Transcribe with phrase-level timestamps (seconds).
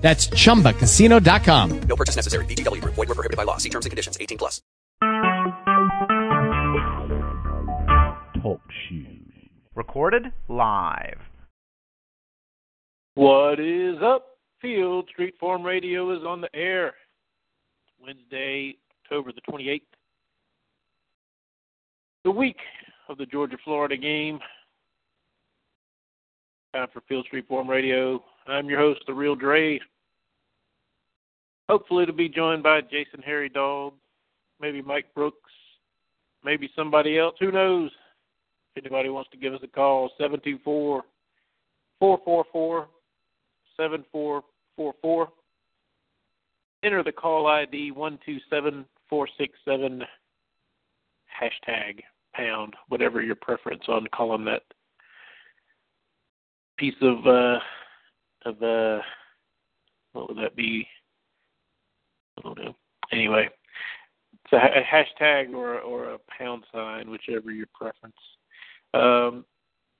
[0.00, 1.80] That's chumbacasino.com.
[1.82, 2.44] No purchase necessary.
[2.46, 2.94] VGW Group.
[2.94, 3.58] Void were prohibited by law.
[3.58, 4.16] See terms and conditions.
[4.20, 4.62] 18 plus.
[8.42, 9.32] Talk shoes.
[9.74, 11.20] Recorded live.
[13.14, 14.26] What is up?
[14.62, 16.94] Field Street Forum Radio is on the air.
[18.02, 19.82] Wednesday, October the 28th.
[22.24, 22.58] The week
[23.08, 24.38] of the Georgia Florida game.
[26.74, 28.22] Time for Field Street Forum Radio.
[28.46, 29.80] I'm your host, The Real Dre.
[31.70, 33.92] Hopefully, to be joined by Jason Harry Dog,
[34.60, 35.52] maybe Mike Brooks,
[36.44, 37.36] maybe somebody else.
[37.38, 37.92] Who knows?
[38.74, 41.04] If anybody wants to give us a call, 724
[42.00, 42.88] 444
[43.76, 45.28] 7444.
[46.82, 50.02] Enter the call ID 127467
[51.40, 52.00] hashtag
[52.34, 54.64] pound, whatever your preference on calling that
[56.78, 57.60] piece of uh
[58.44, 59.00] of uh
[60.12, 60.88] what would that be?
[62.42, 62.74] Don't know.
[63.12, 63.48] Anyway,
[64.44, 68.16] it's a, hashtag or or a pound sign, whichever your preference.
[68.94, 69.44] Um,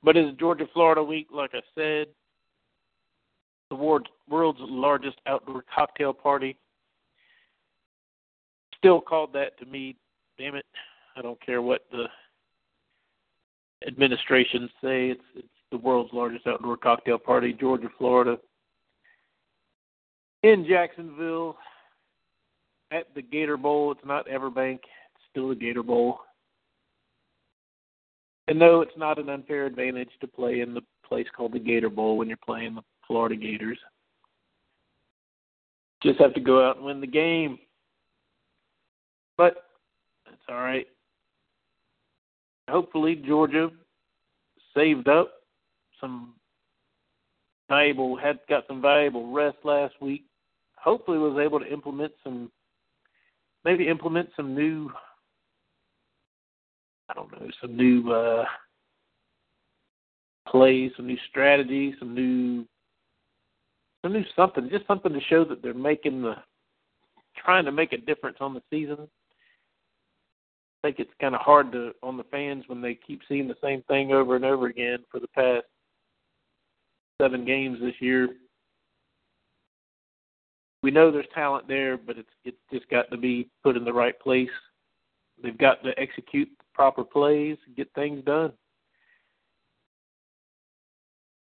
[0.03, 2.07] but it's Georgia Florida week, like I said.
[3.69, 6.57] The world, world's largest outdoor cocktail party.
[8.77, 9.97] Still called that to me.
[10.39, 10.67] Damn it!
[11.17, 12.07] I don't care what the
[13.87, 15.11] administrations say.
[15.11, 18.39] It's it's the world's largest outdoor cocktail party, Georgia, Florida,
[20.43, 21.57] in Jacksonville
[22.91, 23.93] at the Gator Bowl.
[23.93, 26.21] It's not Everbank, it's still the Gator Bowl.
[28.49, 31.91] And no, it's not an unfair advantage to play in the place called the Gator
[31.91, 33.79] Bowl when you're playing the Florida Gators.
[36.03, 37.59] Just have to go out and win the game.
[39.37, 39.67] But
[40.27, 40.87] that's all right.
[42.69, 43.71] Hopefully, Georgia
[44.75, 45.33] saved up
[46.01, 46.35] some
[47.69, 50.25] valuable had got some valuable rest last week.
[50.77, 52.51] Hopefully, was able to implement some
[53.65, 54.91] maybe implement some new
[57.09, 58.45] I don't know some new uh,
[60.49, 62.67] plays, some new strategies, some new
[64.03, 66.35] some new something, just something to show that they're making the
[67.37, 69.09] trying to make a difference on the season.
[70.83, 73.57] I think it's kind of hard to on the fans when they keep seeing the
[73.63, 75.67] same thing over and over again for the past
[77.21, 78.29] seven games this year.
[80.83, 83.93] We know there's talent there, but it's it's just got to be put in the
[83.93, 84.49] right place.
[85.43, 88.53] They've got to execute proper plays, get things done.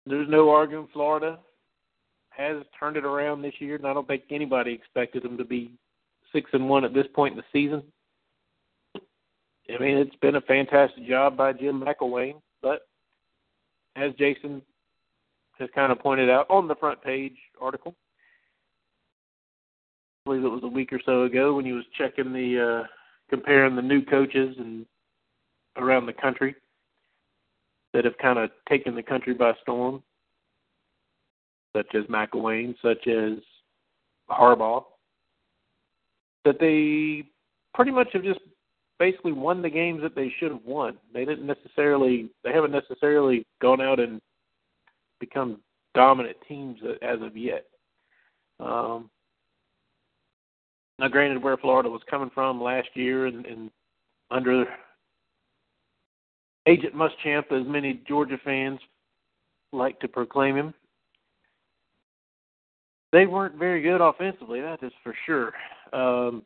[0.07, 1.39] There's no arguing Florida
[2.31, 5.73] has turned it around this year, and I don't think anybody expected them to be
[6.33, 7.83] six and one at this point in the season.
[8.97, 12.87] I mean, it's been a fantastic job by Jim McElwain, but
[13.97, 14.63] as Jason
[15.59, 17.95] has kind of pointed out on the front page article.
[20.29, 22.87] Believe it was a week or so ago when he was checking the uh,
[23.31, 24.85] comparing the new coaches and
[25.79, 26.55] around the country
[27.95, 30.03] that have kind of taken the country by storm,
[31.75, 33.39] such as McElwain, such as
[34.31, 34.85] Harbaugh,
[36.45, 37.27] that they
[37.73, 38.41] pretty much have just
[38.99, 40.99] basically won the games that they should have won.
[41.15, 44.21] They didn't necessarily, they haven't necessarily gone out and
[45.21, 45.63] become
[45.95, 47.65] dominant teams as of yet.
[48.61, 49.09] Um,
[50.99, 53.71] now, granted, where Florida was coming from last year and, and
[54.31, 54.67] under
[56.67, 58.81] Agent Muschamp, as many Georgia fans
[59.73, 60.75] like to proclaim him,
[63.13, 64.61] they weren't very good offensively.
[64.61, 65.53] That is for sure.
[65.93, 66.43] Um,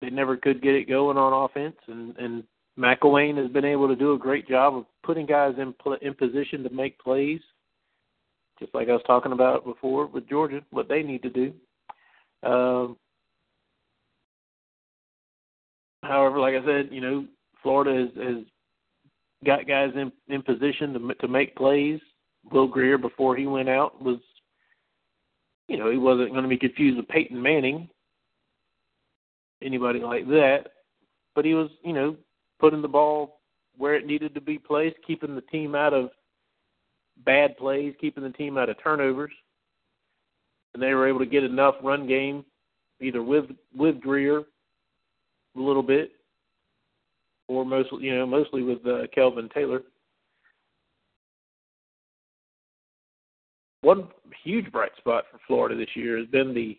[0.00, 2.44] they never could get it going on offense, and and
[2.78, 6.62] McElwain has been able to do a great job of putting guys in in position
[6.62, 7.40] to make plays,
[8.58, 11.52] just like I was talking about before with Georgia, what they need to do.
[12.42, 12.96] Um,
[16.02, 17.26] however, like I said, you know,
[17.62, 18.44] Florida has, has
[19.44, 22.00] got guys in in position to to make plays.
[22.50, 24.20] Will Grier, before he went out, was,
[25.68, 27.88] you know, he wasn't going to be confused with Peyton Manning,
[29.62, 30.68] anybody like that,
[31.34, 32.16] but he was, you know,
[32.58, 33.40] putting the ball
[33.76, 36.10] where it needed to be placed, keeping the team out of
[37.24, 39.32] bad plays, keeping the team out of turnovers.
[40.78, 42.44] And they were able to get enough run game,
[43.00, 43.46] either with
[43.76, 46.12] with Grier a little bit,
[47.48, 49.82] or mostly, you know, mostly with uh, Kelvin Taylor.
[53.80, 54.06] One
[54.44, 56.78] huge bright spot for Florida this year has been the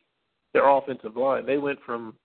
[0.54, 1.46] their offensive line.
[1.46, 2.16] They went from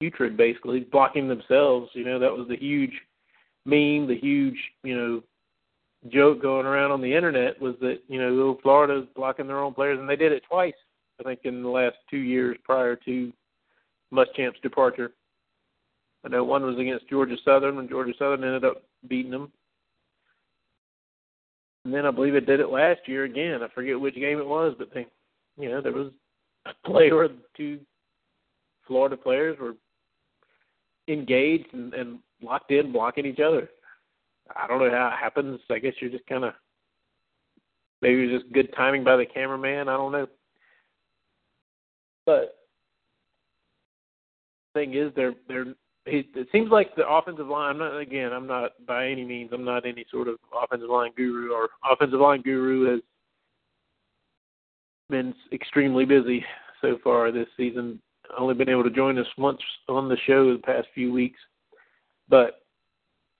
[0.00, 1.88] putrid basically blocking themselves.
[1.94, 2.92] You know, that was the huge
[3.64, 5.22] meme, the huge, you know,
[6.10, 9.74] joke going around on the internet was that, you know, little Florida's blocking their own
[9.74, 10.74] players and they did it twice,
[11.20, 13.32] I think in the last two years prior to
[14.12, 15.12] Muschamp's departure.
[16.24, 19.52] I know one was against Georgia Southern when Georgia Southern ended up beating them.
[21.84, 23.62] And then I believe it did it last year again.
[23.62, 25.06] I forget which game it was, but they,
[25.56, 26.10] you know, there was
[26.66, 27.78] a play where two
[28.86, 29.74] Florida players were
[31.06, 33.68] engaged and, and locked in, blocking each other.
[34.54, 35.60] I don't know how it happens.
[35.70, 36.54] I guess you're just kind of
[38.02, 39.88] maybe it was just good timing by the cameraman.
[39.88, 40.26] I don't know.
[42.24, 42.56] But
[44.74, 45.74] thing is, they're they're.
[46.08, 47.70] It seems like the offensive line.
[47.70, 48.32] I'm not again.
[48.32, 49.50] I'm not by any means.
[49.52, 53.00] I'm not any sort of offensive line guru or offensive line guru has
[55.10, 56.44] been extremely busy
[56.80, 58.00] so far this season
[58.38, 61.38] only been able to join us once on the show the past few weeks,
[62.28, 62.65] but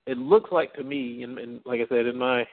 [0.06, 2.46] it looks like to me, and, and like I said, in my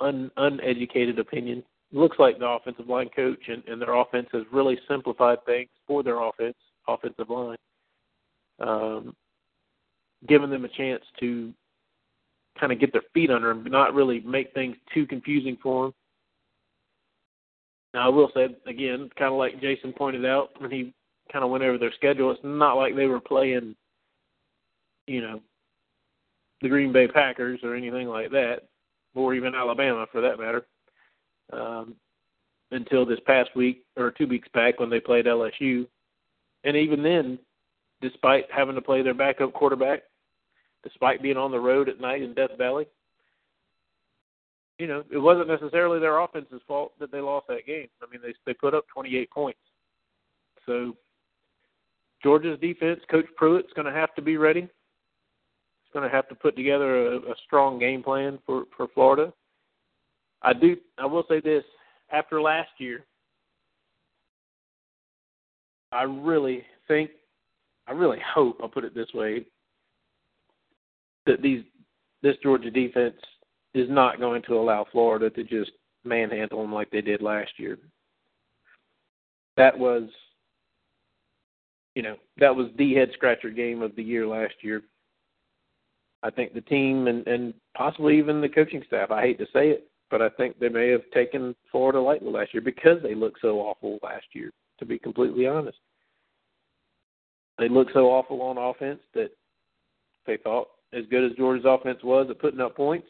[0.00, 1.62] un, uneducated opinion,
[1.92, 6.02] looks like the offensive line coach and, and their offense has really simplified things for
[6.02, 6.56] their offense,
[6.88, 7.58] offensive line,
[8.60, 9.14] um,
[10.28, 11.52] giving them a chance to
[12.58, 15.86] kind of get their feet under them, but not really make things too confusing for
[15.86, 15.94] them
[17.96, 20.92] now, I will say again, kind of like Jason pointed out when he
[21.32, 23.74] kind of went over their schedule, it's not like they were playing,
[25.06, 25.40] you know,
[26.62, 28.62] the Green Bay Packers or anything like that,
[29.14, 30.66] or even Alabama for that matter.
[31.52, 31.94] Um,
[32.72, 35.86] until this past week or two weeks back when they played LSU,
[36.64, 37.38] and even then,
[38.00, 40.02] despite having to play their backup quarterback,
[40.82, 42.86] despite being on the road at night in Death Valley,
[44.78, 47.88] you know, it wasn't necessarily their offense's fault that they lost that game.
[48.02, 49.60] I mean, they they put up 28 points.
[50.66, 50.96] So
[52.22, 54.68] Georgia's defense, Coach Pruitt's going to have to be ready.
[55.96, 59.32] Going to have to put together a, a strong game plan for for Florida.
[60.42, 60.76] I do.
[60.98, 61.64] I will say this:
[62.12, 63.06] after last year,
[65.92, 67.12] I really think,
[67.86, 69.46] I really hope, I'll put it this way,
[71.24, 71.64] that these
[72.22, 73.16] this Georgia defense
[73.72, 75.70] is not going to allow Florida to just
[76.04, 77.78] manhandle them like they did last year.
[79.56, 80.10] That was,
[81.94, 84.82] you know, that was the head scratcher game of the year last year.
[86.26, 89.68] I think the team and, and possibly even the coaching staff, I hate to say
[89.68, 93.40] it, but I think they may have taken Florida lightly last year because they looked
[93.40, 94.50] so awful last year,
[94.80, 95.78] to be completely honest.
[97.60, 99.30] They looked so awful on offense that
[100.26, 103.06] they thought, as good as Georgia's offense was at putting up points,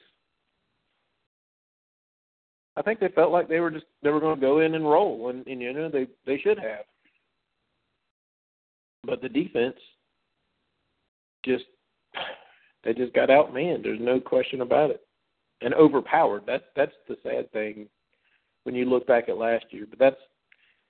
[2.77, 4.85] I think they felt like they were just they were going to go in and
[4.85, 6.85] roll, and, and you know they they should have.
[9.05, 9.77] But the defense
[11.43, 11.65] just
[12.87, 13.83] they just got outmanned.
[13.83, 15.01] There's no question about it,
[15.61, 16.45] and overpowered.
[16.47, 17.89] That's that's the sad thing
[18.63, 19.87] when you look back at last year.
[19.91, 20.21] But that's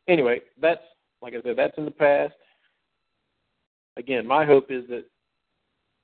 [0.07, 0.43] anyway.
[0.61, 0.83] That's
[1.23, 1.57] like I said.
[1.57, 2.35] That's in the past.
[3.97, 5.07] Again, my hope is that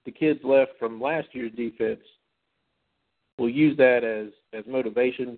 [0.06, 2.00] the kids left from last year's defense
[3.38, 5.36] will use that as as motivation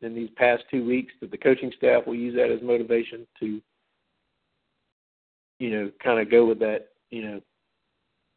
[0.00, 3.60] in these past two weeks that the coaching staff will use that as motivation to,
[5.58, 7.40] you know, kind of go with that, you know,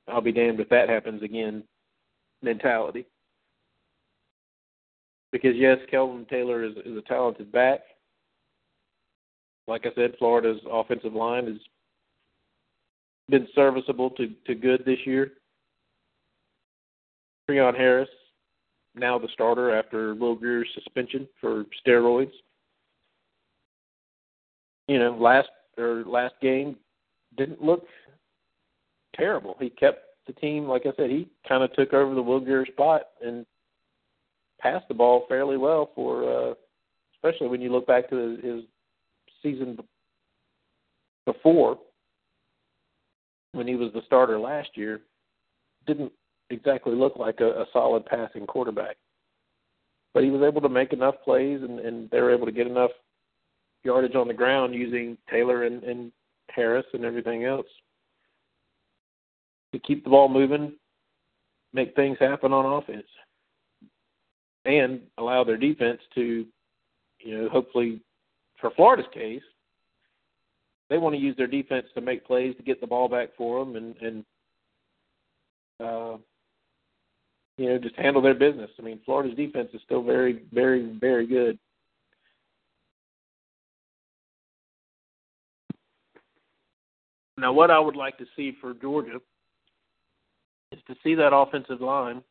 [0.08, 1.64] I'll be damned if that happens again
[2.42, 3.06] mentality.
[5.32, 7.80] Because yes, Kelvin Taylor is, is a talented back.
[9.68, 11.58] Like I said, Florida's offensive line has
[13.30, 15.32] been serviceable to, to good this year.
[17.50, 18.10] Treon Harris
[18.96, 22.32] now the starter after Will Grier's suspension for steroids.
[24.88, 26.76] You know, last or last game
[27.38, 27.86] didn't look
[29.16, 29.56] terrible.
[29.60, 32.66] He kept the team, like I said, he kind of took over the Will Grier
[32.66, 33.46] spot and
[34.60, 36.54] passed the ball fairly well for, uh,
[37.16, 38.64] especially when you look back to his, his
[39.42, 39.78] season
[41.26, 41.78] before
[43.52, 45.02] when he was the starter last year.
[45.86, 46.12] Didn't
[46.50, 48.96] exactly look like a, a solid passing quarterback.
[50.14, 52.68] But he was able to make enough plays, and, and they were able to get
[52.68, 52.92] enough
[53.84, 56.12] yardage on the ground using Taylor and, and
[56.50, 57.66] Harris and everything else
[59.74, 60.74] to keep the ball moving,
[61.74, 63.08] make things happen on offense,
[64.64, 66.46] and allow their defense to,
[67.20, 68.00] you know, hopefully,
[68.62, 69.42] for Florida's case,
[70.90, 73.66] they want to use their defense to make plays to get the ball back for
[73.66, 74.26] them and and
[75.80, 76.18] uh,
[77.58, 78.70] you know just handle their business.
[78.78, 81.58] I mean, Florida's defense is still very, very, very good.
[87.38, 89.20] Now, what I would like to see for Georgia
[90.74, 92.24] is to see that offensive line.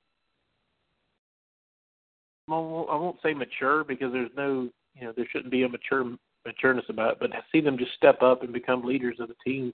[2.49, 6.05] I won't say mature because there's no, you know, there shouldn't be a mature
[6.47, 9.73] matureness about it, but see them just step up and become leaders of the team,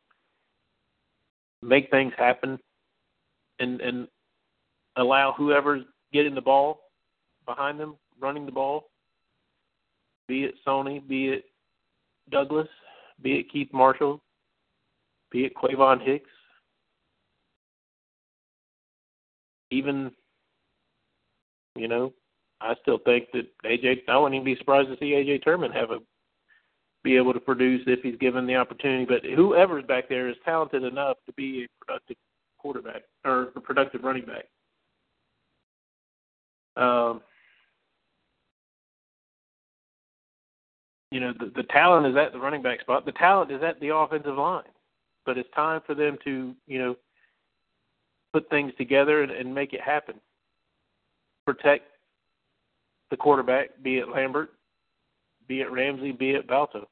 [1.63, 2.59] make things happen,
[3.59, 4.07] and and
[4.97, 6.81] allow whoever's getting the ball
[7.47, 8.91] behind them, running the ball,
[10.29, 11.45] be it Sony, be it
[12.31, 12.69] Douglas,
[13.23, 14.21] be it Keith Marshall,
[15.33, 16.31] be it Quayvon Hicks,
[19.71, 20.11] even
[21.77, 22.13] you know,
[22.61, 24.03] I still think that AJ.
[24.09, 25.99] I wouldn't even be surprised to see AJ Turman have a
[27.05, 29.05] be able to produce if he's given the opportunity.
[29.05, 32.17] But whoever's back there is talented enough to be a productive
[32.59, 34.47] quarterback or a productive running back.
[36.83, 37.21] Um,
[41.13, 43.07] you know, the, the talent is at the running back spot.
[43.07, 44.65] The talent is at the offensive line.
[45.25, 46.97] But it's time for them to, you know,
[48.39, 50.15] put things together and, and make it happen.
[51.45, 51.85] Protect
[53.11, 54.51] the quarterback, be it Lambert,
[55.49, 56.85] be it Ramsey, be it Bauta.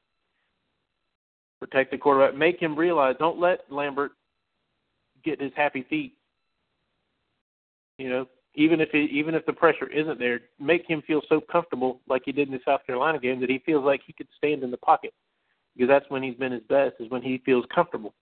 [1.59, 2.37] Protect the quarterback.
[2.37, 3.15] Make him realize.
[3.17, 4.11] Don't let Lambert
[5.23, 6.13] get his happy feet.
[7.97, 11.41] You know, even if he, even if the pressure isn't there, make him feel so
[11.41, 14.27] comfortable, like he did in the South Carolina game, that he feels like he could
[14.37, 15.13] stand in the pocket.
[15.75, 18.13] Because that's when he's been his best, is when he feels comfortable.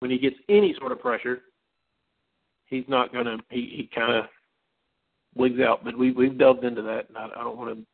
[0.00, 1.42] When he gets any sort of pressure,
[2.72, 3.38] he's not gonna.
[3.50, 4.24] He he kind of
[5.36, 5.84] wigs out.
[5.84, 7.84] But we we've delved into that, and I, I don't want to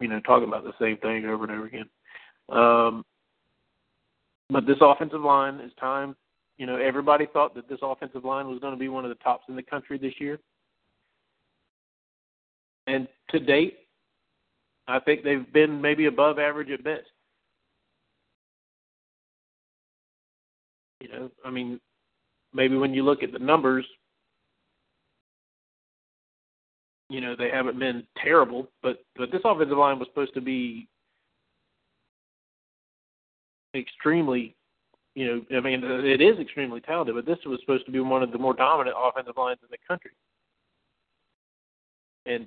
[0.00, 1.88] you know, talking about the same thing over and over again.
[2.48, 3.04] Um,
[4.50, 6.16] but this offensive line is time.
[6.56, 9.22] You know, everybody thought that this offensive line was going to be one of the
[9.22, 10.38] tops in the country this year.
[12.86, 13.78] And to date,
[14.86, 17.02] I think they've been maybe above average at best.
[21.00, 21.78] You know, I mean,
[22.58, 23.86] maybe when you look at the numbers,
[27.08, 30.86] you know they haven't been terrible, but but this offensive line was supposed to be
[33.74, 34.54] extremely,
[35.14, 38.22] you know, I mean it is extremely talented, but this was supposed to be one
[38.22, 40.10] of the more dominant offensive lines in the country.
[42.26, 42.46] And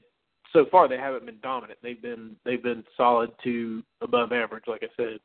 [0.52, 1.80] so far they haven't been dominant.
[1.82, 5.20] They've been they've been solid to above average, like I said.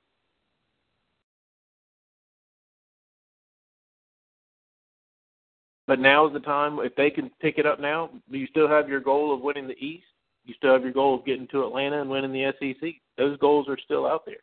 [5.87, 6.79] But now is the time.
[6.81, 9.79] If they can pick it up now, you still have your goal of winning the
[9.79, 10.05] East.
[10.45, 12.91] You still have your goal of getting to Atlanta and winning the SEC.
[13.17, 14.37] Those goals are still out there.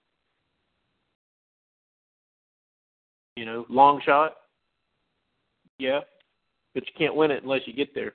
[3.36, 4.36] You know, long shot,
[5.80, 6.02] yeah,
[6.74, 8.14] but you can't win it unless you get there.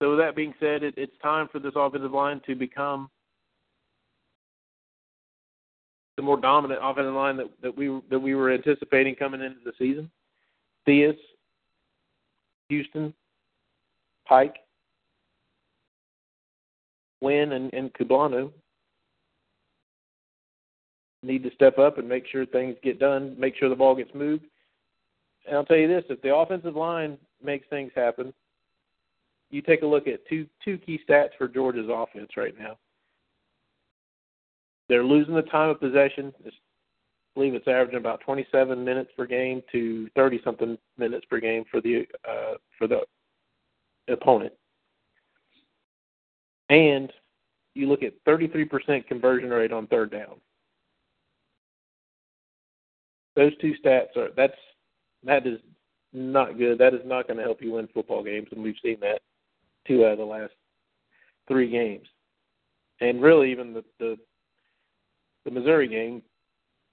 [0.00, 3.08] So with that being said, it, it's time for this offensive line to become
[6.18, 9.72] the more dominant offensive line that, that we that we were anticipating coming into the
[9.78, 10.10] season.
[10.84, 11.16] Theus,
[12.70, 13.14] Houston,
[14.26, 14.56] Pyke,
[17.20, 18.50] Wynn, and, and Kublanow
[21.22, 24.12] need to step up and make sure things get done, make sure the ball gets
[24.12, 24.44] moved.
[25.46, 28.34] And I'll tell you this: if the offensive line makes things happen,
[29.50, 32.76] you take a look at two two key stats for Georgia's offense right now.
[34.88, 36.32] They're losing the time of possession.
[36.46, 36.50] I
[37.34, 41.80] believe it's averaging about 27 minutes per game to 30 something minutes per game for
[41.80, 43.00] the uh, for the
[44.08, 44.52] opponent.
[46.70, 47.12] And
[47.74, 50.40] you look at 33% conversion rate on third down.
[53.36, 54.56] Those two stats are that's
[55.24, 55.60] that is
[56.12, 56.78] not good.
[56.78, 59.20] That is not going to help you win football games, and we've seen that
[59.86, 60.52] two out of the last
[61.46, 62.06] three games.
[63.00, 64.16] And really, even the the
[65.48, 66.22] the Missouri game,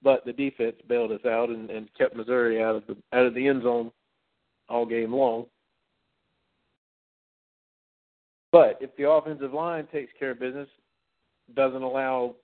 [0.01, 3.33] but the defense bailed us out and, and kept Missouri out of the out of
[3.33, 3.91] the end zone
[4.69, 5.45] all game long.
[8.51, 10.69] But if the offensive line takes care of business,
[11.55, 12.35] doesn't allow,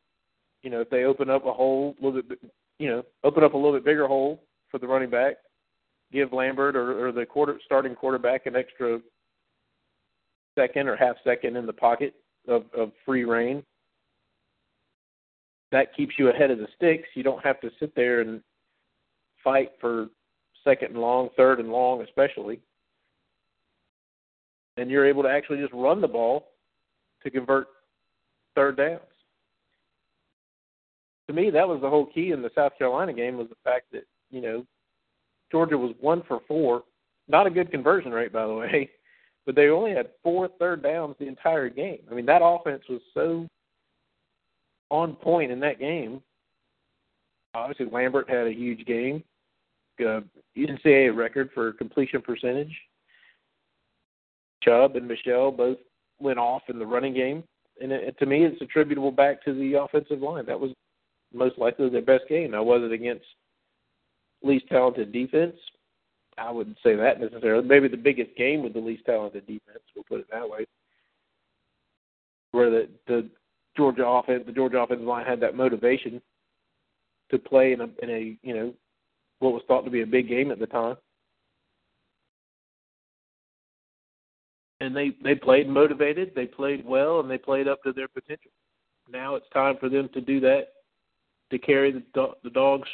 [0.63, 2.39] you know, if they open up a hole a little bit,
[2.79, 5.35] you know, open up a little bit bigger hole for the running back,
[6.11, 8.99] give Lambert or, or the quarter starting quarterback an extra
[10.57, 12.13] second or half second in the pocket
[12.47, 13.63] of, of free reign,
[15.71, 17.07] that keeps you ahead of the sticks.
[17.13, 18.41] You don't have to sit there and
[19.43, 20.07] fight for
[20.63, 22.59] second and long, third and long, especially.
[24.77, 26.47] And you're able to actually just run the ball
[27.23, 27.67] to convert
[28.55, 28.99] third downs.
[31.27, 33.85] To me, that was the whole key in the South Carolina game was the fact
[33.93, 34.65] that you know
[35.51, 36.83] Georgia was one for four,
[37.27, 38.89] not a good conversion rate by the way,
[39.45, 41.99] but they only had four third downs the entire game.
[42.09, 43.47] I mean that offense was so
[44.91, 46.21] on point in that game.
[47.55, 49.23] Obviously, Lambert had a huge game,
[49.99, 50.21] uh,
[50.55, 52.75] NCAA record for completion percentage.
[54.63, 55.77] Chubb and Michel both
[56.19, 57.43] went off in the running game,
[57.81, 60.45] and it, to me, it's attributable back to the offensive line.
[60.45, 60.71] That was
[61.33, 62.51] most likely their best game.
[62.51, 63.25] Now, was it against
[64.43, 65.55] least talented defense?
[66.37, 67.67] I wouldn't say that necessarily.
[67.67, 69.83] Maybe the biggest game with the least talented defense.
[69.95, 70.65] We'll put it that way.
[72.51, 73.29] Where the the
[73.75, 76.21] Georgia offense, the Georgia offensive line had that motivation
[77.29, 78.73] to play in a in a you know
[79.39, 80.95] what was thought to be a big game at the time.
[84.79, 88.51] And they they played motivated, they played well, and they played up to their potential.
[89.09, 90.67] Now it's time for them to do that
[91.51, 92.89] to carry the the dogs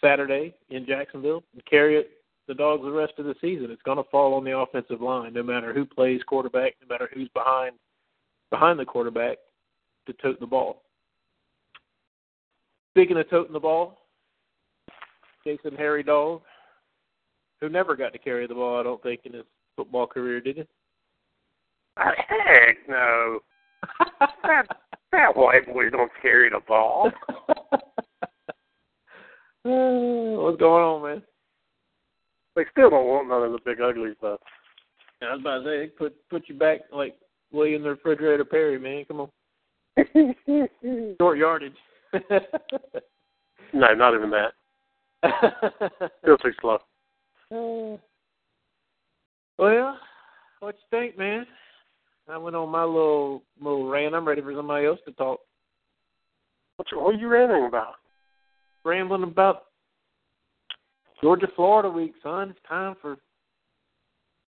[0.00, 2.10] Saturday in Jacksonville and carry it
[2.46, 3.70] the dogs the rest of the season.
[3.70, 7.08] It's going to fall on the offensive line, no matter who plays quarterback, no matter
[7.12, 7.72] who's behind
[8.50, 9.38] behind the quarterback
[10.08, 10.82] to tote the ball.
[12.90, 13.98] Speaking of toting the ball,
[15.46, 16.42] Jason Harry Dog,
[17.60, 19.44] who never got to carry the ball, I don't think, in his
[19.76, 20.64] football career, did he?
[21.96, 23.40] Heck no.
[24.42, 24.66] that
[25.12, 27.10] that white boy don't carry the ball.
[29.62, 31.22] What's going on, man?
[32.56, 34.38] They still don't want none of the big uglies though.
[35.22, 37.16] I was about to say, they put put you back like
[37.52, 39.04] William the Refrigerator Perry, man.
[39.06, 39.28] Come on.
[41.20, 41.72] Short yardage.
[43.72, 44.52] no, not even that.
[46.22, 46.78] Still too slow.
[47.50, 47.98] Uh,
[49.58, 49.98] well,
[50.60, 51.46] what you think, man?
[52.28, 54.14] I went on my little little rant.
[54.14, 55.40] I'm ready for somebody else to talk.
[56.76, 57.94] What, you, what are you ranting about?
[58.84, 59.64] Rambling about
[61.20, 62.50] Georgia Florida week, son.
[62.50, 63.16] It's time for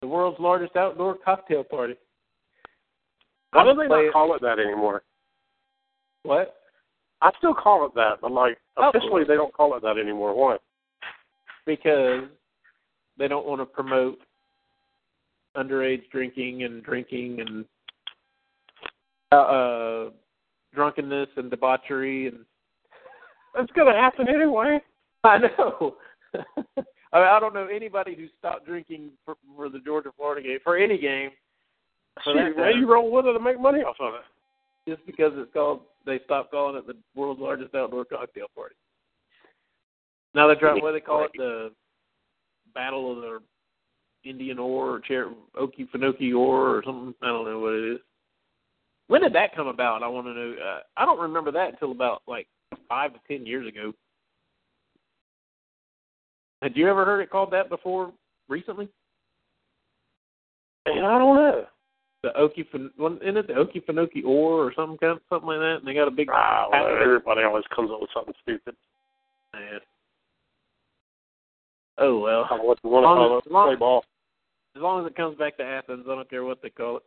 [0.02, 1.96] the world's largest outdoor cocktail party.
[3.52, 5.04] Why do they not call it that anymore?
[6.24, 6.56] What?
[7.22, 8.90] I still call it that, but like oh.
[8.90, 10.36] officially they don't call it that anymore.
[10.36, 10.58] Why?
[11.66, 12.24] Because
[13.18, 14.20] they don't want to promote
[15.56, 17.66] underage drinking and drinking and
[19.32, 20.10] uh, uh
[20.74, 22.40] drunkenness and debauchery and
[23.56, 24.80] that's gonna happen anyway.
[25.24, 25.96] I know.
[26.36, 26.40] I,
[26.76, 30.76] mean, I don't know anybody who stopped drinking for, for the Georgia Florida game for
[30.78, 31.30] any game.
[32.24, 34.22] Shoot, that you roll with it to make money off of it.
[34.88, 38.76] Just because it's called, they stopped calling it the world's largest outdoor cocktail party.
[40.36, 40.82] Now they're trying.
[40.82, 41.32] What they call it?
[41.36, 41.72] The
[42.74, 47.14] Battle of the Indian Ore or Cher- Okefenokee Oar or something.
[47.22, 48.00] I don't know what it is.
[49.08, 50.02] When did that come about?
[50.02, 50.54] I want to know.
[50.54, 52.48] Uh, I don't remember that until about like
[52.90, 53.94] five to ten years ago.
[56.62, 58.12] Had you ever heard it called that before
[58.48, 58.88] recently?
[60.86, 61.66] And I don't know.
[62.24, 65.80] The Okie, isn't it the Okefenokee oar or something kind of, something like that?
[65.80, 66.30] And they got a big.
[66.32, 68.76] Ah, well, everybody always comes up with something stupid.
[69.54, 69.80] Man.
[71.98, 72.48] Oh well.
[72.50, 74.06] I want to call it, play ball.
[74.76, 77.04] As long as it comes back to Athens, I don't care what they call it.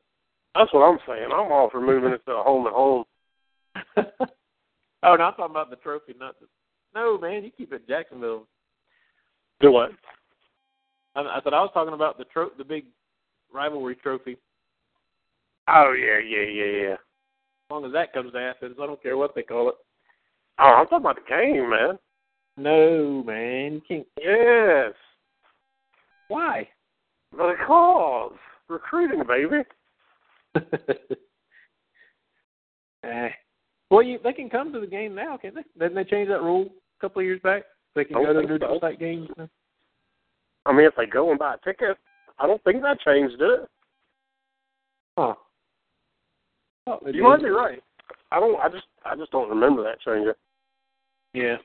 [0.55, 1.31] That's what I'm saying.
[1.33, 3.05] I'm all for moving it to a home at home.
[3.97, 6.47] oh, no, I'm talking about the trophy, not the.
[6.95, 8.47] No, man, you keep it Jacksonville.
[9.61, 9.91] Do what?
[11.15, 12.85] I, I said I was talking about the tro- the big
[13.53, 14.37] rivalry trophy.
[15.69, 16.95] Oh yeah, yeah, yeah, yeah.
[16.95, 19.75] As long as that comes to Athens, I don't care what they call it.
[20.59, 21.99] Oh, I'm talking about the game, man.
[22.57, 24.07] No, man, you can't.
[24.19, 24.95] Yes.
[26.29, 26.69] Why?
[27.33, 28.33] Because
[28.69, 29.63] recruiting, baby.
[33.05, 33.29] eh.
[33.91, 35.63] Well, you, they can come to the game now, can't they?
[35.79, 37.65] Didn't they change that rule a couple of years back?
[37.95, 38.87] They can go to neutral so.
[38.87, 39.29] site games.
[40.67, 41.97] I mean, if they go and buy a ticket,
[42.39, 43.69] I don't think that changed it.
[45.17, 45.35] Huh.
[46.87, 47.83] Oh, you might be right.
[48.31, 48.61] I don't.
[48.61, 48.87] I just.
[49.05, 50.33] I just don't remember that changing.
[51.35, 51.57] Yeah.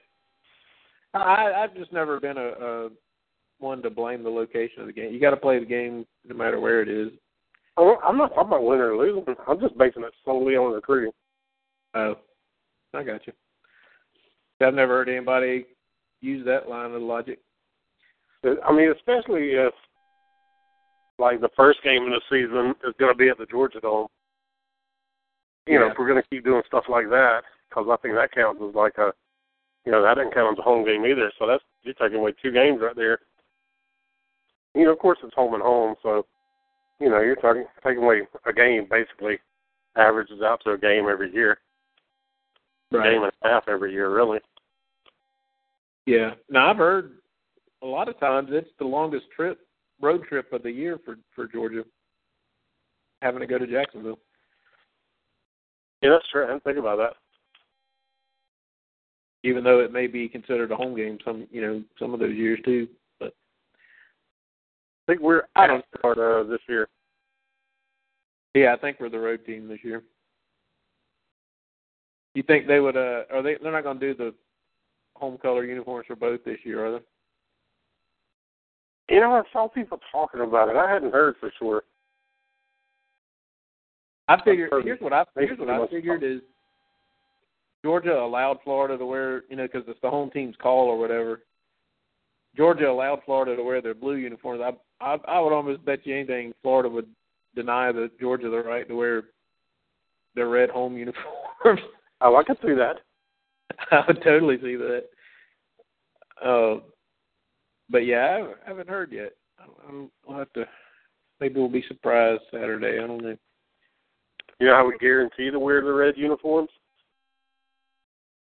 [1.13, 2.89] I I've just never been a, a
[3.59, 5.13] one to blame the location of the game.
[5.13, 7.09] You got to play the game no matter where it is.
[7.77, 9.23] Oh, I'm not talking about winning or losing.
[9.47, 11.11] I'm just basing it solely on recruiting.
[11.93, 12.15] Oh,
[12.93, 13.33] I got you.
[14.61, 15.65] I've never heard anybody
[16.21, 17.39] use that line of logic.
[18.43, 19.73] I mean, especially if
[21.17, 24.07] like the first game of the season is going to be at the Georgia Dome.
[25.67, 25.79] You yeah.
[25.79, 28.61] know, if we're going to keep doing stuff like that, because I think that counts
[28.67, 29.11] as like a,
[29.85, 31.31] you know, that didn't count as a home game either.
[31.37, 33.19] So that's you're taking away two games right there.
[34.75, 36.25] You know, of course it's home and home, so
[36.99, 39.39] you know you're talking taking away a game basically
[39.97, 41.57] averages out to a game every year.
[42.91, 43.11] Right.
[43.11, 44.39] game and a half every year, really.
[46.05, 46.31] Yeah.
[46.49, 47.17] Now I've heard
[47.81, 49.59] a lot of times it's the longest trip
[50.01, 51.83] road trip of the year for for Georgia.
[53.21, 54.19] Having to go to Jacksonville.
[56.01, 56.43] Yeah, that's true.
[56.43, 57.13] I didn't think about that.
[59.43, 62.35] Even though it may be considered a home game some you know, some of those
[62.35, 62.87] years too.
[63.19, 63.33] But
[65.07, 66.87] I think we're don't- don't start uh, this year.
[68.53, 70.03] yeah, I think we're the road team this year.
[72.33, 74.33] You think they would uh are they they're not gonna do the
[75.15, 77.05] home color uniforms for both this year, are they?
[79.15, 80.75] You know, I saw people talking about it.
[80.77, 81.83] I hadn't heard for sure.
[84.27, 84.71] I figured.
[84.83, 86.41] Here's what I here's what I figured is
[87.83, 91.41] Georgia allowed Florida to wear you know because it's the home team's call or whatever.
[92.55, 94.61] Georgia allowed Florida to wear their blue uniforms.
[94.61, 94.71] I
[95.03, 97.07] I, I would almost bet you anything Florida would
[97.55, 99.23] deny the Georgia the right to wear
[100.35, 101.81] their red home uniforms.
[102.21, 102.97] Oh, I could see that.
[103.91, 105.05] I would totally see that.
[106.43, 106.79] Uh,
[107.89, 109.33] but yeah, I haven't- heard yet.
[109.87, 110.65] I'm, I'll have to.
[111.39, 112.99] Maybe we'll be surprised Saturday.
[113.03, 113.37] I don't know.
[114.61, 116.69] You know how we guarantee to wear the red uniforms?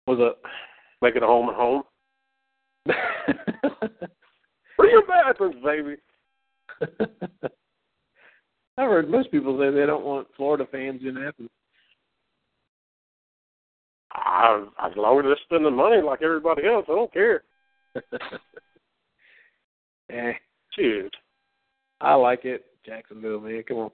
[0.06, 0.36] Was it
[1.00, 1.82] Make it a home and home.
[4.76, 5.96] Bring your bathrooms, baby.
[8.76, 11.48] I've heard most people say they don't want Florida fans in Athens.
[14.12, 17.44] I, as long as they're spending money like everybody else, I don't care.
[20.10, 20.32] eh,
[20.76, 21.16] Shoot.
[22.02, 22.66] I like it.
[22.84, 23.90] Jacksonville, man, come on.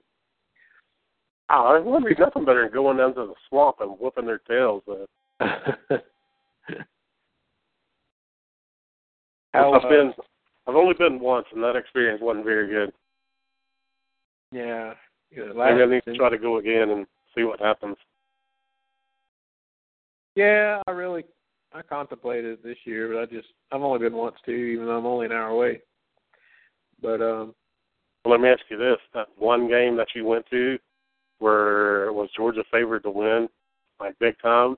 [1.53, 4.39] Oh, there wouldn't be nothing better than going down to the swamp and whooping their
[4.39, 4.83] tails.
[9.53, 10.13] How, I've uh, been,
[10.65, 12.93] I've only been once, and that experience wasn't very good.
[14.53, 14.93] yeah,
[15.29, 17.97] yeah, Maybe I need to try to go again and see what happens.
[20.35, 21.25] Yeah, I really
[21.73, 24.97] I contemplated it this year, but I just I've only been once too, even though
[24.97, 25.81] I'm only an hour away.
[27.01, 27.53] But um
[28.23, 30.77] Well, let me ask you this: that one game that you went to,
[31.41, 33.49] where was Georgia favored to win,
[33.99, 34.75] like big time,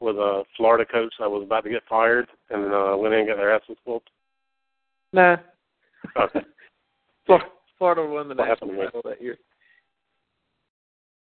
[0.00, 3.28] with a Florida coach that was about to get fired, and uh, went in and
[3.28, 4.08] got their asses whooped.
[5.12, 5.36] nah.
[6.16, 6.40] Okay.
[7.78, 8.84] Florida, won the What national happened to me?
[8.84, 9.36] title that year.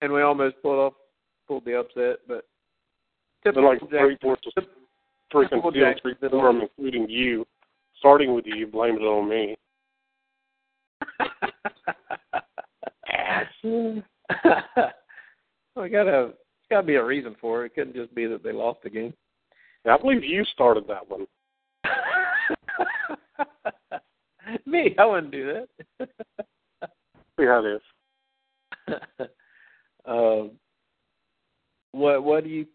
[0.02, 0.94] And we almost pulled off
[1.46, 2.44] pulled the upset, but
[3.44, 4.64] typical like three fourths of
[5.30, 7.46] three concealed three including you,
[7.98, 9.56] starting with you, blamed it on me.
[15.74, 17.66] well, gotta it's gotta be a reason for it.
[17.66, 19.12] It couldn't just be that they lost the game.
[19.84, 21.26] Yeah, I believe you started that one.
[24.66, 25.66] Me, I wouldn't do
[25.98, 26.08] that.
[27.38, 27.82] See how it is.
[30.06, 30.50] um,
[31.92, 32.66] what what do you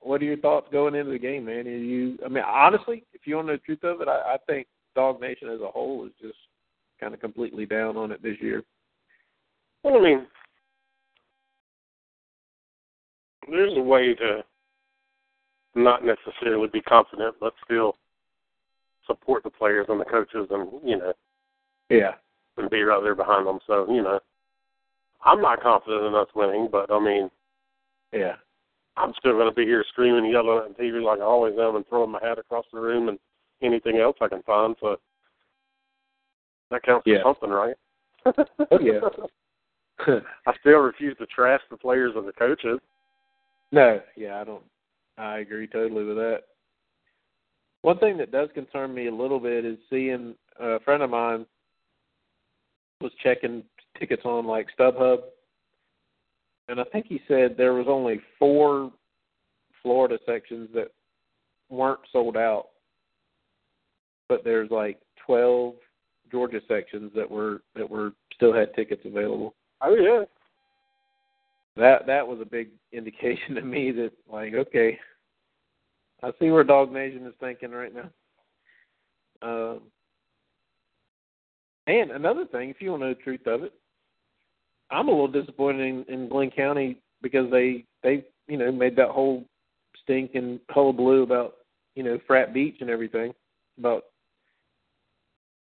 [0.00, 1.66] what are your thoughts going into the game, man?
[1.66, 4.34] Are you I mean, honestly, if you want to know the truth of it, I,
[4.34, 6.38] I think Dog Nation as a whole is just
[7.00, 8.62] kind of completely down on it this year.
[9.82, 10.26] Well, I mean,
[13.50, 14.44] there's a way to
[15.74, 17.96] not necessarily be confident, but still
[19.06, 21.12] support the players and the coaches, and you know,
[21.88, 22.14] Yeah.
[22.56, 23.60] and be right there behind them.
[23.66, 24.20] So you know,
[25.22, 27.30] I'm not confident in us winning, but I mean,
[28.12, 28.36] Yeah.
[28.96, 31.56] I'm still going to be here screaming, and yelling at the TV like I always
[31.58, 33.18] am, and throwing my hat across the room and
[33.62, 34.74] anything else I can find.
[34.80, 34.98] So
[36.70, 37.22] that counts Yeah.
[37.22, 37.76] for something, right?
[38.26, 39.00] Oh, yeah.
[40.46, 42.80] I still refuse to trash the players and the coaches.
[43.72, 44.62] No, yeah, I don't.
[45.16, 46.42] I agree totally with that.
[47.82, 51.46] One thing that does concern me a little bit is seeing a friend of mine
[53.00, 53.62] was checking
[53.98, 55.18] tickets on like StubHub,
[56.68, 58.92] and I think he said there was only four
[59.82, 60.88] Florida sections that
[61.68, 62.68] weren't sold out,
[64.28, 65.74] but there's like twelve
[66.30, 70.24] Georgia sections that were that were still had tickets available Oh yeah,
[71.78, 74.98] that that was a big indication to me that like okay
[76.22, 78.10] i see where dog nation is thinking right now.
[79.40, 79.82] Um
[81.86, 83.72] and another thing if you want to know the truth of it
[84.90, 89.10] i'm a little disappointed in, in glynn county because they they you know made that
[89.10, 89.44] whole
[90.02, 91.54] stink and hullabaloo about
[91.94, 93.32] you know frat beach and everything
[93.78, 94.04] about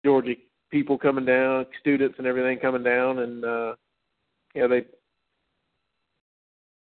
[0.05, 0.33] georgia
[0.69, 3.73] people coming down students and everything coming down and uh
[4.55, 4.83] yeah they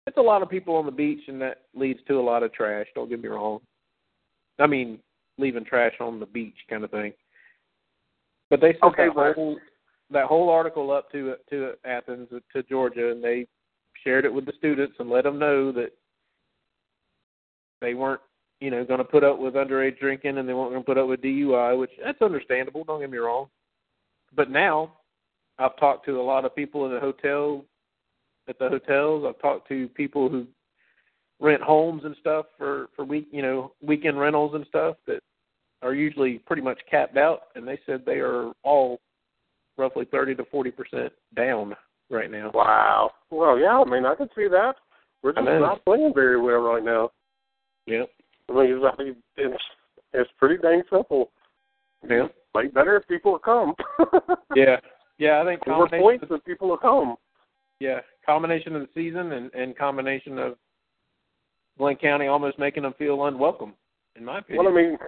[0.08, 2.52] it's a lot of people on the beach, and that leads to a lot of
[2.52, 2.86] trash.
[2.94, 3.60] Don't get me wrong.
[4.58, 4.98] I mean,
[5.36, 7.12] leaving trash on the beach, kind of thing.
[8.48, 9.58] But they sent Okay, that whole
[10.10, 13.46] that whole article up to to Athens to Georgia, and they
[14.02, 15.90] shared it with the students and let them know that
[17.82, 18.22] they weren't,
[18.60, 20.96] you know, going to put up with underage drinking and they weren't going to put
[20.96, 22.82] up with DUI, which that's understandable.
[22.84, 23.48] Don't get me wrong.
[24.34, 24.94] But now,
[25.58, 27.64] I've talked to a lot of people in the hotel,
[28.48, 29.24] at the hotels.
[29.26, 30.46] I've talked to people who
[31.40, 35.20] rent homes and stuff for for week, you know, weekend rentals and stuff that
[35.82, 39.00] are usually pretty much capped out, and they said they are all
[39.76, 41.76] roughly thirty to forty percent down
[42.10, 42.50] right now.
[42.54, 43.12] Wow.
[43.30, 43.78] Well, yeah.
[43.78, 44.74] I mean, I can see that.
[45.22, 47.10] We're just not playing very well right now.
[47.86, 48.08] Yep.
[48.50, 49.62] I mean, it's, it's
[50.12, 51.30] it's pretty dang simple.
[52.08, 52.28] Yeah.
[52.52, 53.74] Play better if people will come.
[54.56, 54.76] Yeah.
[55.18, 57.16] Yeah, I think More points if people will come.
[57.80, 60.56] yeah, combination of the season and, and combination of
[61.78, 63.72] Glynn County almost making them feel unwelcome,
[64.16, 64.66] in my opinion.
[64.66, 64.98] Well, I mean,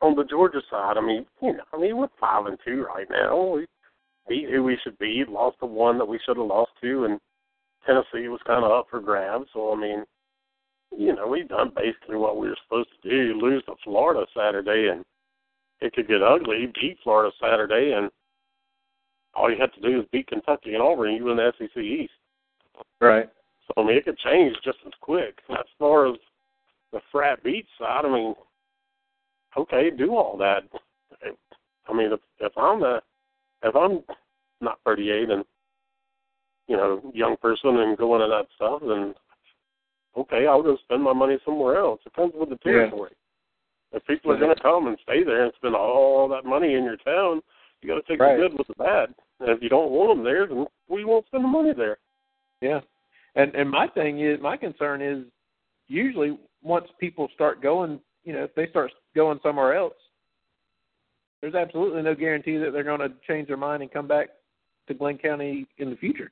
[0.00, 3.06] on the Georgia side, I mean, you know, I mean, we're five and two right
[3.10, 3.56] now.
[3.56, 3.66] We
[4.26, 7.20] beat who we should beat, lost the one that we should have lost to, and
[7.84, 9.46] Tennessee was kind of up for grabs.
[9.52, 10.04] So, I mean,
[10.96, 13.38] you know, we've done basically what we were supposed to do.
[13.38, 15.04] Lose to Florida Saturday, and
[15.80, 16.72] it could get ugly.
[16.80, 18.10] Beat Florida Saturday, and
[19.34, 22.12] all you have to do is beat Kentucky and Auburn, you win the SEC East.
[23.00, 23.28] Right.
[23.66, 25.38] So, I mean, it could change just as quick.
[25.50, 26.16] As far as
[26.92, 28.34] the frat beat side, I mean,
[29.56, 30.62] okay, do all that.
[31.88, 33.00] I mean, if, if I'm the,
[33.62, 34.02] if I'm
[34.60, 35.44] not 38 and,
[36.68, 39.14] you know, young person and going to that stuff, then
[40.16, 42.00] okay, I'll go spend my money somewhere else.
[42.06, 42.72] It comes with the Yeah.
[42.72, 43.12] territory.
[43.92, 46.84] If people are going to come and stay there and spend all that money in
[46.84, 47.42] your town,
[47.80, 48.36] you got to take Right.
[48.36, 49.14] the good with the bad.
[49.40, 51.98] And if you don't want them there, then we won't spend the money there.
[52.60, 52.80] Yeah.
[53.34, 55.24] And and my thing is my concern is
[55.88, 59.94] usually once people start going, you know, if they start going somewhere else,
[61.40, 64.28] there's absolutely no guarantee that they're going to change their mind and come back
[64.88, 66.30] to Glynn County in the future.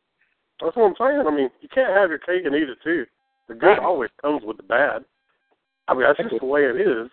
[0.61, 1.27] That's what I'm saying.
[1.27, 3.05] I mean, you can't have your cake and eat it too.
[3.49, 3.79] The good Right.
[3.79, 5.05] always comes with the bad.
[5.89, 7.11] I mean, that's just the way it is.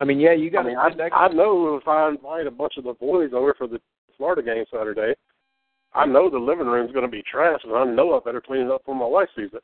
[0.00, 1.26] I mean, yeah, you got I mean, to I.
[1.26, 3.80] I know if I invite a bunch of the boys over for the
[4.16, 5.14] Florida game Saturday,
[5.94, 8.62] I know the living room's going to be trash, and I know I better clean
[8.66, 9.62] it up when my wife sees it.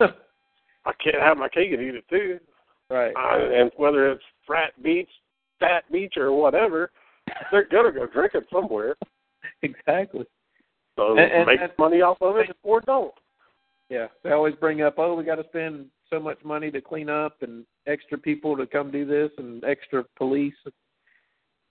[0.86, 2.38] I can't have my cake and eat it too.
[2.90, 3.16] right.
[3.16, 5.08] I, and whether it's frat beach,
[5.60, 6.90] fat beach, or whatever,
[7.50, 8.96] they're going to go drink it somewhere.
[9.62, 10.26] Exactly.
[10.96, 13.14] So And- and- make and- money off of it or don't.
[13.88, 14.08] Yeah.
[14.22, 17.36] They always bring up, oh, we got to spend so much money to clean up
[17.42, 20.54] and extra people to come do this and extra police.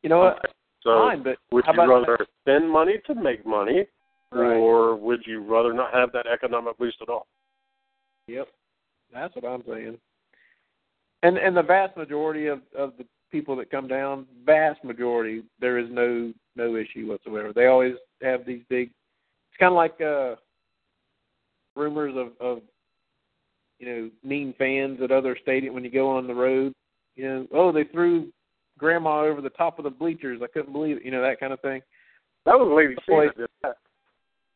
[0.01, 0.39] You know what?
[0.83, 3.87] So Fine, but would you rather spend money to make money,
[4.31, 4.57] Right.
[4.57, 7.27] or would you rather not have that economic boost at all?
[8.27, 8.47] Yep,
[9.13, 9.97] that's what I'm saying.
[11.23, 15.77] And and the vast majority of of the people that come down, vast majority, there
[15.77, 17.53] is no no issue whatsoever.
[17.53, 18.89] They always have these big.
[19.49, 20.35] It's kind of like uh
[21.75, 22.61] rumors of of
[23.79, 26.73] you know mean fans at other stadium when you go on the road.
[27.15, 28.31] You know, oh they threw
[28.83, 30.41] grandma over the top of the bleachers.
[30.43, 31.05] I couldn't believe it.
[31.05, 31.81] You know that kind of thing.
[32.45, 33.27] That was Lady C Boy.
[33.27, 33.77] that did that.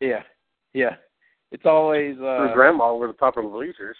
[0.01, 0.23] Yeah,
[0.73, 0.95] yeah.
[1.53, 3.95] It's always Threw uh, grandma over the top of the bleachers.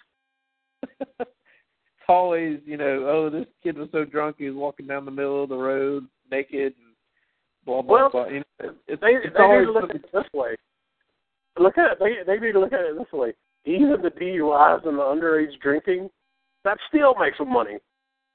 [1.19, 5.11] it's always, you know, oh, this kid was so drunk he was walking down the
[5.11, 6.93] middle of the road naked and
[7.65, 8.27] blah blah Well, blah.
[8.27, 10.55] You know, it's, They it's they need always to look at it this way.
[11.57, 11.99] Look at it.
[11.99, 13.33] They they need to look at it this way.
[13.63, 16.09] Even the DUIs and the underage drinking,
[16.65, 17.77] that still makes them money.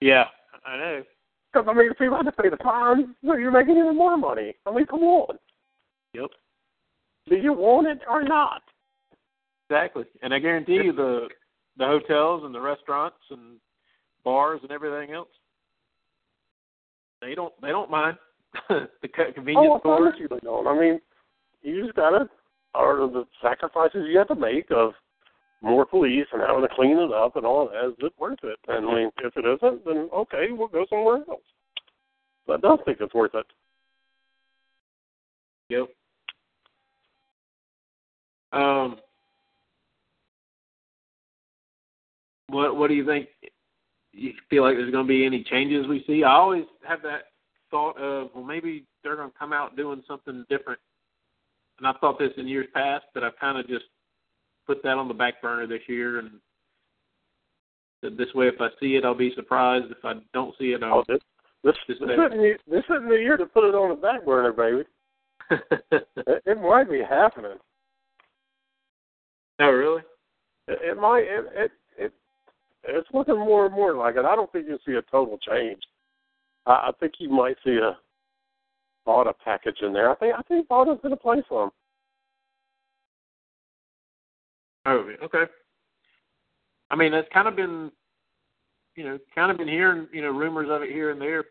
[0.00, 0.24] yeah,
[0.64, 1.02] I know.
[1.52, 4.16] Because I mean, if people have to pay the fines, so you're making even more
[4.16, 4.54] money.
[4.66, 5.36] I mean, come on.
[6.14, 6.30] Yep,
[7.28, 8.62] Do you want it or not?
[9.68, 10.04] exactly.
[10.22, 11.28] And I guarantee you the
[11.78, 13.56] the hotels and the restaurants and
[14.24, 15.28] bars and everything else,
[17.20, 18.16] they don't they don't mind
[18.68, 19.98] the co- convenience Oh, stores.
[19.98, 20.66] course you don't.
[20.66, 21.00] I mean,
[21.62, 22.28] you just gotta,
[22.74, 24.92] or the sacrifices you have to make of
[25.62, 27.88] more police and having to clean it up and all that.
[27.88, 28.58] Is it worth it?
[28.68, 31.42] And I mean, if it isn't, then okay, we'll go somewhere else.
[32.46, 33.46] But I don't think it's worth it.
[35.68, 35.88] Yep.
[38.52, 38.96] Um,
[42.48, 43.28] what what do you think?
[44.12, 46.22] You feel like there's going to be any changes we see?
[46.24, 47.26] I always have that
[47.70, 50.80] thought of well, maybe they're going to come out doing something different.
[51.78, 53.86] And I've thought this in years past, but I've kind of just
[54.66, 56.18] put that on the back burner this year.
[56.18, 56.30] And
[58.18, 59.86] this way, if I see it, I'll be surprised.
[59.90, 61.04] If I don't see it, Oh, I'll.
[61.08, 61.20] this
[61.64, 64.24] this Just this isn't the- this isn't the year to put it on the back
[64.24, 64.84] burner, baby.
[65.92, 67.58] It, it might be happening.
[69.60, 70.02] oh, really?
[70.68, 71.24] It, it might.
[71.24, 72.12] It, it it
[72.84, 74.24] it's looking more and more like it.
[74.24, 75.82] I don't think you'll see a total change.
[76.66, 77.96] I, I think you might see a
[79.06, 80.10] Bauta package in there.
[80.10, 81.70] I think I think Bauta's going to play some.
[84.86, 85.44] Oh, okay.
[86.90, 87.90] I mean, that's kind of been
[88.96, 91.44] you know, kind of been hearing, you know, rumors of it here and there.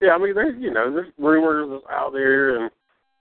[0.00, 2.70] Yeah, I mean, there's you know, there's rumors out there, and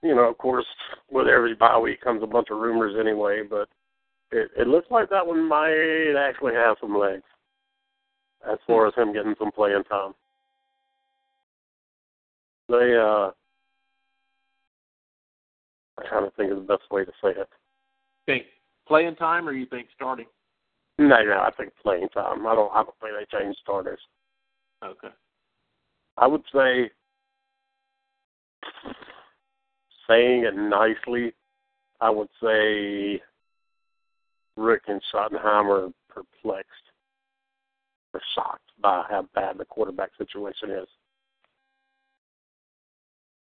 [0.02, 0.66] you know, of course,
[1.10, 3.44] with every bye week comes a bunch of rumors anyway.
[3.50, 3.70] But
[4.32, 7.24] it, it looks like that one might actually have some legs
[8.52, 10.14] as far as him getting some playing time.
[12.68, 13.32] They, uh,
[15.98, 17.50] I'm trying to think of the best way to say it.
[18.26, 18.44] Think
[18.88, 20.26] playing time, or you think starting?
[20.98, 22.46] No, no, I think playing time.
[22.46, 22.72] I don't.
[22.72, 24.00] I don't think they change starters.
[24.84, 25.10] Okay.
[26.18, 26.92] I would say,
[30.08, 31.34] saying it nicely,
[32.02, 33.22] I would say
[34.58, 36.70] Richt and Schottenheimer are perplexed
[38.14, 40.88] or shocked by how bad the quarterback situation is.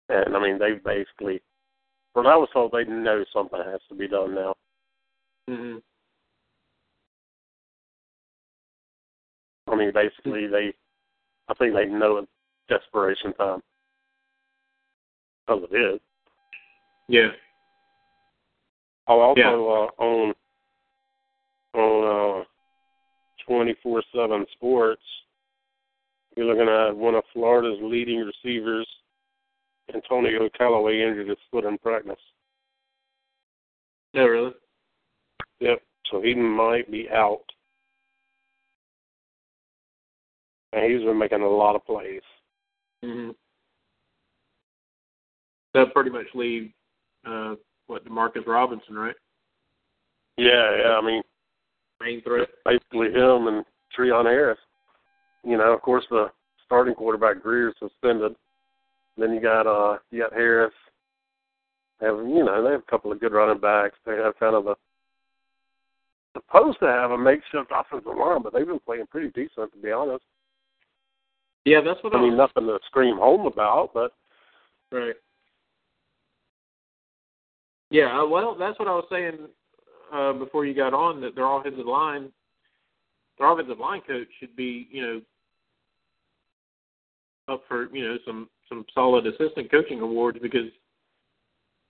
[0.10, 1.42] And I mean, they've basically,
[2.14, 4.56] what I was told, they know something has to be done now.
[5.50, 5.82] Mhm.
[9.68, 10.74] I mean, basically, they,
[11.48, 12.32] I think they know it's
[12.70, 13.62] desperation time.
[15.46, 16.00] Because it is.
[17.08, 17.32] Yeah.
[19.08, 19.52] Oh, also Yeah.
[19.52, 20.34] uh, on
[21.74, 22.46] on uh,
[23.46, 25.02] twenty four seven Sports,
[26.38, 28.88] you're looking at one of Florida's leading receivers,
[29.94, 32.16] Antonio Callaway, injured his foot in practice.
[34.14, 34.52] No, really.
[35.60, 35.82] Yep.
[36.12, 37.44] So he might be out.
[40.72, 42.22] And he's been making a lot of plays.
[43.04, 43.30] hmm
[45.74, 46.72] That pretty much leave
[47.26, 47.56] uh,
[47.88, 49.16] what Demarcus Robinson, right?
[50.38, 50.98] Yeah, yeah.
[50.98, 51.22] I mean,
[52.02, 52.50] Main threat.
[52.66, 53.64] basically him and
[53.98, 54.58] Treon Harris.
[55.46, 56.32] You know, of course, the
[56.66, 58.36] starting quarterback Grier suspended.
[59.18, 60.74] Then you got uh, you got Harris.
[62.00, 63.98] They have you know they have a couple of good running backs.
[64.06, 64.76] They have kind of a
[66.36, 69.92] supposed to have a makeshift offensive line, but they've been playing pretty decent to be
[69.92, 70.24] honest.
[71.66, 72.50] Yeah, that's what I, I mean, was.
[72.50, 74.14] nothing to scream home about, but
[74.94, 75.16] Right.
[77.90, 79.48] Yeah, uh, well, that's what I was saying
[80.14, 81.20] uh, before you got on.
[81.22, 82.32] That their offensive line,
[83.38, 85.22] their offensive line coach should be, you know,
[87.48, 90.70] up for you know some some solid assistant coaching awards because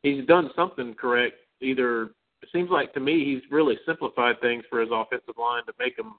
[0.02, 1.36] he's done something correct.
[1.62, 2.04] Either
[2.42, 5.96] it seems like to me he's really simplified things for his offensive line to make
[5.96, 6.16] them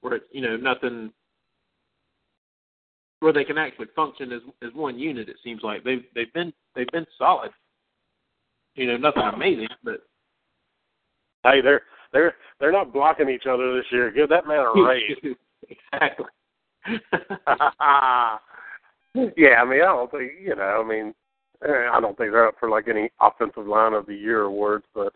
[0.00, 1.12] where it's you know nothing
[3.20, 5.28] where they can actually function as as one unit.
[5.28, 7.50] It seems like they've they've been they've been solid.
[8.74, 10.00] You know, nothing amazing, but
[11.44, 14.10] hey, they're they're they're not blocking each other this year.
[14.10, 15.36] Give that man a raise.
[15.92, 16.26] exactly.
[19.36, 20.82] yeah, I mean, I don't think you know.
[20.84, 21.14] I mean,
[21.64, 24.84] eh, I don't think they're up for like any offensive line of the year awards,
[24.94, 25.12] but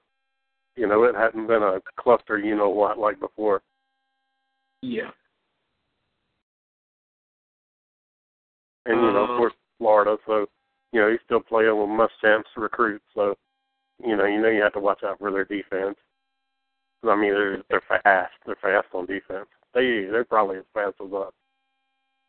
[0.77, 3.63] you know, it hadn't been a cluster, you know what, like before.
[4.83, 5.11] yeah.
[8.85, 10.47] And you know, Uh, of course, Florida, so
[10.93, 13.35] you know he's still playing with Muschamps recruits, so
[14.05, 15.97] you know, you know, you have to watch out for their defense.
[17.03, 18.33] I mean, they're they're fast.
[18.45, 19.49] They're fast on defense.
[19.75, 21.33] They they're probably as fast as us,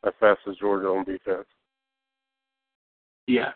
[0.06, 1.46] as fast as Georgia on defense.
[3.28, 3.52] Yeah.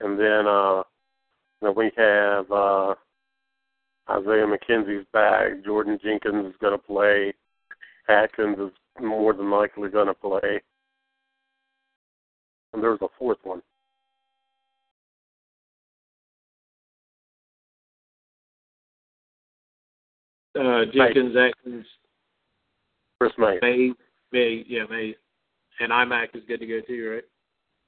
[0.00, 0.82] And then uh
[1.60, 2.94] then we have uh
[4.08, 7.32] Isaiah McKenzie's back, Jordan Jenkins is gonna play,
[8.08, 8.70] Atkins is
[9.02, 10.62] more than likely gonna play.
[12.72, 13.62] And there's a fourth one.
[20.56, 21.86] Uh Jenkins, Atkins,
[23.18, 23.58] Chris May.
[23.62, 23.92] May,
[24.32, 25.16] May, yeah, May,
[25.80, 27.24] and IMAC is good to go too, right?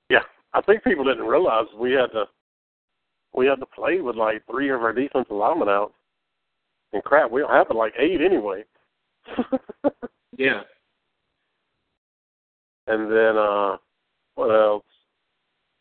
[0.09, 0.21] Yeah.
[0.57, 2.25] I think people didn't realize we had to
[3.35, 5.93] we had to play with like three of our defensive linemen out.
[6.95, 8.65] And crap, we don't have like eight anyway.
[10.39, 10.61] Yeah.
[12.87, 13.77] And then uh
[14.35, 14.85] what else?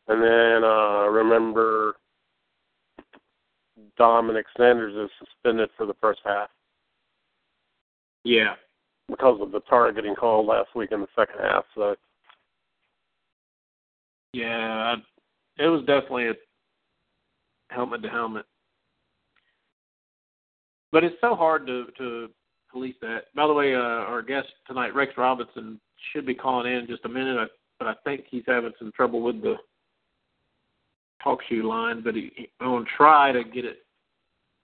[0.08, 1.96] And then uh remember
[3.98, 6.50] Dominick Sanders is suspended for the first half
[8.24, 8.56] Yeah.
[9.10, 11.66] because of the targeting call last week in the second half.
[11.76, 11.96] So
[14.36, 14.96] Yeah.
[14.98, 16.36] I- It was definitely a
[17.70, 18.46] helmet to helmet.
[20.92, 22.30] But it's so hard to to
[22.70, 23.34] police that.
[23.34, 25.80] By the way, uh, our guest tonight, Rex Robinson,
[26.12, 27.38] should be calling in in just a minute.
[27.40, 27.48] I,
[27.80, 29.56] but I think he's having some trouble with the
[31.24, 32.02] TalkShoe line.
[32.02, 33.86] But he, he, I'm gonna try to get it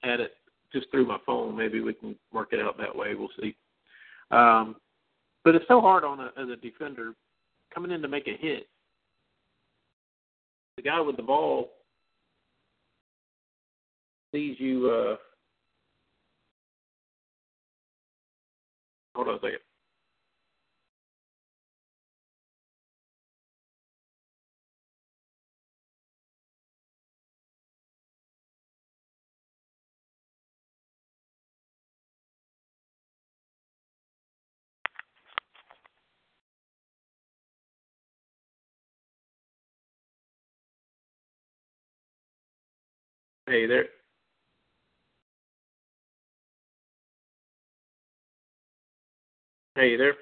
[0.04, 0.36] at it
[0.74, 1.56] just through my phone.
[1.56, 3.16] Maybe we can work it out that way.
[3.16, 3.56] We'll see.
[4.32, 4.76] Um,
[5.46, 7.14] but it's so hard on a, as a defender
[7.74, 8.68] coming in to make a hit
[10.82, 11.70] the guy with the ball
[14.34, 14.90] sees you.
[14.90, 15.16] Uh,
[19.16, 19.60] hold on a second.
[43.52, 43.88] Hey there.
[49.76, 50.14] Hey there.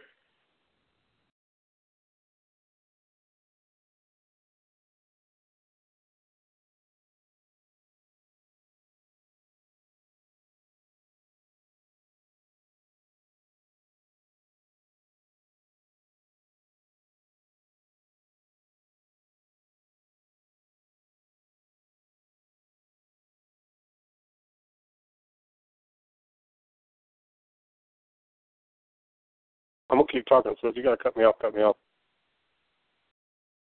[30.19, 30.53] Keep talking.
[30.61, 31.77] So if you gotta cut me off, cut me off.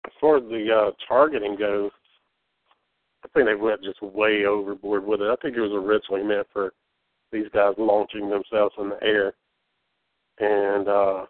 [0.05, 1.91] As far as the uh, targeting goes,
[3.23, 5.29] I think they went just way overboard with it.
[5.29, 6.73] I think it was originally meant for
[7.31, 9.33] these guys launching themselves in the air
[10.39, 11.25] and uh,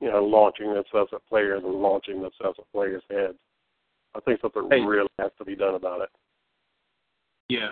[0.00, 3.34] you know launching themselves at players and launching themselves at players' heads.
[4.14, 4.80] I think something Hey.
[4.80, 6.08] really has to be done about it.
[7.48, 7.68] Yeah.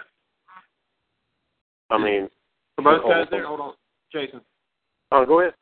[1.90, 2.28] I mean,
[2.76, 3.72] For both guys there, hold on.
[4.12, 4.40] Jason.
[5.10, 5.54] oh, go ahead.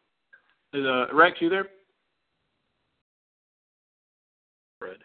[0.77, 1.69] Is uh Rex you there?
[4.79, 4.99] Fred.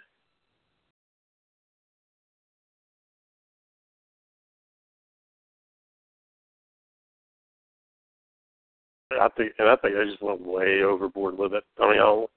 [9.11, 11.63] I think, and I think they just went way overboard with it.
[11.80, 12.30] I mean, I don't,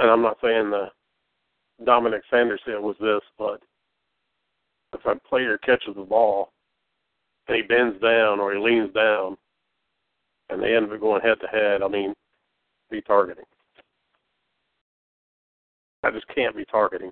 [0.00, 0.86] and I'm not saying the
[1.84, 3.60] Dominick Sanders hit was this, but
[4.92, 6.52] if a player catches the ball
[7.46, 9.36] and he bends down or he leans down,
[10.50, 12.14] and they end up going head to head, I mean,
[12.90, 13.44] be targeting.
[16.02, 17.10] That just can't be targeting.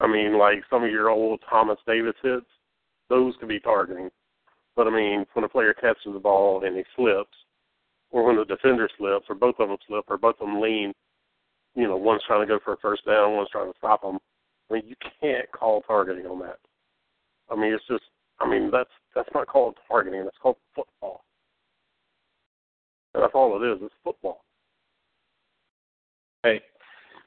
[0.00, 2.46] I mean, like some of your old Thomas Davis hits,
[3.08, 4.10] those could be targeting.
[4.76, 7.36] But I mean, when a player catches the ball and he slips,
[8.10, 10.92] or when the defender slips, or both of them slip, or both of them lean,
[11.74, 14.18] you know, one's trying to go for a first down, one's trying to stop them.
[14.70, 16.58] I mean, you can't call targeting on that.
[17.50, 18.04] I mean, it's just,
[18.40, 20.24] I mean, that's that's not called targeting.
[20.24, 21.24] That's called football.
[23.14, 23.78] And that's all it is.
[23.82, 24.44] It's football.
[26.42, 26.60] Hey.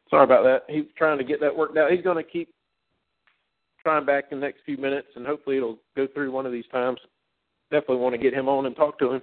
[0.09, 0.64] Sorry about that.
[0.74, 1.91] He's trying to get that worked out.
[1.91, 2.49] He's gonna keep
[3.82, 6.68] trying back in the next few minutes and hopefully it'll go through one of these
[6.72, 6.99] times.
[7.72, 9.22] Definitely want to get him on and talk to him.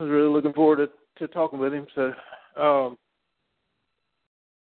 [0.00, 1.86] I was really looking forward to, to talking with him.
[1.94, 2.12] So
[2.60, 2.98] um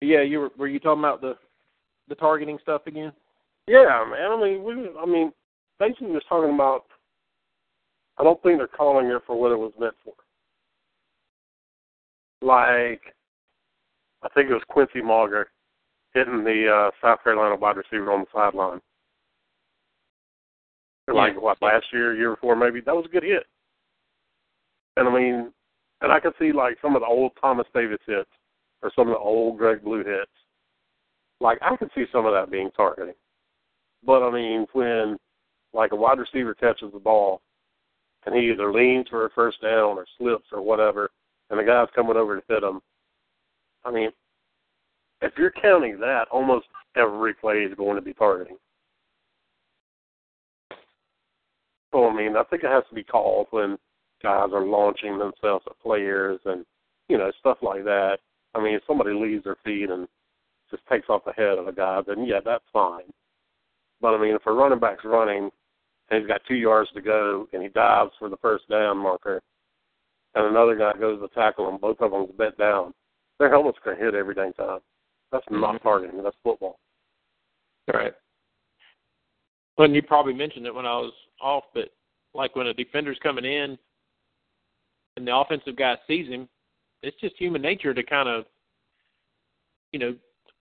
[0.01, 1.35] yeah, you were were you talking about the
[2.09, 3.13] the targeting stuff again?
[3.67, 4.31] Yeah, man.
[4.31, 4.89] I mean, we.
[4.99, 5.31] I mean,
[5.79, 6.85] basically, just talking about.
[8.17, 10.13] I don't think they're calling it for what it was meant for.
[12.41, 13.01] Like,
[14.23, 15.49] I think it was Quincy Mauger
[16.13, 18.81] hitting the uh, South Carolina wide receiver on the sideline.
[21.09, 23.45] Like what last year, year before, maybe that was a good hit.
[24.97, 25.53] And I mean,
[26.01, 28.29] and I could see like some of the old Thomas Davis hits
[28.81, 30.31] or some of the old Greg Blue hits.
[31.39, 33.13] Like I could see some of that being targeting.
[34.07, 35.17] But I mean, when
[35.73, 37.41] like a wide receiver catches the ball
[38.25, 41.11] and he either leans for a first down or slips or whatever,
[41.49, 42.79] and the guy's coming over to hit him,
[43.85, 44.09] I mean,
[45.21, 48.57] if you're counting that, almost every play is going to be targeting.
[51.91, 53.77] So I mean, I think it has to be called when
[54.23, 56.65] guys are launching themselves at players and
[57.09, 58.19] you know stuff like that.
[58.55, 60.07] I mean, if somebody leaves their feet and
[60.71, 63.03] just takes off the head of a guy, then yeah, that's fine.
[64.01, 65.49] But I mean, if a running back's running
[66.09, 69.41] and he's got two yards to go and he dives for the first down marker,
[70.35, 72.93] and another guy goes to tackle him, both of them's bent down,
[73.39, 74.79] their helmet's going to hit every dang time.
[75.31, 75.87] That's not mm-hmm.
[75.87, 76.23] targeting.
[76.23, 76.79] That's football.
[77.91, 78.13] Right.
[79.77, 81.89] Well, and you probably mentioned it when I was off, but
[82.33, 83.77] like when a defender's coming in
[85.15, 86.47] and the offensive guy sees him,
[87.03, 88.45] it's just human nature to kind of,
[89.91, 90.15] you know,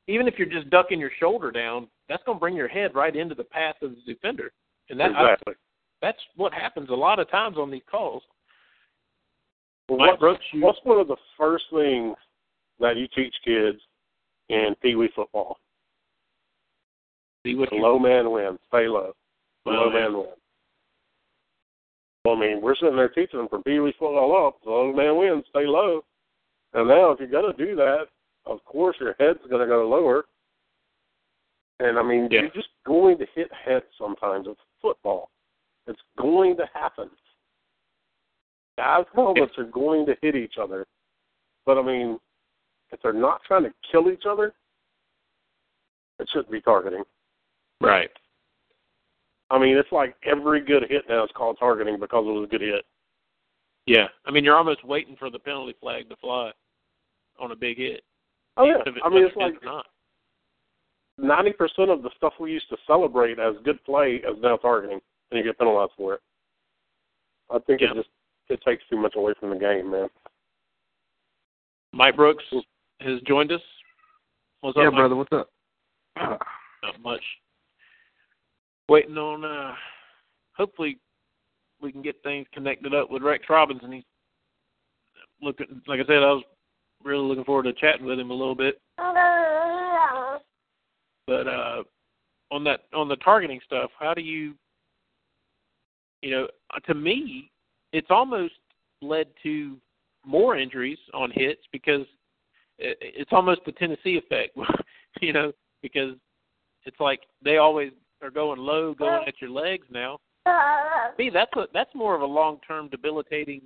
[0.09, 3.15] even if you're just ducking your shoulder down, that's going to bring your head right
[3.15, 4.53] into the path of the defender,
[4.89, 5.55] and that I, exactly.
[6.01, 8.23] that's what happens a lot of times on these calls.
[9.89, 12.17] Well, Mike what's, what's one of the first things
[12.81, 13.79] that you teach kids
[14.49, 15.59] in Pee Wee football?
[17.47, 18.59] see what The low man wins.
[18.69, 19.13] Stay low.
[19.65, 20.01] The Well, low yeah.
[20.01, 20.29] man wins.
[22.25, 24.57] Well, I mean, we're sitting there teaching them from Pee Wee football up.
[24.65, 25.45] The low man wins.
[25.51, 26.03] Stay low.
[26.75, 28.07] And now, if you're going to do that,
[28.47, 30.25] of course, your head's going to go lower.
[31.81, 32.43] And I mean, Yeah.
[32.43, 34.47] you're just going to hit heads sometimes.
[34.49, 35.31] It's football.
[35.87, 37.11] It's going to happen.
[38.79, 40.87] I've held that they're going to hit each other,
[41.65, 42.19] but I mean,
[42.93, 44.53] if they're not trying to kill each other,
[46.19, 47.03] it shouldn't be targeting.
[47.81, 48.11] Right.
[49.51, 52.51] I mean, it's like every good hit now is called targeting because it was a
[52.51, 52.85] good hit.
[53.87, 54.09] Yeah.
[54.27, 56.51] I mean, you're almost waiting for the penalty flag to fly
[57.39, 58.03] on a big hit.
[58.57, 59.55] Oh yeah, it- I mean, it's like
[61.19, 65.01] ninety percent of the stuff we used to celebrate as good play is now targeting,
[65.31, 66.21] and you get penalized for it.
[67.51, 67.91] I think Yeah.
[67.93, 68.09] it just
[68.49, 70.09] it takes too much away from the game, man.
[71.93, 72.45] Mike Brooks
[73.01, 73.61] has joined us.
[74.61, 75.01] What's yeah, up, Mike?
[75.01, 75.17] brother.
[75.17, 75.51] What's up?
[76.17, 77.23] Not much.
[78.89, 79.45] Waiting on.
[79.45, 79.75] uh
[80.57, 80.99] Hopefully,
[81.83, 83.93] we can get things connected up with Rex Robinson.
[83.93, 84.05] He's
[85.43, 85.83] looking.
[85.87, 86.45] Like I said, I was
[87.07, 88.81] really looking forward to chatting with him a little bit.
[91.27, 91.83] But uh
[92.51, 94.55] on that on the targeting stuff, how do you?
[96.23, 96.49] You know,
[96.87, 97.51] to me,
[97.93, 98.55] it's almost
[99.03, 99.77] led to
[100.25, 102.07] more injuries on hits because
[102.79, 104.57] it's almost the Tennessee effect.
[105.21, 105.53] you know,
[105.83, 106.15] because
[106.85, 107.93] it's like they always
[108.23, 110.19] are going low, going at your legs now.
[111.19, 113.63] Me, that's a that's more of a long term debilitating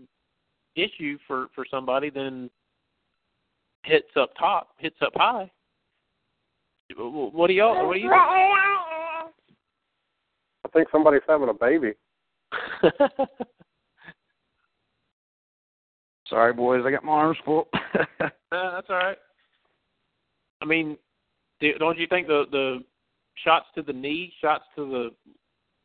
[0.77, 2.51] issue for for somebody than
[3.85, 5.51] hits up top, hits up high.
[6.97, 7.87] What do y'all?
[7.87, 8.11] What do you?
[8.11, 9.29] I
[10.73, 11.93] think somebody's having a baby.
[16.29, 16.83] Sorry, boys.
[16.87, 17.69] I got my arms full.
[18.53, 19.17] Uh, that's all right.
[20.61, 20.97] I mean,
[21.61, 22.81] do- don't you think the the
[23.45, 25.11] shots to the knee, shots to the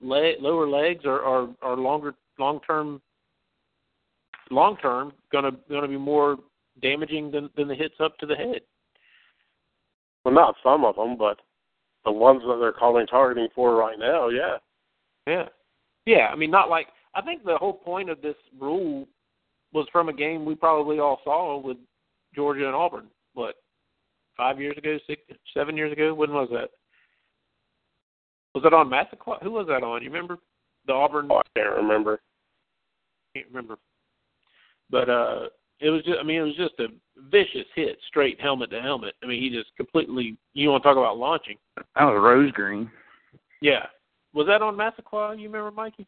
[0.06, 3.00] leg, lower legs are are, are longer long term
[4.50, 6.38] long term gonna gonna be more
[6.82, 8.62] damaging than than the hits up to the head?
[10.24, 11.40] Well, not some of them, but
[12.04, 14.58] the ones that they're calling targeting for right now, yeah.
[15.28, 15.46] Yeah,
[16.06, 16.28] yeah.
[16.32, 19.08] I mean, not like I think the whole point of this rule
[19.74, 21.78] was from a game we probably all saw with
[22.34, 23.08] Georgia and Auburn.
[23.34, 23.56] What
[24.38, 25.22] five years ago, six,
[25.54, 26.14] seven years ago?
[26.14, 26.70] When was that?
[28.54, 29.42] Was that on Massaquoi?
[29.44, 30.02] Who was that on?
[30.02, 30.38] You remember
[30.88, 31.28] the Auburn?
[31.30, 32.22] Oh, I can't remember.
[33.36, 33.78] can't remember.
[34.90, 35.40] But uh
[35.86, 36.88] it was just I mean it was just a
[37.30, 39.14] vicious hit straight helmet to helmet.
[39.24, 41.58] I mean he just completely you want to talk about launching.
[41.76, 42.90] that was Rosegreen.
[43.62, 43.86] Yeah.
[44.34, 46.08] Was that on Massaquoi, you remember Mikey?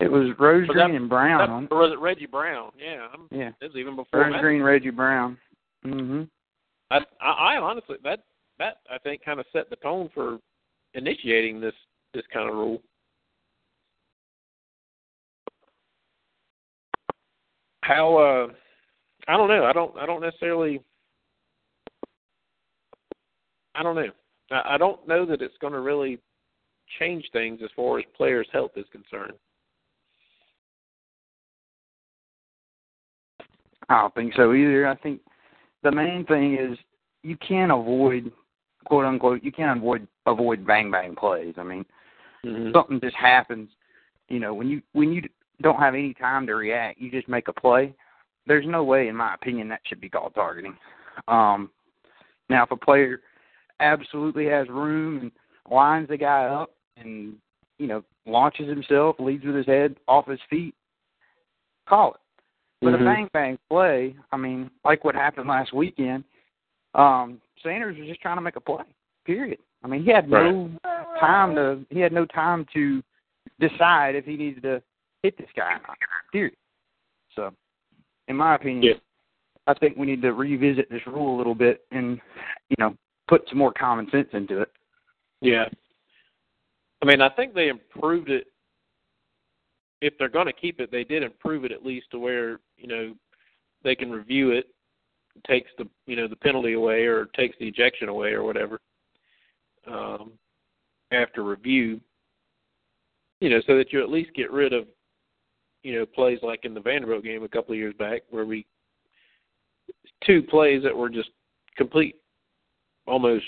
[0.00, 1.64] It was rose Was green that- and brown.
[1.68, 2.72] That- or was it Reggie Brown?
[2.78, 3.06] Yeah.
[3.12, 3.36] I'm, it?
[3.38, 3.50] Yeah.
[3.60, 5.38] it was even before Rosegreen, Reggie Brown.
[5.84, 6.28] Mhm.
[6.90, 8.20] I, I, I honestly that
[8.58, 10.38] that I think kind of set the tone for
[10.94, 11.74] initiating this
[12.14, 12.82] this kind of rule.
[17.82, 18.52] How uh
[19.28, 19.64] I don't know.
[19.64, 20.80] I don't I don't necessarily
[23.74, 24.10] I don't know.
[24.50, 26.18] I, I don't know that it's going to really
[26.98, 29.32] change things as far as players' health is concerned.
[33.88, 34.86] I don't think so either.
[34.86, 35.20] I think
[35.82, 36.78] the main thing is
[37.22, 38.30] you can't avoid
[38.84, 41.54] quote unquote you can't avoid avoid bang bang plays.
[41.58, 41.84] I mean,
[42.44, 42.72] Mm-hmm.
[42.74, 43.70] something just happens.
[44.28, 45.22] You know, when you when you
[45.62, 47.94] don't have any time to react, you just make a play.
[48.46, 50.76] There's no way, in my opinion, that should be called targeting.
[51.28, 51.70] Um,
[52.48, 53.20] now, if a player
[53.80, 55.32] absolutely has room and
[55.70, 57.34] lines the guy up and
[57.78, 60.74] you know launches himself, leads with his head off his feet,
[61.88, 62.20] call it.
[62.80, 63.00] But Mhm.
[63.00, 66.24] a bang bang play, I mean, like what happened last weekend,
[66.94, 68.84] um, Sanders was just trying to make a play.
[69.24, 69.58] Period.
[69.84, 70.70] I mean, he had no
[71.18, 73.02] time to he had no time to
[73.60, 74.82] decide if he needed to
[75.22, 75.76] hit this guy.
[76.32, 76.54] Period.
[77.34, 77.52] So,
[78.28, 79.00] in my opinion, Yeah.
[79.66, 82.20] I think we need to revisit this rule a little bit and
[82.68, 82.96] you know
[83.28, 84.72] put some more common sense into it.
[85.40, 85.68] Yeah.
[87.00, 88.46] I mean, I think they improved it.
[90.00, 92.88] If they're going to keep it, they did improve it at least to where you
[92.88, 93.14] know
[93.84, 94.66] they can review it,
[95.46, 98.80] takes the you know the penalty away or takes the ejection away or whatever.
[99.86, 100.32] Um,
[101.12, 102.00] after review,
[103.40, 104.86] you know, so that you at least get rid of
[105.82, 108.66] you know plays like in the Vanderbilt game a couple of years back where we
[110.24, 111.30] two plays that were just
[111.76, 112.16] complete,
[113.06, 113.44] almost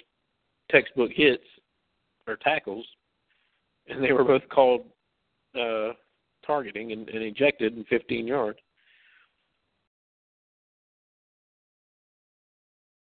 [0.70, 1.44] textbook hits
[2.26, 2.86] or tackles,
[3.88, 4.82] and they were both called
[5.58, 5.90] uh,
[6.46, 8.58] targeting and, and ejected in 15 yards.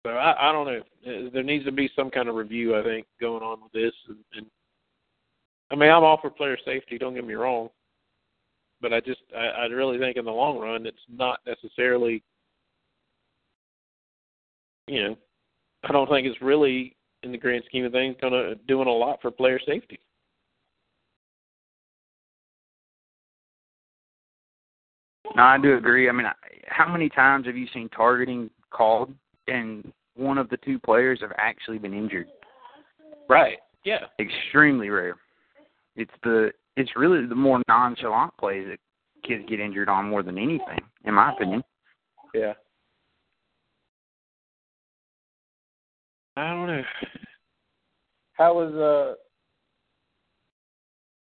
[0.07, 0.81] So I, I don't know.
[1.07, 3.93] Uh, There needs to be some kind of review, I think, going on with this.
[4.09, 4.47] And, and
[5.71, 6.99] I mean, I'm all for player safety.
[6.99, 7.71] Don't get me wrong,
[8.89, 12.23] but I just I, I really think in the long run, it's not necessarily.
[14.87, 15.17] You know,
[15.83, 18.93] I don't think it's really in the grand scheme of things going to doing a
[18.93, 19.99] lot for player safety.
[25.35, 26.09] No, I do agree.
[26.09, 26.27] I mean,
[26.69, 29.13] how many times have you seen targeting called
[29.49, 32.29] and one of the two players have actually been injured?
[33.29, 33.59] Right.
[33.85, 34.05] Yeah.
[34.21, 35.17] Extremely rare.
[35.97, 38.79] It's the it's really the more nonchalant plays that
[39.27, 41.63] kids get injured on more than anything, in my opinion.
[42.35, 42.53] Yeah.
[46.37, 46.83] I don't know.
[48.35, 49.15] How was uh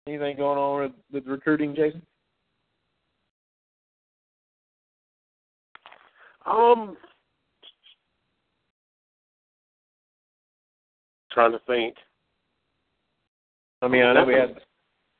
[0.09, 2.03] anything going on with, with recruiting, Jason?
[6.45, 6.97] Um,
[11.33, 11.97] trying to think.
[13.83, 14.57] I mean, I know we had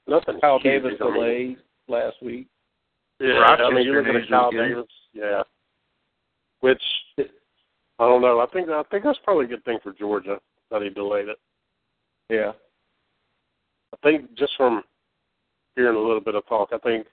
[0.07, 0.41] Nothing.
[0.41, 1.15] Kyle huge, Davis I mean.
[1.15, 1.57] delays
[1.89, 2.47] last week.
[3.19, 4.55] Yeah, I mean, you're looking at Kyle was.
[4.55, 4.87] Davis.
[5.13, 5.43] Yeah.
[6.61, 6.83] Which
[7.19, 7.25] I
[7.99, 8.41] don't know.
[8.41, 10.39] I think I think that's probably a good thing for Georgia
[10.71, 11.39] that he delayed it.
[12.29, 12.53] Yeah.
[13.93, 14.83] I think just from
[15.77, 17.07] hearing a little bit of talk, I think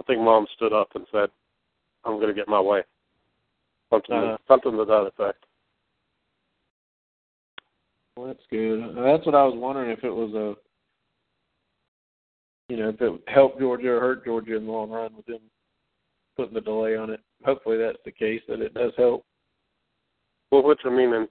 [0.00, 1.30] I think mom stood up and said,
[2.04, 2.82] "I'm going to get my way."
[3.90, 4.36] Something Uh-huh.
[4.48, 5.44] something to that effect.
[8.16, 8.80] Well, that's good.
[8.96, 10.54] That's what I was wondering if it was a,
[12.68, 15.40] you know, if it helped Georgia or hurt Georgia in the long run with them
[16.36, 17.20] putting the delay on it.
[17.44, 19.24] Hopefully that's the case that it does help.
[20.50, 21.28] Well, which I mean, and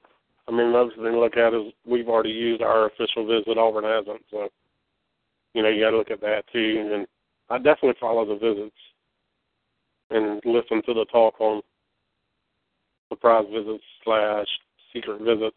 [0.47, 3.57] I mean, another thing to look at is we've already used our official visit.
[3.57, 4.49] Auburn hasn't, so
[5.53, 6.89] you know you got to look at that too.
[6.93, 7.07] And
[7.49, 8.75] I definitely follow the visits
[10.09, 11.61] and listen to the talk on
[13.09, 14.47] surprise visits slash
[14.93, 15.55] secret visits.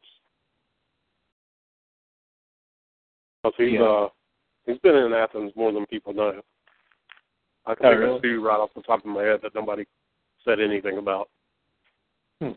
[3.43, 3.83] Cause he's Yeah.
[3.83, 4.09] uh
[4.67, 6.41] he's been in Athens more than people know.
[7.67, 8.17] I can Oh, think really?
[8.17, 9.85] of two right off the top of my head that nobody
[10.45, 11.29] said anything about.
[12.41, 12.53] Hmm.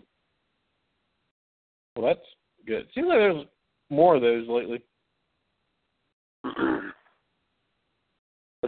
[1.95, 2.26] Well, that's
[2.66, 2.88] good.
[2.93, 3.45] Seems like there's
[3.89, 4.84] more of those lately.
[6.45, 6.93] it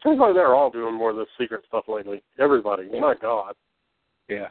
[0.03, 2.23] seems like they're all doing more of this secret stuff lately.
[2.39, 2.89] Everybody.
[2.99, 3.53] My God.
[4.27, 4.47] Yeah.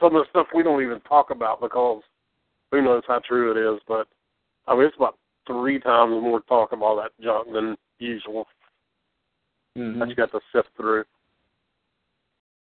[0.00, 2.02] Some of the stuff we don't even talk about because
[2.70, 4.06] who knows how true it is, but
[4.66, 5.16] I mean it's about
[5.46, 8.46] three times more talk all that junk than usual
[9.76, 9.98] Mm-hmm.
[9.98, 11.04] that you got to sift through.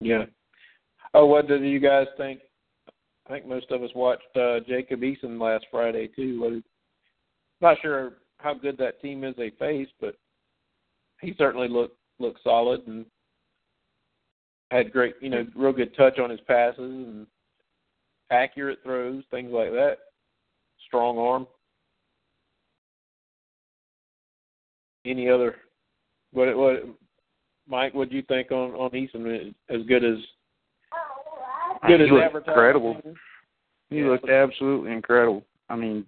[0.00, 0.24] Yeah.
[1.14, 2.40] Oh, what did you guys think?
[3.26, 6.40] I think most of us watched uh, Jacob Eason last Friday too.
[6.40, 6.62] What,
[7.60, 10.16] not sure how good that team is they faced, but
[11.20, 13.06] he certainly looked looked solid and
[14.70, 17.26] had great, you know, real good touch on his passes and
[18.30, 19.98] accurate throws, things like that.
[20.86, 21.46] Strong arm.
[25.09, 25.56] Any other?
[26.32, 26.84] What what?
[27.66, 29.54] Mike, what do you think on on Eason?
[29.70, 30.18] As good as
[31.86, 33.00] good as incredible.
[33.90, 34.09] He Yeah.
[34.09, 35.44] looked absolutely incredible.
[35.70, 36.06] I mean,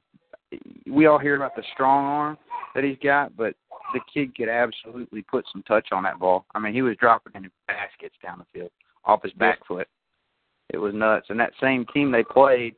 [0.86, 2.38] we all hear about the strong arm
[2.74, 3.54] that he's got, but
[3.94, 6.44] the kid could absolutely put some touch on that ball.
[6.54, 8.70] I mean, he was dropping in baskets down the field
[9.04, 9.88] off his back foot.
[10.70, 11.30] It was nuts.
[11.30, 12.76] And that same team they played,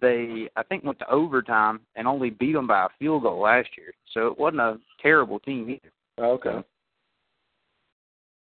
[0.00, 3.68] they I think went to overtime and only beat them by a field goal last
[3.76, 3.92] year.
[4.12, 6.26] So it wasn't a terrible team either.
[6.26, 6.62] Okay.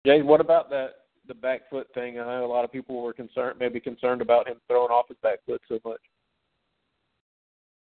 [0.07, 0.91] Jay, what about that
[1.29, 2.19] the back foot thing?
[2.19, 5.19] I know a lot of people were concerned, maybe concerned about him throwing off his
[5.23, 6.01] back foot so much.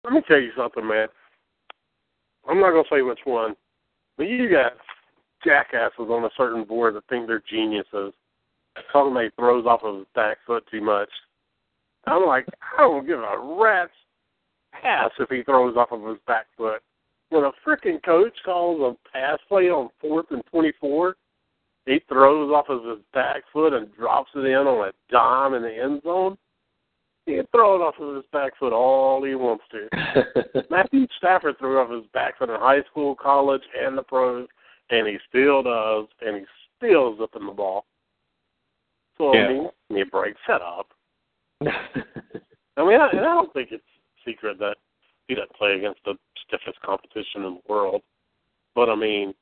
[0.04, 1.08] Let me tell you something, man.
[2.48, 3.54] I'm not gonna say which one,
[4.16, 4.72] but you got
[5.44, 8.12] jackasses on a certain board that think they're geniuses.
[8.92, 11.10] Talking about he throws off of his back foot too much.
[12.06, 12.46] I'm like,
[12.76, 13.92] I don't give a rat's
[14.84, 16.82] ass if he throws off of his back foot.
[17.30, 21.16] When a freaking coach calls a pass play on fourth and twenty four,
[21.86, 25.62] he throws off of his back foot and drops it in on a dime in
[25.62, 26.36] the end zone.
[27.26, 30.64] He can throw it off of his back foot all he wants to.
[30.70, 34.48] Matthew Stafford threw off his back foot in high school, college, and the pros,
[34.90, 36.46] and he still does, and he's
[36.76, 37.86] still zipping the ball.
[39.18, 39.44] So Yeah.
[39.44, 40.34] I mean, give me a break.
[40.46, 40.88] Shut up.
[42.76, 43.82] I mean, I, and I don't think it's
[44.26, 44.76] secret that
[45.28, 46.14] he doesn't play against the
[46.46, 48.02] stiffest competition in the world.
[48.74, 49.34] But I mean,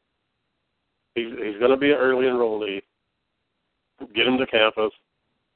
[1.14, 2.82] he's he's going to be an early enrollee.
[4.14, 4.92] Get him to campus,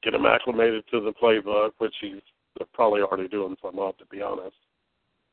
[0.03, 2.21] get him acclimated to the playbook, which he's
[2.73, 4.55] probably already doing some of, to be honest.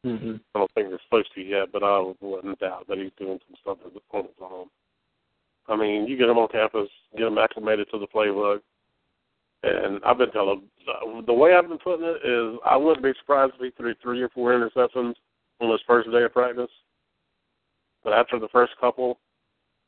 [0.05, 0.37] mm-hmm.
[0.55, 3.57] I don't think they're supposed to yet, but I wouldn't doubt that he's doing some
[3.61, 3.79] stuff
[4.13, 4.67] on his own.
[5.69, 8.61] I mean, you get him on campus, get him acclimated to the playbook,
[9.63, 10.63] and I've been telling
[11.27, 14.21] the way I've been putting it is I wouldn't be surprised if he threw three
[14.21, 15.15] or four interceptions
[15.61, 16.71] on his first day of practice.
[18.03, 19.21] But after the first couple,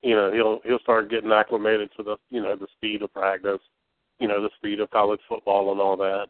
[0.02, 3.60] you know, he'll he'll start getting acclimated to the you know the speed of practice,
[4.20, 6.26] you know, the speed of college football and all that.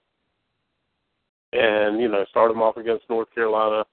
[1.52, 3.84] And you know, start him off against North Carolina.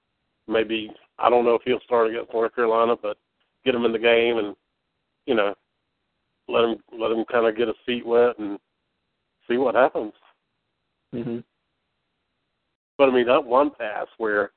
[0.48, 3.18] Maybe I don't know if he'll start against North Carolina, but
[3.64, 4.56] get him in the game and
[5.26, 5.54] you know
[6.48, 8.58] let him let him kind of get his feet wet and
[9.48, 10.12] see what happens.
[11.12, 11.38] hmm
[12.98, 14.52] But I mean, that one pass where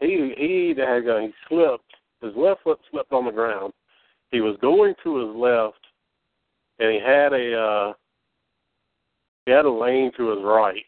[0.00, 1.90] he he had he slipped,
[2.20, 3.72] his left foot slipped on the ground.
[4.30, 5.80] He was going to his left,
[6.78, 7.92] and he had a uh,
[9.46, 10.84] he had a lane to his right,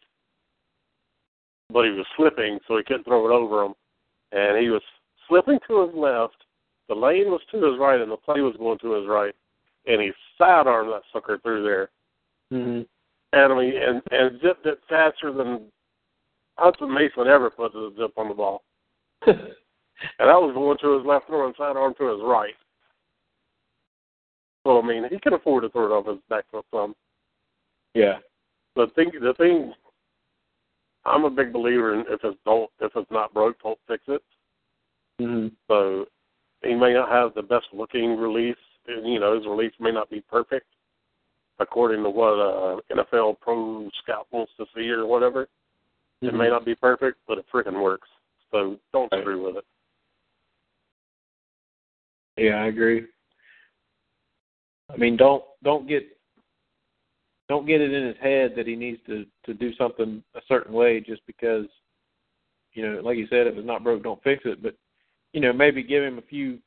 [1.72, 3.74] but he was slipping, so he couldn't throw it over him.
[4.32, 4.82] And he was
[5.28, 6.36] slipping to his left.
[6.88, 9.34] The lane was to his right, and the play was going to his right,
[9.86, 11.90] and he sidearmed that sucker through there.
[12.50, 12.82] hmm
[13.32, 15.62] And I mean, and and zipped it faster than
[16.58, 18.62] Hutson Mason ever put a zip on the ball.
[20.18, 22.54] And that was going to his left throw and sidearm to his right.
[24.66, 26.94] So I mean, he can afford to throw it off his back foot some.
[27.94, 28.18] yeah.
[28.74, 29.72] But the thing, the thing,
[31.06, 34.22] I'm a big believer in if it's don't if it's not broke, don't fix it.
[35.18, 36.04] hmm So
[36.62, 38.56] he may not have the best looking release.
[38.86, 40.66] and, You know, his release may not be perfect
[41.58, 45.48] according to what uh, NFL pro scout wants to see or whatever.
[46.22, 48.08] It may not be perfect, but it freaking works.
[48.50, 49.20] So don't Right.
[49.20, 49.64] screw with it.
[52.36, 53.06] Yeah, I agree.
[54.92, 56.04] I mean, don't don't get
[57.48, 60.72] don't get it in his head that he needs to to do something a certain
[60.72, 61.66] way just because
[62.72, 64.62] you know, like you said, if it's not broke, don't fix it.
[64.62, 64.74] But
[65.32, 66.58] you know, maybe give him a few.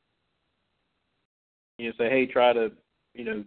[1.78, 2.72] You know, say, hey, try to
[3.14, 3.44] you know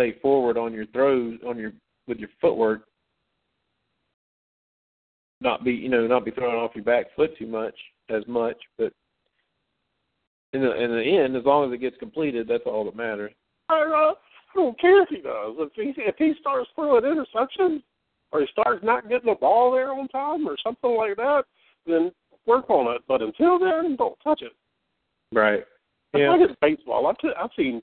[0.00, 1.72] stay forward on your throws on your
[2.06, 2.82] with your footwork.
[5.40, 7.74] Not be you know not be throwing off your back foot too much
[8.08, 8.92] as much, but
[10.52, 13.32] in the in the end, as long as it gets completed, that's all that matters.
[13.68, 15.54] I, uh, I don't care if he does.
[15.58, 17.82] If he if he starts throwing interceptions
[18.32, 21.44] or he starts not getting the ball there on time or something like that,
[21.86, 22.10] then
[22.46, 23.02] work on it.
[23.06, 24.52] But until then, don't touch it.
[25.32, 25.64] Right.
[26.12, 26.30] It's Yeah.
[26.30, 27.06] like it's baseball.
[27.06, 27.80] I've, t- I've seen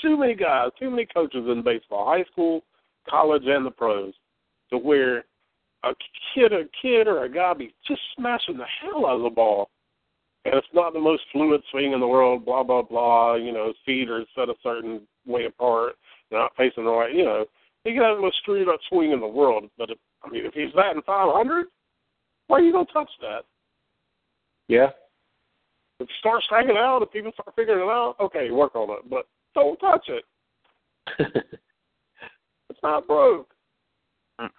[0.00, 2.62] too many guys, too many coaches in baseball, high school,
[3.08, 4.14] college, and the pros,
[4.70, 5.24] to where
[5.84, 5.92] a
[6.34, 9.70] kid, a kid or a guy be just smashing the hell out of the ball,
[10.44, 12.44] and it's not the most fluid swing in the world.
[12.44, 13.34] Blah blah blah.
[13.34, 15.94] You know, his feet are set a certain way apart,
[16.30, 17.14] not facing the right.
[17.14, 17.44] You know,
[17.84, 20.44] he can have the most screwed up swing in the world, but if, I mean,
[20.46, 21.66] if he's batting 500,
[22.48, 23.44] why are you gonna touch that?
[24.68, 24.90] Yeah.
[26.00, 29.10] If you start striking out, if people start figuring it out, okay, work on it,
[29.10, 29.26] but
[29.62, 31.44] don't touch it.
[32.70, 33.48] It's not broke.
[34.40, 34.50] Mm.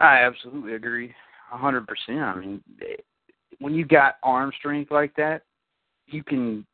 [0.00, 1.14] I absolutely agree,
[1.52, 2.20] a hundred percent.
[2.20, 2.62] I mean,
[3.60, 5.42] when you got arm strength like that,
[6.06, 6.66] you can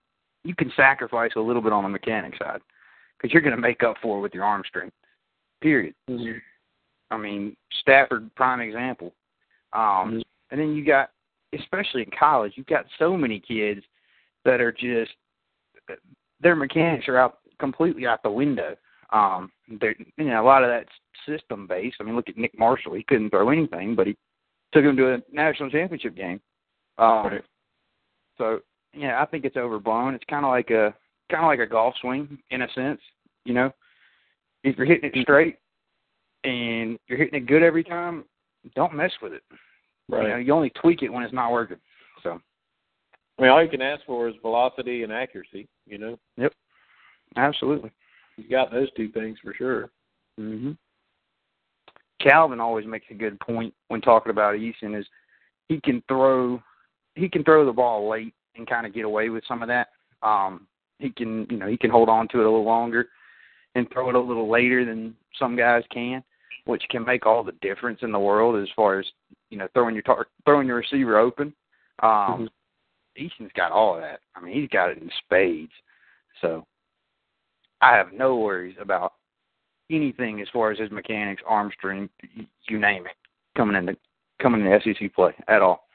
[0.45, 2.61] you can sacrifice a little bit on the mechanic side
[3.17, 4.95] because you're going to make up for it with your arm strength.
[5.61, 5.95] Period.
[6.09, 6.39] Mm-hmm.
[7.11, 9.13] I mean, Stafford, prime example.
[9.73, 10.21] Um, mm-hmm.
[10.51, 11.11] and then you got,
[11.59, 13.83] especially in college, you've got so many kids
[14.45, 15.13] that are just
[16.41, 18.77] their mechanics are out completely out the window.
[19.11, 20.89] Um, they're, you know, a lot of that's
[21.27, 21.97] system based.
[22.01, 22.95] I mean, look at Nick Marshall.
[22.95, 24.17] He couldn't throw anything, but he
[24.73, 26.41] took him to a national championship game.
[26.99, 27.45] Um, Right.
[28.37, 28.61] So,
[28.95, 30.15] yeah, I think it's overblown.
[30.15, 30.95] It's kind of like a
[31.31, 33.01] kind of like a golf swing in a sense.
[33.45, 33.73] You know,
[34.65, 35.57] if you're hitting it straight
[36.45, 38.25] and you're hitting it good every time,
[38.75, 39.43] don't mess with it.
[40.09, 40.23] Right.
[40.23, 41.79] You know, you only tweak it when it's not working.
[43.39, 45.69] I mean, all you can ask for is velocity and accuracy.
[45.87, 46.53] You know, Yep.
[47.37, 47.91] absolutely.
[48.37, 49.91] he's got those two things for sure.
[50.37, 50.73] hmm
[52.21, 55.07] Calvin always makes a good point when talking about Eason is
[55.69, 56.61] he can throw
[57.15, 59.89] he can throw the ball late and kind of get away with some of that.
[60.23, 60.67] Um,
[60.99, 63.09] he can you know he can hold on to it a little longer
[63.77, 66.25] and throw it a little later than some guys can,
[66.65, 69.07] which can make all the difference in the world as far as
[69.51, 71.55] you know throwing your tar- throwing your receiver open.
[72.03, 72.49] Um,
[73.19, 74.21] Eason's got all of that.
[74.35, 75.73] I mean, he's got it in spades.
[76.41, 76.65] So
[77.81, 79.15] I have no worries about
[79.91, 82.13] anything as far as his mechanics, arm strength,
[82.69, 83.17] you name it,
[83.57, 83.97] coming into
[84.41, 85.89] coming into SEC play at all.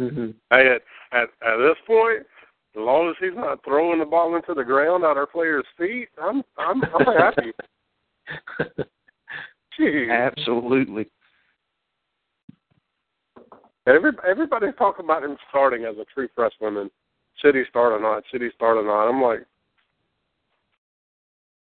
[0.00, 0.30] Mm-hmm.
[0.50, 0.66] At,
[1.12, 5.04] at at this point, as long as he's not throwing the ball into the ground
[5.04, 7.52] at our players' feet, I'm I'm I'm happy.
[9.78, 10.10] Jeez.
[10.10, 11.06] Absolutely.
[13.86, 16.90] Every, everybody's talking about him starting as a true freshman and
[17.40, 18.24] should he start or not?
[18.30, 19.08] Should he start or not?
[19.08, 19.46] I'm like,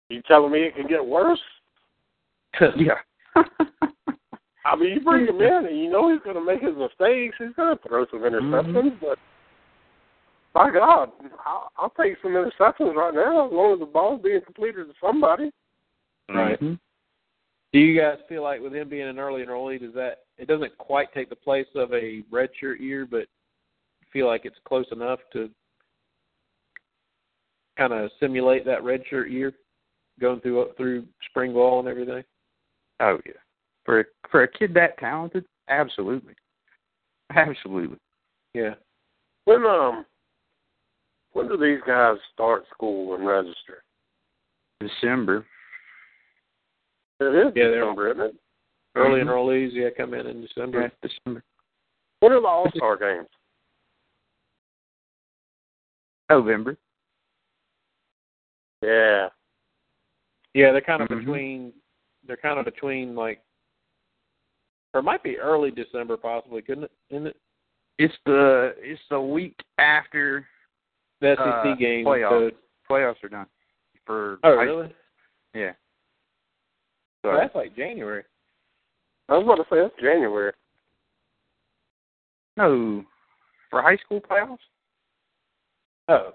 [0.08, 1.40] you telling me it can get worse?
[2.76, 2.94] yeah.
[4.64, 7.36] I mean, you bring him in and you know he's going to make his mistakes.
[7.38, 9.18] He's going to throw some interceptions, but
[10.54, 11.10] by God,
[11.44, 14.94] I'll, I'll take some interceptions right now as long as the ball's being completed to
[15.00, 15.50] somebody.
[16.28, 16.60] Right.
[16.60, 16.78] Mhm.
[17.72, 20.76] Do you guys feel like with him being an early enrollee, does that it doesn't
[20.78, 23.26] quite take the place of a redshirt year, but
[24.12, 25.50] feel like it's close enough to
[27.76, 29.52] kind of simulate that redshirt year,
[30.20, 32.24] going through through spring ball and everything?
[33.00, 33.32] Oh yeah,
[33.84, 36.34] for a, for a kid that talented, absolutely,
[37.34, 37.98] absolutely.
[38.54, 38.74] Yeah.
[39.44, 40.06] When um
[41.32, 43.84] when do these guys start school and register?
[44.80, 45.44] December.
[47.20, 48.36] It is Yeah, they're- December, isn't it?
[48.94, 49.26] Early Mhm.
[49.26, 50.80] enrollees, yeah, come in in December.
[50.82, 51.42] Yeah, December.
[52.20, 53.28] When are the All Star games?
[56.30, 56.76] November.
[58.82, 59.28] Yeah.
[60.54, 61.18] Yeah, they're kind of Mhm.
[61.20, 61.82] between.
[62.24, 63.42] They're kind of between like,
[64.92, 66.92] or it might be early December possibly, couldn't it?
[67.10, 67.40] Isn't it
[67.98, 70.48] It's the it's the week after
[71.20, 72.04] the SEC Uh, game?
[72.04, 72.50] playoffs.
[72.52, 72.58] so-
[72.88, 73.48] playoffs are done.
[74.04, 74.94] For oh, high- really?
[75.54, 75.74] Yeah.
[77.22, 78.22] So So that's like January.
[79.28, 80.52] I was about to say that's January.
[82.56, 83.04] no,
[83.70, 84.58] for high school playoffs.
[86.08, 86.30] Oh,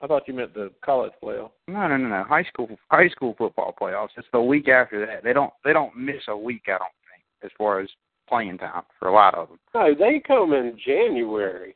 [0.00, 1.50] I thought you meant the college playoff.
[1.68, 2.24] No, no, no, no.
[2.24, 4.10] High school high school football playoffs.
[4.16, 5.24] It's the week after that.
[5.24, 6.62] They don't they don't miss a week.
[6.66, 6.80] I don't
[7.10, 7.88] think as far as
[8.28, 9.58] playing time for a lot of them.
[9.74, 11.74] No, they come in January.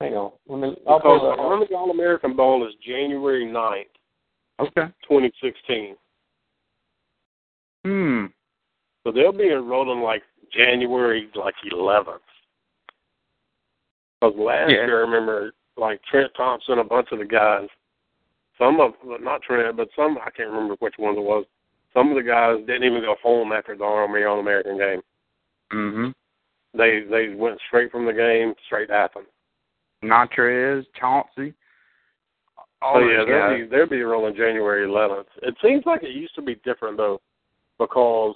[0.00, 0.76] Hang on, let me.
[0.88, 1.50] I'll Because pull the that up.
[1.50, 3.84] Army All American Bowl is January 9th,
[4.58, 4.86] Okay.
[5.08, 5.94] 2016.
[7.84, 8.26] Hmm.
[9.04, 10.22] So they'll be enrolling like
[10.52, 12.20] January like 11th.
[14.20, 14.86] Because last Yeah.
[14.86, 17.68] year, I remember like Trent Thompson, a bunch of the guys,
[18.58, 21.46] some of not Trent, but some I can't remember which ones it was.
[21.94, 25.02] Some of the guys didn't even go home after the Army All American game.
[25.72, 26.14] Mhm.
[26.74, 29.26] They they went straight from the game straight to Athens.
[30.02, 31.54] Montrez, Chauncey.
[32.82, 35.28] All Oh yeah, they'll be they'll be rolling January 11th.
[35.42, 37.20] It seems like it used to be different though,
[37.80, 38.34] because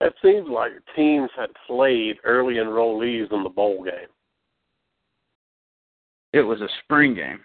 [0.00, 4.08] it seems like teams had played early enrollees in the bowl game.
[6.32, 7.40] It was a spring game.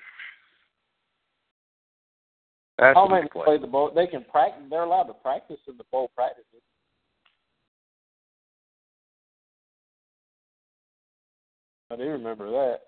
[2.80, 3.46] That's I'll when make they them played.
[3.46, 3.92] play the bowl.
[3.94, 4.64] They can practice.
[4.70, 6.46] They're allowed to practice in the bowl practices.
[11.92, 12.80] I do remember that.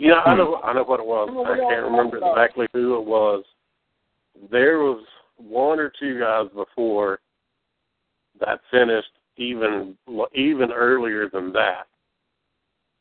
[0.00, 0.38] Yeah, I hmm.
[0.38, 1.28] know I know what it was.
[1.30, 3.44] I can't remember exactly who it was.
[4.50, 5.04] There was
[5.36, 7.20] one or two guys before
[8.40, 9.96] that finished even
[10.34, 11.86] even earlier than that,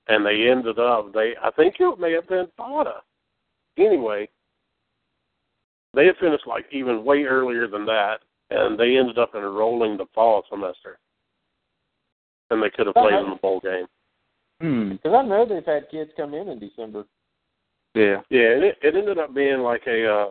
[0.08, 3.02] and they ended up they I think it may have been Fada.
[3.78, 4.30] Anyway,
[5.94, 8.18] they had finished like even way earlier than that,
[8.50, 11.00] and they ended up enrolling the fall semester,
[12.50, 13.86] and they could have played in the bowl game.
[14.62, 14.92] Hmm.
[14.94, 17.06] Because I know they've had kids come in in December.
[17.96, 18.22] Yeah.
[18.30, 20.26] Yeah, and it, it ended up being like a, uh,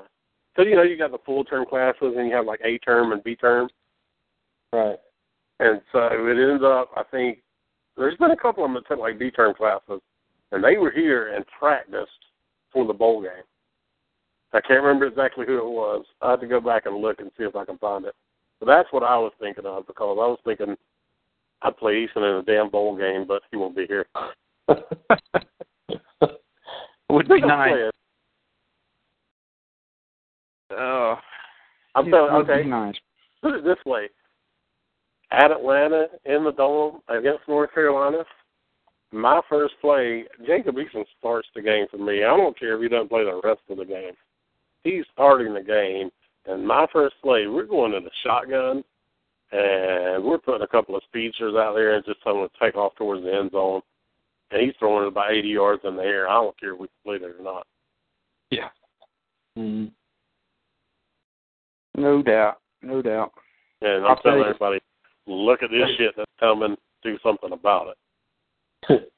[0.57, 3.13] so you know you got the full term classes and you have like A term
[3.13, 3.69] and B term,
[4.73, 4.99] Right.
[5.61, 7.39] and so it ends up I think
[7.97, 10.01] there's been a couple of them that took like B term classes,
[10.51, 12.11] and they were here and practiced
[12.73, 13.45] for the bowl game.
[14.55, 16.05] I can't remember exactly who it was.
[16.21, 18.15] I have to go back and look and see if I can find it.
[18.61, 20.77] But that's what I was thinking of because I was thinking
[21.63, 24.07] I'd play Eason in a damn bowl game, but he won't be here.
[27.09, 27.91] Would be nice.
[30.75, 30.83] Play.
[30.83, 31.15] Oh.
[31.95, 32.69] I'm telling would okay.
[32.69, 32.95] nice.
[33.43, 34.09] put it this way:
[35.31, 38.25] at Atlanta in the dome against North Carolina,
[39.13, 42.25] my first play, Jacob Eason starts the game for me.
[42.25, 44.13] I don't care if he doesn't play the rest of the game.
[44.85, 46.11] He's starting the game,
[46.47, 48.83] and my first play, we're going to the shotgun,
[49.53, 52.77] and we're putting a couple of speedsters out there and just telling them to take
[52.77, 53.83] off towards the end zone.
[54.51, 56.29] And he's throwing it about 80 yards in the air.
[56.29, 57.67] I don't care if we complete it or not.
[58.51, 58.69] Yeah.
[59.57, 59.93] Mm.
[62.03, 62.59] No doubt.
[62.83, 63.33] No doubt.
[63.81, 64.45] And I'll I'm tell telling you.
[64.47, 64.81] everybody,
[65.29, 66.77] look at this shit that's coming.
[67.05, 67.95] Do something about
[68.89, 69.13] it.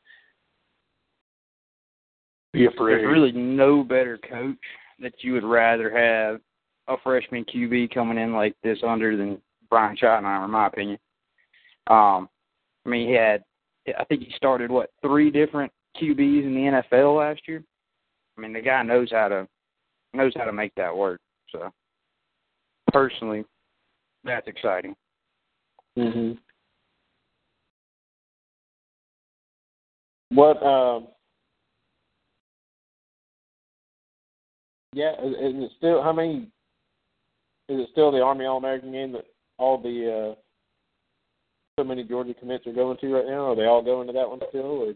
[2.53, 2.99] Be afraid.
[2.99, 4.57] There's really no better coach
[5.01, 6.41] that you would rather have
[6.89, 10.99] a freshman QB coming in like this under than Brian Schottenheimer, in my opinion.
[11.87, 12.29] Um,
[12.85, 13.43] I mean, he had,
[13.99, 17.63] I think he started what three different QBs in the NFL last year.
[18.37, 19.49] I mean, the guy knows how to
[20.13, 21.21] knows how to make that work.
[21.51, 21.71] So,
[22.95, 23.45] personally,
[24.23, 24.95] that's exciting.
[25.99, 26.39] Mhm.
[30.31, 31.09] What um
[34.93, 36.49] Yeah, is, is it still how many
[37.69, 39.27] is it still the Army All American game that
[39.59, 40.41] all the uh
[41.77, 43.51] so many Georgia commits are going to right now?
[43.51, 44.95] Are they all going to that one still or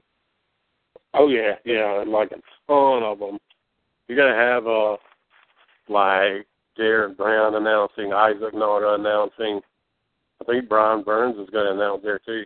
[1.14, 3.38] Oh yeah, yeah, and like a ton of them.
[4.06, 4.96] You gotta have uh
[5.88, 6.46] like
[6.78, 9.60] Jared Brown announcing, Isaac Nauta announcing.
[10.40, 12.44] I think Brian Burns is going to announce there too.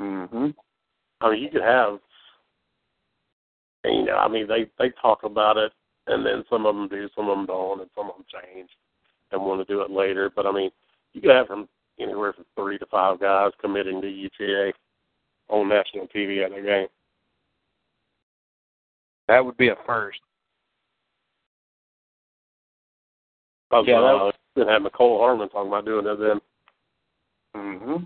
[0.00, 0.48] Mm-hmm.
[1.20, 1.98] I mean, you could have
[3.92, 5.72] you know, I mean, they they talk about it,
[6.06, 8.68] and then some of them do, some of them don't, and some of them change
[9.32, 10.30] and want to do it later.
[10.34, 10.70] But I mean,
[11.12, 11.68] you could have from
[12.00, 14.72] anywhere from three to five guys committing to UGA
[15.48, 16.88] on national TV at a game.
[19.28, 20.20] That would be a first.
[23.70, 26.40] I was, Yeah, uh, gonna have Mecole Hardman talking about doing it then.
[27.56, 28.04] Mm-hmm.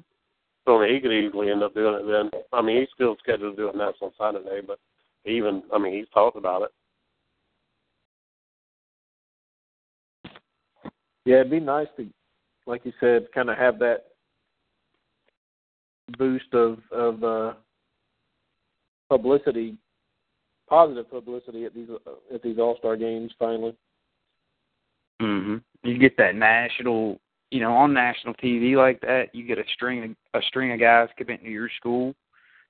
[0.66, 2.42] So he could easily end up doing it then.
[2.52, 4.78] I mean, he's still scheduled to do it national Saturday, but
[5.24, 6.70] even I mean, he's talked about it.
[11.24, 12.06] Yeah, it'd be nice to,
[12.66, 14.04] like you said, kind of have that
[16.18, 17.52] boost of of uh,
[19.08, 19.76] publicity,
[20.68, 21.88] positive publicity at these
[22.32, 23.32] at these All Star games.
[23.38, 23.76] Finally,
[25.20, 25.56] Mm-hmm.
[25.88, 29.34] You get that national, you know, on national TV like that.
[29.34, 30.04] You get a string
[30.34, 32.14] of, a string of guys committing to your school.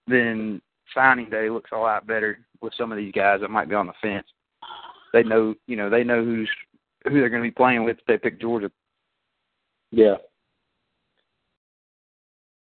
[0.07, 0.61] Then
[0.95, 3.87] signing day looks a lot better with some of these guys that might be on
[3.87, 4.27] the fence.
[5.13, 6.49] They know, you know, they know who's
[7.05, 8.71] who they're going to be playing with if they pick Georgia.
[9.91, 10.17] yeah.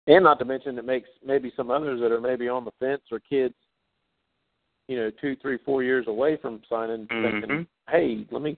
[0.06, 3.02] And not to mention, it makes maybe some others that are maybe on the fence
[3.12, 3.54] or kids,
[4.86, 7.66] you know, two, three, four years away from signing, thinking, Mhm.
[7.90, 8.56] "Hey, let me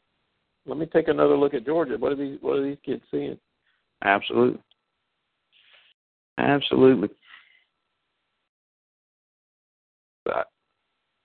[0.66, 1.96] let me take another look at Georgia.
[1.98, 3.38] What are these What are these kids seeing?"
[4.04, 4.60] Absolutely.
[6.38, 7.10] Absolutely.
[10.24, 10.48] But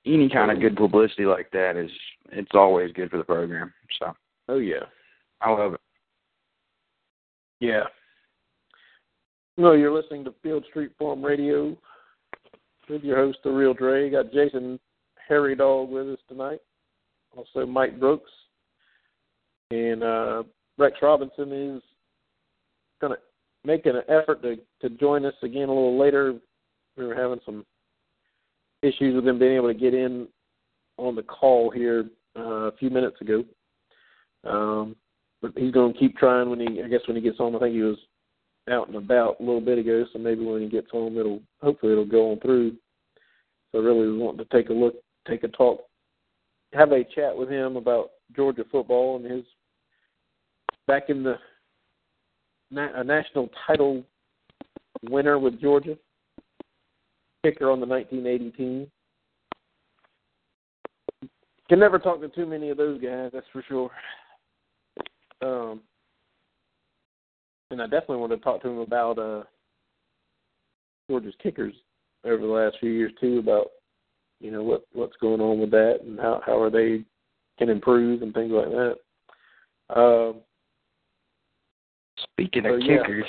[0.06, 1.92] any kind of good publicity like that is
[2.32, 3.74] it's always good for the program.
[4.00, 4.14] So
[4.48, 4.86] Oh yeah.
[5.42, 5.80] I love it.
[7.60, 7.84] Yeah.
[9.58, 11.78] Well, you're listening to Field Street Forum Radio
[12.90, 14.10] with your host, The Real Dre.
[14.10, 14.80] Got Jason
[15.28, 16.60] Harry Dog with us tonight.
[17.36, 18.32] Also, Mike Brooks.
[19.72, 20.44] And uh,
[20.78, 21.82] Rex Robinson is
[23.02, 23.20] going to
[23.66, 26.36] make an effort to, to join us again a little later.
[26.98, 27.66] We were having some
[28.82, 30.28] issues with him being able to get in
[30.98, 32.06] on the call here
[32.38, 33.44] uh, a few minutes ago.
[34.46, 34.96] Um,
[35.42, 37.56] but he's going to keep trying when he, I guess, when he gets home.
[37.56, 37.98] I think he was
[38.70, 41.92] out and about a little bit ago, so maybe when he gets home, it'll hopefully
[41.92, 42.76] it'll go on through.
[43.72, 44.96] So really, we want to take a look,
[45.28, 45.82] take a talk,
[46.74, 49.44] have a chat with him about Georgia football and his
[50.88, 51.36] back in the
[52.72, 54.04] a national title
[55.04, 55.98] winner with Georgia,
[57.44, 58.88] kicker on the 1980 team.
[61.70, 63.90] Can never talk to too many of those guys, that's for sure.
[65.42, 65.82] Um,
[67.72, 69.44] and I definitely want to talk to him about uh,
[71.10, 71.74] Georgia's kickers
[72.24, 73.68] over the last few years too, about
[74.42, 77.04] you know what what's going on with that and how how are they
[77.58, 78.96] can improve and things like that.
[79.96, 80.36] Um,
[82.32, 82.98] Speaking So, of yeah.
[82.98, 83.26] kickers,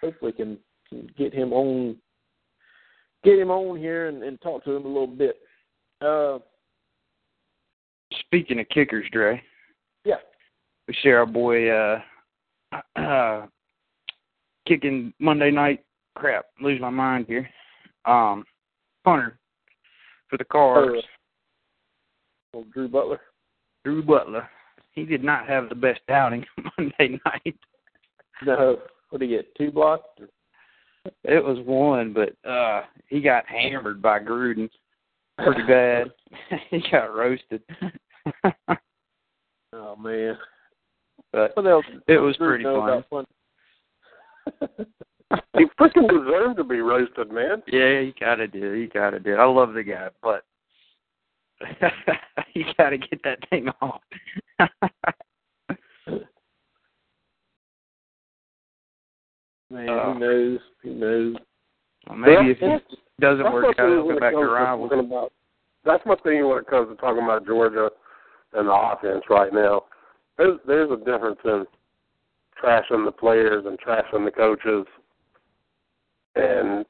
[0.00, 0.58] hopefully can,
[0.88, 1.96] can get him on
[3.24, 5.36] get him on here and, and talk to him a little bit.
[6.00, 6.38] Uh,
[8.20, 9.42] speaking of kickers, Dre,
[10.04, 10.16] yeah,
[10.86, 12.00] we share our boy uh,
[12.96, 13.46] uh,
[14.66, 15.84] kicking Monday night.
[16.14, 17.48] Crap, lose my mind here.
[18.06, 18.44] Um,
[19.04, 19.38] punter
[20.28, 21.02] for the Cards,
[22.52, 23.20] well, Drew Butler.
[23.86, 24.48] Drew Butler.
[24.94, 26.44] He did not have the best outing
[26.76, 27.56] Monday night.
[28.44, 28.78] No,
[29.10, 29.54] what did he get?
[29.54, 30.02] Two blocks?
[31.22, 34.68] It was one, but uh he got hammered by Gruden
[35.38, 36.10] pretty bad.
[36.70, 37.62] he got roasted.
[39.72, 40.38] Oh man,
[41.32, 41.84] but what else?
[42.06, 43.04] it was Drew pretty know funny.
[44.58, 44.86] about fun?
[45.58, 47.62] He freaking deserved to be roasted, man.
[47.66, 48.72] Yeah, he gotta do.
[48.72, 49.34] He gotta do.
[49.34, 50.44] I love the guy, but
[52.54, 54.00] you gotta get that thing off.
[59.70, 60.60] Man, Uh, he knows.
[60.82, 61.36] He knows.
[62.08, 64.92] well, maybe if That's- it doesn't work out, he'll go back to rivals.
[64.92, 65.32] About,
[65.84, 67.90] that's my thing when it comes to talking about Georgia
[68.52, 69.84] and the offense right now.
[70.38, 71.64] There's there's a difference in
[72.62, 74.86] trashing the players and trashing the coaches,
[76.36, 76.84] and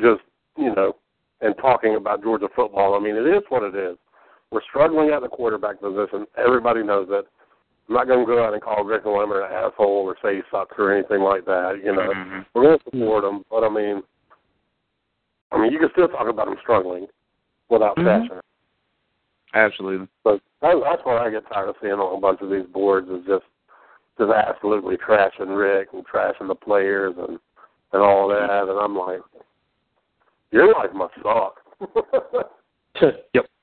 [0.00, 0.20] just
[0.56, 0.96] you know,
[1.40, 2.94] and talking about Georgia football.
[2.94, 3.96] I mean, it is what it is.
[4.50, 6.26] We're struggling at the quarterback position.
[6.36, 7.24] Everybody knows that.
[7.88, 10.42] I'm not going to go out and call Greyson Lambert an asshole or say he
[10.50, 11.80] sucks or anything like that.
[11.82, 12.46] You know, Mhm.
[12.54, 14.02] we're going to support him, but I mean,
[15.52, 17.08] I mean, you can still talk about him struggling
[17.70, 18.04] without Mhm.
[18.04, 18.40] trashing.
[19.54, 20.06] Absolutely.
[20.22, 23.08] But that, that's what I get tired of seeing on a bunch of these boards
[23.08, 23.44] is just
[24.18, 27.38] just absolutely trashing Richt and trashing the players and
[27.92, 29.22] and all that, and I'm like,
[30.50, 31.62] your life must suck.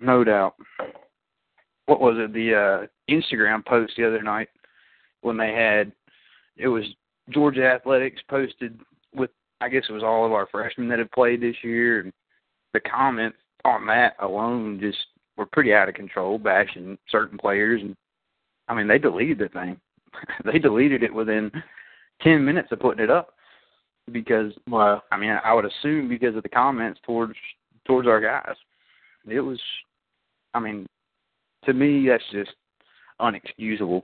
[0.00, 0.54] No doubt.
[1.86, 2.32] What was it?
[2.32, 4.48] The uh Instagram post the other night
[5.22, 5.92] when they had
[6.56, 6.84] it was
[7.30, 8.78] Georgia Athletics posted
[9.14, 9.30] with
[9.60, 12.12] I guess it was all of our freshmen that had played this year and
[12.74, 14.98] the comments on that alone, just
[15.36, 17.96] were pretty out of control, bashing certain players, and
[18.68, 19.80] I mean they deleted the thing.
[20.44, 21.50] they deleted it within
[22.22, 23.34] ten minutes of putting it up
[24.12, 27.34] because well, I mean I would assume because of the comments towards
[27.86, 28.56] towards our guys.
[29.26, 29.60] It was,
[30.54, 30.86] I mean,
[31.64, 32.52] to me that's just
[33.20, 34.02] unexcusable,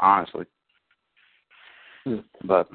[0.00, 0.44] honestly.
[2.04, 2.18] Hmm.
[2.44, 2.68] But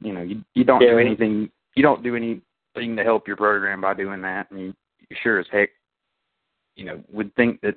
[0.00, 1.50] you know, you you don't do anything.
[1.74, 4.74] You don't do anything to help your program by doing that, and you,
[5.08, 5.70] you sure as heck,
[6.76, 7.76] you know, would think that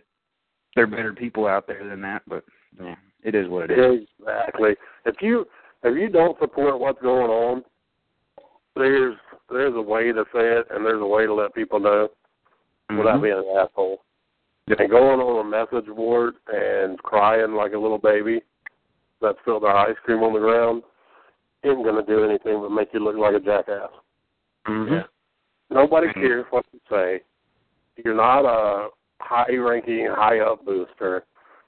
[0.75, 2.21] there are better people out there than that.
[2.27, 2.43] But
[2.81, 4.07] yeah, it is what it is.
[4.19, 4.75] Exactly.
[5.05, 5.45] If you
[5.83, 7.63] if you don't support what's going on,
[8.75, 9.15] there's
[9.49, 12.09] there's a way to say it and there's a way to let people know
[12.89, 13.23] without Mhm.
[13.23, 14.03] being an asshole.
[14.67, 18.41] And going on a message board and crying like a little baby
[19.21, 20.83] that spilled their ice cream on the ground
[21.63, 23.89] isn't going to do anything but make you look like a jackass.
[24.67, 25.07] Mhm.
[25.69, 26.13] Nobody Mhm.
[26.13, 27.23] cares what you say.
[27.95, 28.89] You're not a
[29.21, 31.25] high-ranking, high-up booster.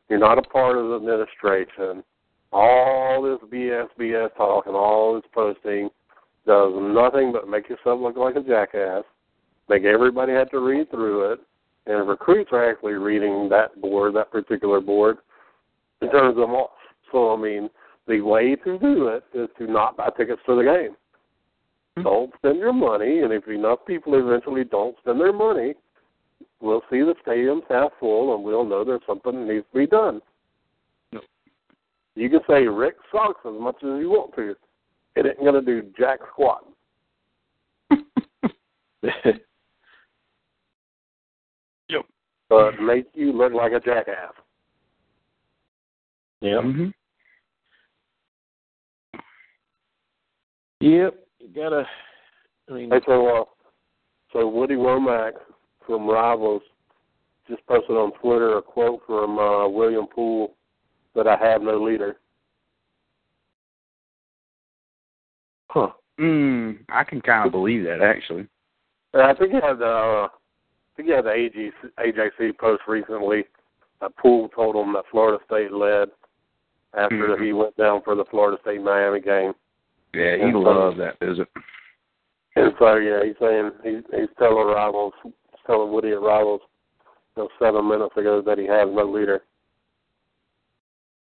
[0.10, 2.04] You're not a part of the administration.
[2.52, 5.90] All this BS, BS talk and all this posting
[6.46, 9.06] does nothing but make yourself look like a jackass.
[9.70, 11.40] Make everybody have to read through it,
[11.86, 15.18] and recruits are actually reading that board, that particular board,
[16.02, 16.72] and turns them off.
[17.12, 17.70] So I mean,
[18.08, 20.96] the way to do it is to not buy tickets to the game
[21.98, 22.04] hmm.
[22.04, 25.76] don't spend your money, and if enough people eventually don't spend their money,
[26.62, 29.88] we'll see the stadiums half full, and we'll know there's something that needs to be
[29.88, 30.22] done.
[31.12, 31.24] Yep.
[32.16, 34.56] You can say Richt sucks as much as you want to.
[35.16, 36.66] It ain't going to do jack squat.
[42.50, 42.74] Yep.
[42.78, 44.34] But make you look like a jackass.
[46.42, 46.62] Yep.
[46.64, 46.94] Mhm.
[50.82, 51.28] Yep.
[51.40, 51.86] You gotta.
[52.70, 53.46] I mean, Hey, so, uh,
[54.32, 55.34] so Woody Wommack
[55.86, 56.62] from Rivals
[57.48, 60.56] just posted on Twitter a quote from uh, William Poole
[61.16, 62.18] that I have no leader.
[65.70, 65.90] huh?
[66.20, 68.48] Mm, I can kind of believe that actually.
[69.14, 70.28] I think he had the
[71.00, 73.46] I think he had the AG, AJC post recently.
[74.02, 76.10] that Poole told him that Florida State led
[76.94, 77.44] after Mhm.
[77.44, 79.54] he went down for the Florida State Miami game.
[80.14, 80.58] Yeah, he Yeah.
[80.58, 81.50] loved that visit.
[82.56, 85.14] And so yeah, he's saying he's he's telling rivals
[85.66, 86.62] telling Woody at rivals
[87.36, 89.44] you know, seven minutes ago that he has no leader.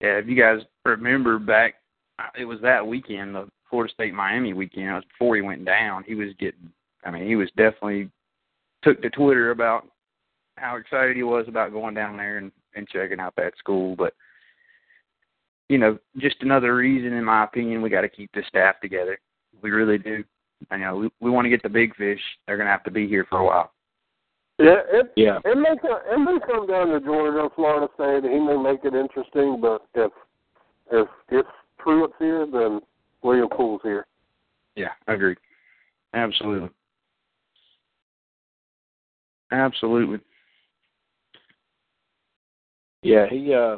[0.01, 1.81] Yeah, if you guys remember back,
[2.35, 4.89] it was that weekend, the Florida State Miami weekend.
[4.89, 6.03] It was before he went down.
[6.03, 6.71] He was getting,
[7.03, 8.11] I mean, he was definitely
[8.87, 9.87] took to Twitter about
[10.57, 13.95] how excited he was about going down there and and checking out that school.
[13.95, 14.13] But
[15.69, 19.19] you know, just another reason, in my opinion, we got to keep the staff together.
[19.61, 20.23] We really do.
[20.71, 22.19] I know we, we want to get the big fish.
[22.45, 23.71] They're going to have to be here for a while.
[24.59, 25.39] Yeah, it Yeah.
[25.45, 28.23] it may come, it may come down to Georgia and Florida State.
[28.29, 30.11] He may make it interesting, but if
[30.91, 31.45] if if
[31.77, 32.79] Pruitt's here, then
[33.21, 34.07] William Poole's here.
[34.75, 35.37] Yeah, agreed.
[36.13, 36.69] Absolutely.
[39.51, 40.19] Absolutely.
[43.03, 43.53] Yeah, he.
[43.53, 43.77] uh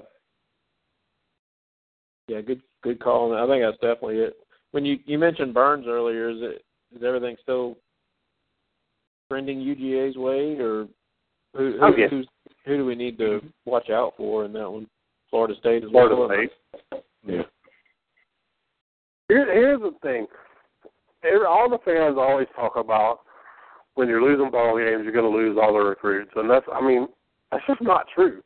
[2.27, 3.35] Yeah, good good call.
[3.35, 4.37] I think that's definitely it.
[4.71, 6.63] When you you mentioned Burns earlier, is it
[6.95, 7.77] is everything still
[9.29, 10.87] trending UGA's way, or
[11.55, 12.07] who who, Oh, yeah.
[12.07, 12.27] who's,
[12.65, 14.87] who do we need to watch out for in that one?
[15.29, 16.29] Florida State as Florida well.
[16.29, 17.03] State.
[17.25, 17.41] Yeah.
[19.27, 20.25] Here, here's the thing.
[21.47, 23.19] All the fans always talk about
[23.95, 26.81] when you're losing ball games, you're going to lose all the recruits, and that's I
[26.81, 27.07] mean
[27.51, 28.41] that's just not true.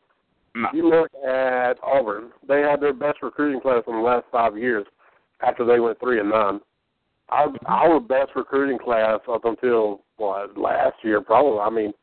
[0.56, 0.68] No.
[0.74, 4.86] You look at Auburn; they had their best recruiting class in the last five years
[5.46, 6.60] after they went three and nine.
[7.30, 11.60] Our our best recruiting class up until what last year, probably.
[11.60, 11.94] I mean,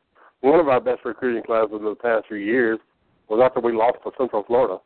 [0.41, 2.79] one of our best recruiting classes in the past few years
[3.29, 4.79] was after we lost to Central Florida,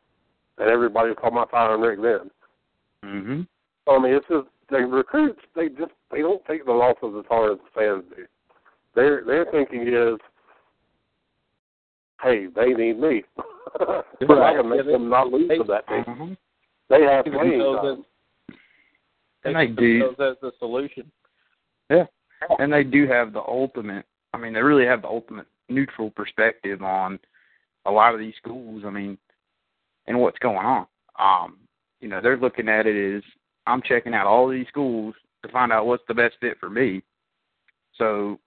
[0.60, 2.32] and everybody was talking about firing Richt then.
[3.04, 3.48] Mhm.
[3.88, 5.42] I mean, it's just the recruits.
[5.56, 8.26] They just they don't take the losses as hard as the fans do.
[8.96, 10.18] Their their thinking is,
[12.22, 13.24] hey, they need me.
[13.78, 14.04] so
[14.42, 16.04] I can make Yeah, they- them not lose they- to that team.
[16.06, 16.38] Mhm.
[16.90, 18.06] They have They playing themselves time.
[18.50, 18.56] as-
[19.44, 20.00] And they they do.
[20.08, 21.12] themselves as the solution.
[21.90, 22.06] Yeah.
[22.60, 26.84] And they do have the ultimate I mean, they really have the ultimate neutral perspective
[26.84, 27.18] on
[27.86, 29.18] a lot of these schools, I mean,
[30.08, 30.88] and what's going on.
[31.18, 31.58] Um,
[32.02, 33.24] you know, they're looking at it as
[33.66, 37.02] I'm checking out all these schools to find out what's the best fit for me.
[37.98, 38.38] So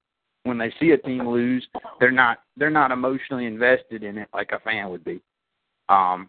[0.49, 1.67] when they see a team lose,
[2.01, 5.21] they're not they're not emotionally invested in it like a fan would be.
[5.89, 6.29] Um,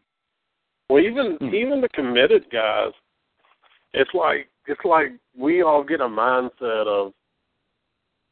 [0.90, 1.54] Well, even Hmm.
[1.54, 2.94] even the committed guys,
[3.94, 7.14] it's like it's like we all get a mindset of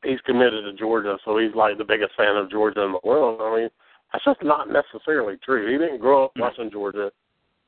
[0.03, 3.41] he's committed to Georgia, so he's like the biggest fan of Georgia in the world.
[3.41, 3.69] I mean,
[4.11, 5.71] that's just not necessarily true.
[5.71, 7.11] He didn't grow up watching Georgia.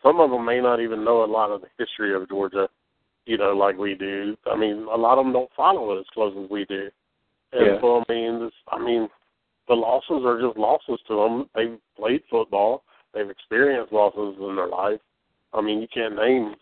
[0.01, 2.69] Some of them may not even know a lot of the history of Georgia,
[3.25, 4.37] you know, like we do.
[4.45, 6.89] I mean, a lot of them don't follow it as close as we do.
[7.51, 7.81] And Yeah.
[7.81, 9.09] so, I mean, this, I mean,
[9.67, 11.49] the losses are just losses to them.
[11.55, 12.83] They've played football.
[13.13, 15.01] They've experienced losses in their life.
[15.53, 16.55] I mean, you can't name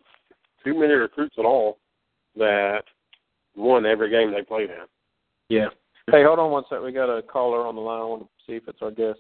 [0.64, 1.77] too many recruits at all
[2.35, 2.84] that
[3.55, 4.85] won every game they played in.
[5.49, 5.69] Yeah.
[6.09, 6.81] Hey, hold on one sec.
[6.81, 8.01] We got a caller on the line.
[8.01, 9.19] I want to see if it's our guest.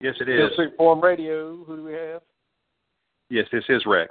[0.00, 0.38] Yes, it is.
[0.38, 0.50] Hill.
[0.54, 1.64] Street Forum Radio.
[1.64, 2.22] Who do we have?
[3.28, 4.10] Yes, this is Rex.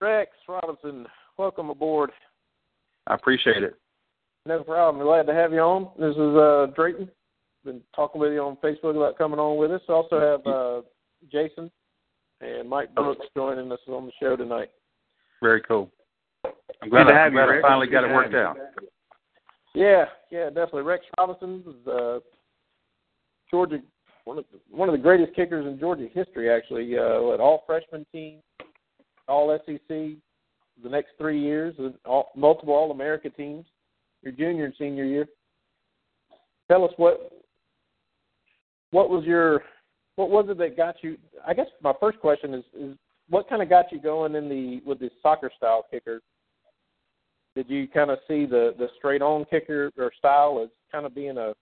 [0.00, 1.06] Rex Robinson.
[1.38, 2.10] Welcome aboard.
[3.06, 3.76] I appreciate it.
[4.46, 5.04] No problem.
[5.04, 5.88] Glad to have you on.
[5.98, 7.10] This is uh, Drayton.
[7.64, 9.80] Been talking with you on Facebook about coming on with us.
[9.88, 10.82] Also have uh,
[11.32, 11.68] Jason
[12.40, 14.70] and Mike Brooks joining us on the show tonight.
[15.42, 15.90] Very cool.
[16.80, 18.56] I'm glad, Good to I, have I'm you, glad I finally got it worked out.
[19.74, 20.82] Yeah, yeah, definitely.
[20.82, 22.20] Rex Robinson is uh,
[23.50, 23.80] Georgia,
[24.26, 26.48] one of the, one of the greatest kickers in Georgia history.
[26.48, 28.38] Actually, uh, what all freshman team,
[29.26, 30.18] all SEC, the
[30.88, 33.66] next three years, and all, multiple All America teams.
[34.26, 35.26] Your junior and senior year.
[36.68, 37.30] Tell us what
[38.90, 39.62] what was your
[40.16, 41.16] what was it that got you?
[41.46, 42.96] I guess my first question is is
[43.28, 46.20] what kind of got you going in the with the soccer style kicker
[47.56, 51.14] did you kind of see the the straight on kicker or style as kind of
[51.14, 51.54] being a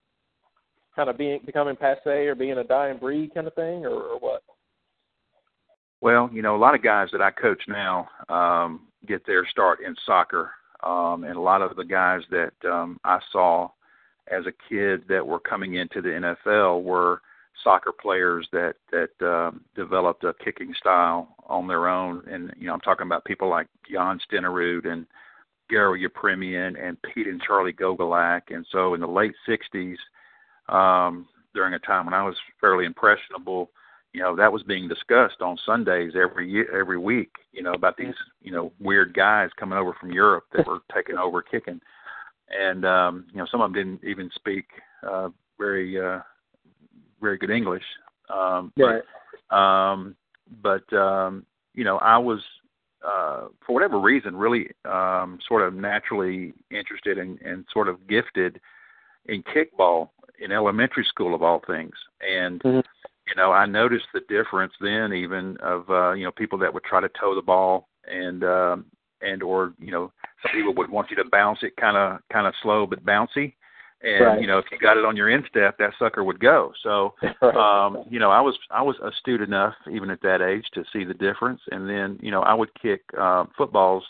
[0.95, 4.19] kind of being becoming passe or being a dying breed kind of thing or, or
[4.19, 4.43] what?
[6.01, 9.79] Well, you know, a lot of guys that I coach now um, get their start
[9.79, 10.51] in soccer,
[10.85, 13.69] um, and a lot of the guys that um, I saw
[14.31, 17.21] as a kid that were coming into the NFL were
[17.63, 22.23] soccer players that that um, developed a kicking style on their own.
[22.29, 25.05] And you know, I'm talking about people like Jan Stenerud and
[25.71, 28.41] Garo Yepremian and Pete and Charlie Gogolak.
[28.49, 29.97] And so, in the late '60s,
[30.69, 33.71] um, during a time when I was fairly impressionable,
[34.15, 37.31] you know that was being discussed on Sundays every year, every week.
[37.51, 41.17] You know about these you know weird guys coming over from Europe that were taking
[41.17, 41.81] over kicking,
[42.49, 44.67] and um, you know some of them didn't even speak
[45.05, 45.29] uh,
[45.59, 46.19] very uh,
[47.21, 47.83] very good English.
[48.33, 48.71] Um,
[49.49, 50.15] But, um,
[50.63, 52.39] but um, you know I was
[53.05, 58.61] uh, for whatever reason really um, sort of naturally interested and, and sort of gifted
[59.25, 62.83] in kickball in elementary school of all things, and Mhm.
[63.27, 66.83] You know, I noticed the difference then even of uh, you know, people that would
[66.83, 68.85] try to toe the ball and um
[69.21, 70.11] and or, you know,
[70.43, 73.53] some people would want you to bounce it kinda kinda slow but bouncy.
[74.03, 74.41] And, Right.
[74.41, 76.73] you know, if you got it on your instep, that sucker would go.
[76.83, 80.83] So um, you know, I was I was astute enough even at that age to
[80.93, 84.03] see the difference and then, you know, I would kick uh, footballs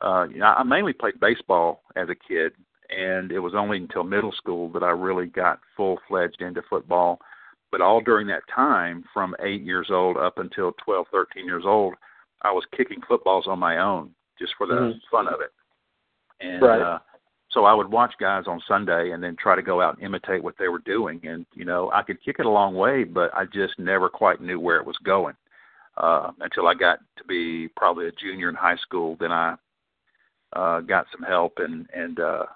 [0.00, 2.52] uh you know, I mainly played baseball as a kid
[2.88, 7.20] and it was only until middle school that I really got full fledged into football
[7.70, 11.94] but all during that time from eight years old up until twelve, thirteen years old,
[12.42, 15.00] I was kicking footballs on my own just for the Mhm.
[15.10, 15.52] fun of it.
[16.40, 16.80] And Right.
[16.80, 16.98] uh
[17.52, 20.40] so I would watch guys on Sunday and then try to go out and imitate
[20.42, 23.34] what they were doing and you know, I could kick it a long way, but
[23.34, 25.36] I just never quite knew where it was going.
[25.96, 29.56] Uh until I got to be probably a junior in high school, then I
[30.54, 32.46] uh got some help and and uh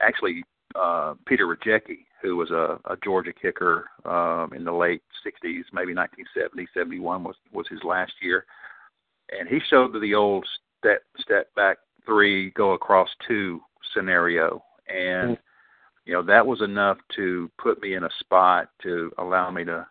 [0.00, 5.64] actually uh Peter Rajecki who was a, a Georgia kicker um, in the late 60s,
[5.72, 8.46] maybe 1970, 71 was was his last year,
[9.30, 10.46] and he showed the old
[10.78, 13.60] step step back three, go across two
[13.94, 15.36] scenario, and
[16.04, 19.86] you know that was enough to put me in a spot to allow me to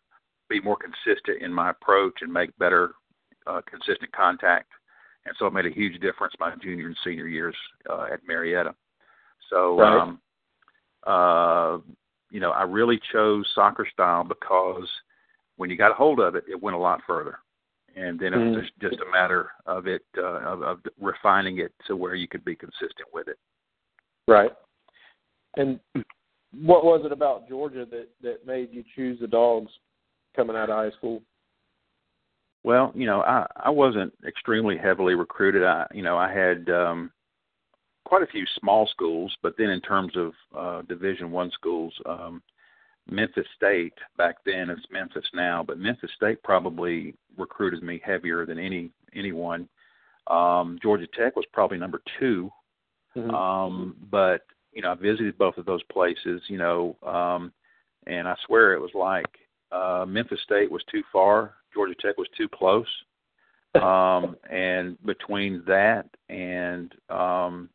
[0.50, 2.94] be more consistent in my approach and make better
[3.48, 4.72] uh, consistent contact,
[5.26, 7.56] and so it made a huge difference my junior and senior years
[7.90, 8.74] uh, at Marietta.
[9.50, 9.78] So.
[9.80, 10.02] Right.
[10.02, 10.20] Um,
[11.06, 11.78] uh,
[12.36, 14.90] you know, I really chose soccer style because
[15.56, 17.40] when you got a hold of it, it went a lot further.
[17.95, 21.72] And then it was just, just a matter of it, uh, of, of refining it
[21.88, 23.38] to where you could be consistent with it.
[24.28, 24.52] Right.
[25.56, 25.80] And
[26.52, 29.72] what was it about Georgia that that made you choose the Dogs
[30.36, 31.22] coming out of high school?
[32.66, 35.64] Well, you know, I I wasn't extremely heavily recruited.
[35.64, 37.12] I you know I had um,
[38.06, 42.41] quite a few small schools, but then in terms of uh, Division One schools, um,
[43.10, 48.57] Memphis State back then it's Memphis now, but Memphis State probably recruited me heavier than
[48.57, 49.68] any anyone.
[50.27, 52.52] Um, Georgia Tech was probably number 2
[53.15, 53.34] Mhm.
[53.34, 54.41] um, but
[54.73, 57.53] you know I visited both of those places, you know, um,
[58.07, 59.40] and I swear it was like
[59.72, 62.88] uh, Memphis State was too far, Georgia Tech was too close,
[63.76, 67.69] um, and between that and um,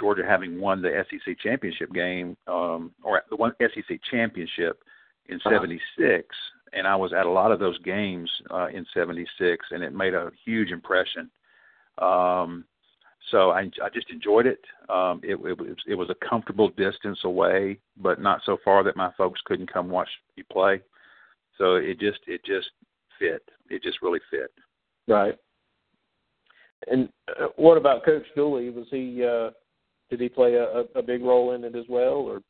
[0.00, 4.82] Georgia having won the SEC championship game um, or the one SEC championship
[5.28, 6.26] in '76,
[6.72, 10.14] and I was at a lot of those games uh, in '76, and it made
[10.14, 11.30] a huge impression.
[11.98, 12.64] Um,
[13.30, 14.60] so I, I just enjoyed it.
[14.88, 18.96] Um, it, it was it was a comfortable distance away, but not so far that
[18.96, 20.80] my folks couldn't come watch me play.
[21.58, 22.68] So it just it just
[23.18, 23.42] fit.
[23.68, 24.52] It just really fit.
[25.06, 25.36] Right.
[26.86, 28.70] And uh, what about Coach Dooley?
[28.70, 29.50] Was he uh,
[30.10, 32.42] did he play a, a big role in it as well, or?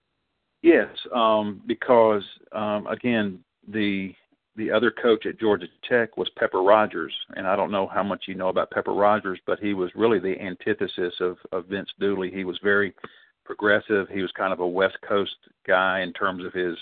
[0.62, 2.23] Yes, um, because
[2.53, 4.15] um, again, the
[4.57, 8.24] the other coach at Georgia Tech was Pepper Rogers, and I don't know how much
[8.27, 12.31] you know about Pepper Rogers, but he was really the antithesis of, of Vince Dooley.
[12.31, 12.93] He was very
[13.45, 14.09] progressive.
[14.11, 16.77] He was kind of a West Coast guy in terms of his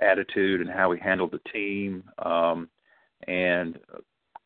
[0.00, 2.68] attitude and how he handled the team, um,
[3.26, 3.78] and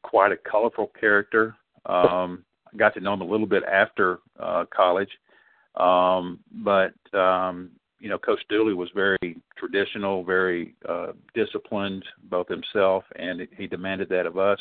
[0.03, 1.55] quite a colorful character.
[1.87, 2.45] Um,
[2.77, 5.11] got to know him a little bit after uh, college,
[5.77, 13.05] um, but um, you know, Coach Dooley was very traditional, very uh, disciplined, both himself
[13.17, 14.59] and he demanded that of us.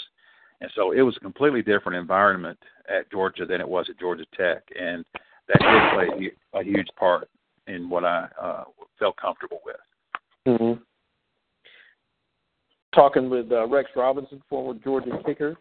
[0.61, 2.57] And so it was a completely different environment
[2.87, 5.03] at Georgia than it was at Georgia Tech, and
[5.47, 7.29] that did play a huge part
[7.67, 8.63] in what I uh,
[8.97, 9.75] felt comfortable with.
[10.47, 10.81] Mm-hmm.
[12.95, 15.57] Talking with uh, Rex Robinson, former Georgia kicker.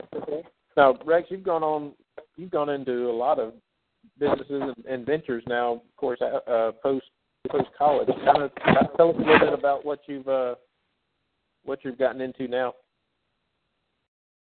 [0.76, 1.92] Now, Rex, you've gone on,
[2.36, 3.54] you've gone into a lot of
[4.18, 5.74] businesses and, ventures now.
[5.74, 7.06] Of course, uh, uh post
[7.50, 8.08] post college.
[8.24, 8.50] Kind of
[8.96, 10.54] tell us a little bit about what you've uh,
[11.64, 12.74] what you've gotten into now.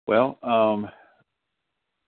[0.07, 0.89] Well, um,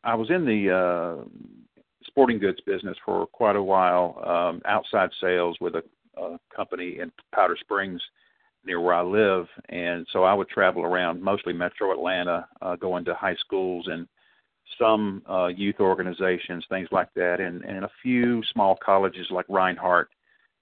[0.03, 5.55] I was in the uh, sporting goods business for quite a while, um, outside sales
[5.61, 5.83] with a,
[6.19, 8.01] a company in Powder Springs
[8.65, 13.05] near where I live, and so I would travel around mostly Metro Atlanta, uh, going
[13.05, 14.07] to high schools and
[14.79, 20.09] some uh, youth organizations, things like that, and, and a few small colleges like Reinhardt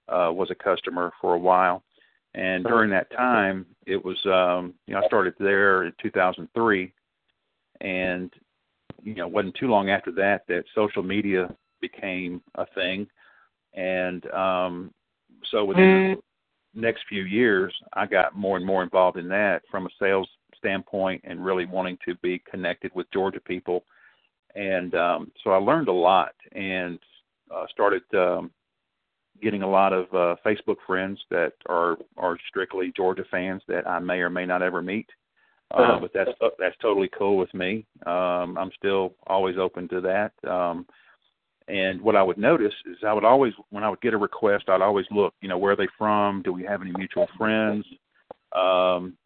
[0.08, 1.82] uh, was a customer for a while.
[2.34, 6.92] And during that time, it was um, you know I started there in 2003,
[7.80, 8.32] and
[9.02, 13.08] you know it wasn't too long after that that social media became a thing,
[13.74, 14.94] and um,
[15.50, 16.18] so within
[16.74, 20.28] the next few years, I got more and more involved in that from a sales
[20.56, 23.84] standpoint and really wanting to be connected with Georgia people,
[24.54, 26.98] and um, so I learned a lot and
[27.54, 28.50] uh, started um,
[29.42, 33.98] getting a lot of uh, Facebook friends that are are strictly Georgia fans that I
[33.98, 35.08] may or may not ever meet.
[35.72, 35.98] Uh, uh-huh.
[36.00, 37.86] but that's that's totally cool with me.
[38.04, 40.32] Um, I'm still always open to that.
[40.50, 40.86] Um,
[41.68, 44.64] and what I would notice is I would always, when I would get a request,
[44.68, 46.42] I'd always look, you know, where are they from?
[46.42, 47.84] Do we have any mutual friends?
[48.56, 49.16] Um,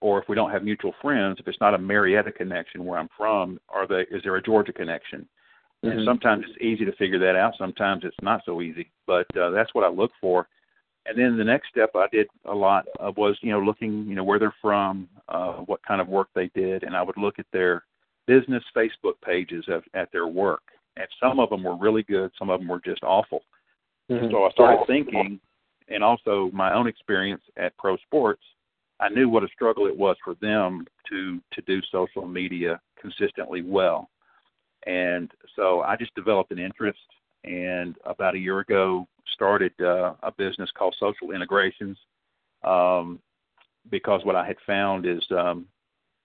[0.00, 3.08] or if we don't have mutual friends, if it's not a Marietta connection where I'm
[3.16, 4.02] from, are they?
[4.14, 5.26] Is there a Georgia connection?
[5.84, 5.98] Mm-hmm.
[5.98, 7.54] And sometimes it's easy to figure that out.
[7.58, 8.90] Sometimes it's not so easy.
[9.06, 10.48] But uh, that's what I look for.
[11.06, 14.14] And then the next step I did a lot uh, was, you know, looking, you
[14.14, 17.38] know, where they're from, uh, what kind of work they did, and I would look
[17.38, 17.84] at their
[18.26, 20.62] business Facebook pages of, at their work.
[20.98, 22.30] And some of them were really good.
[22.38, 23.40] Some of them were just awful.
[24.10, 24.30] Mm-hmm.
[24.30, 25.40] So I started thinking,
[25.88, 28.42] and also my own experience at Pro Sports,
[29.00, 33.62] I knew what a struggle it was for them to to do social media consistently
[33.62, 34.10] well.
[34.86, 36.98] And so I just developed an interest,
[37.44, 41.96] and about a year ago started uh, a business called Social Integrations.
[42.64, 43.20] Um,
[43.90, 45.66] because what I had found is um,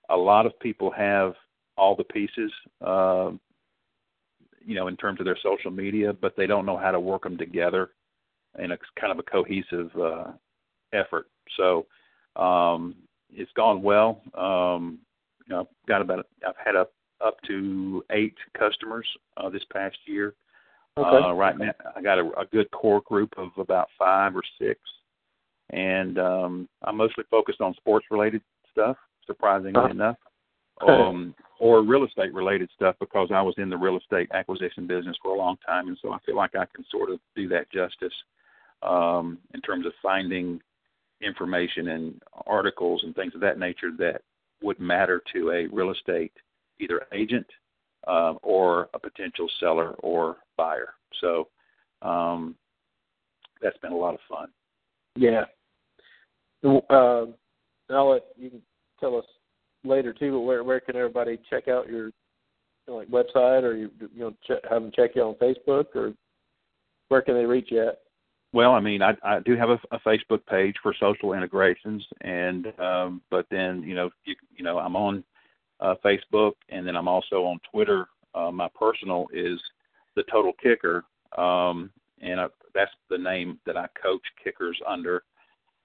[0.09, 1.33] a lot of people have
[1.77, 2.51] all the pieces,
[2.85, 3.31] uh,
[4.65, 7.23] you know, in terms of their social media, but they don't know how to work
[7.23, 7.91] them together
[8.59, 10.31] in a kind of a cohesive uh,
[10.93, 11.27] effort.
[11.57, 11.85] So
[12.35, 12.95] um,
[13.31, 14.21] it's gone well.
[14.33, 14.99] Um,
[15.47, 16.87] you know, I've got about I've had a
[17.23, 19.07] up to eight customers
[19.37, 20.33] uh, this past year.
[20.97, 21.25] Okay.
[21.25, 24.79] Uh, right now, I got a, a good core group of about five or six,
[25.71, 28.41] and um, I'm mostly focused on sports-related
[28.71, 28.97] stuff.
[29.25, 29.89] Surprisingly uh-huh.
[29.89, 30.17] enough,
[30.87, 35.33] um, or real estate-related stuff because I was in the real estate acquisition business for
[35.33, 38.13] a long time, and so I feel like I can sort of do that justice
[38.83, 40.59] um, in terms of finding
[41.23, 44.21] information and articles and things of that nature that
[44.61, 46.31] would matter to a real estate
[46.79, 47.45] either agent
[48.07, 50.93] uh, or a potential seller or buyer.
[51.21, 51.47] So
[52.01, 52.55] um,
[53.61, 54.47] that's been a lot of fun.
[55.15, 55.45] Yeah.
[56.63, 57.25] Uh,
[57.89, 58.61] I'll let you can
[58.99, 59.25] tell us
[59.83, 60.31] later too.
[60.31, 62.13] But where where can everybody check out your you
[62.87, 64.33] know, like website, or you you know
[64.69, 66.13] have them check you on Facebook, or
[67.09, 67.99] where can they reach you at?
[68.53, 72.67] Well, I mean, I, I do have a, a Facebook page for social integrations, and
[72.79, 75.23] um, but then you know, you, you know, I'm on
[75.79, 78.07] uh, Facebook, and then I'm also on Twitter.
[78.35, 79.59] Uh, my personal is
[80.15, 81.03] the Total Kicker.
[81.37, 81.89] um,
[82.21, 85.23] and I, that's the name that I coach kickers under.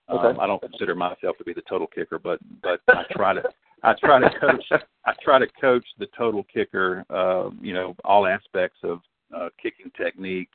[0.08, 0.38] Um, Okay.
[0.40, 3.42] I don't consider myself to be the total kicker, but but I try to
[3.82, 4.64] I try to coach
[5.04, 7.04] I try to coach the total kicker.
[7.10, 9.00] Uh, you know, all aspects of
[9.36, 10.48] uh, kicking technique,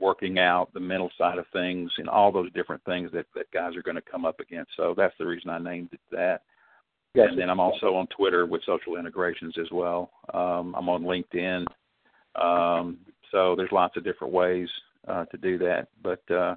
[0.00, 3.76] working out, the mental side of things, and all those different things that that guys
[3.76, 4.72] are going to come up against.
[4.76, 6.42] So that's the reason I named it that.
[7.14, 7.28] Gotcha.
[7.28, 10.10] And then I'm also on Twitter with social integrations as well.
[10.32, 11.64] Um, I'm on LinkedIn.
[12.34, 12.98] Um,
[13.30, 14.68] so there's lots of different ways
[15.06, 15.88] uh, to do that.
[16.02, 16.56] But uh,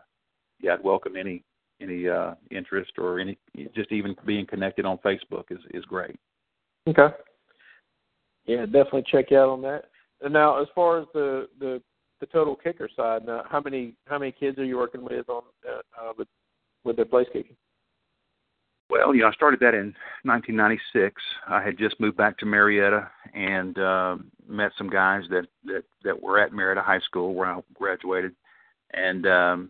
[0.59, 1.43] yeah, I'd welcome any
[1.79, 3.37] any uh, interest or any
[3.75, 6.15] just even being connected on Facebook is is great.
[6.87, 7.13] Okay.
[8.45, 9.83] Yeah, definitely check you out on that.
[10.21, 11.81] And now, as far as the the
[12.19, 15.43] the total kicker side, now how many how many kids are you working with on
[15.67, 16.27] uh, uh, with
[16.83, 17.55] with their place kicking?
[18.89, 21.21] Well, you know, I started that in 1996.
[21.47, 24.15] I had just moved back to Marietta and uh,
[24.47, 28.33] met some guys that that that were at Marietta High School where I graduated,
[28.93, 29.69] and um,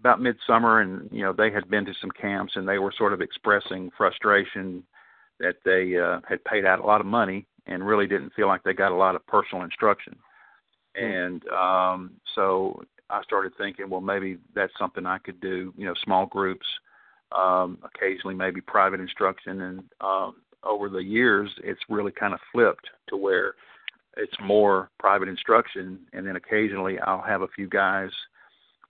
[0.00, 3.12] about midsummer, and you know, they had been to some camps and they were sort
[3.12, 4.84] of expressing frustration
[5.40, 8.62] that they uh, had paid out a lot of money and really didn't feel like
[8.62, 10.16] they got a lot of personal instruction.
[10.96, 15.72] And um, so I started thinking, well, maybe that's something I could do.
[15.76, 16.66] You know, small groups
[17.32, 22.88] um, occasionally maybe private instruction, and um, over the years, it's really kind of flipped
[23.08, 23.54] to where
[24.16, 28.10] it's more private instruction, and then occasionally I'll have a few guys.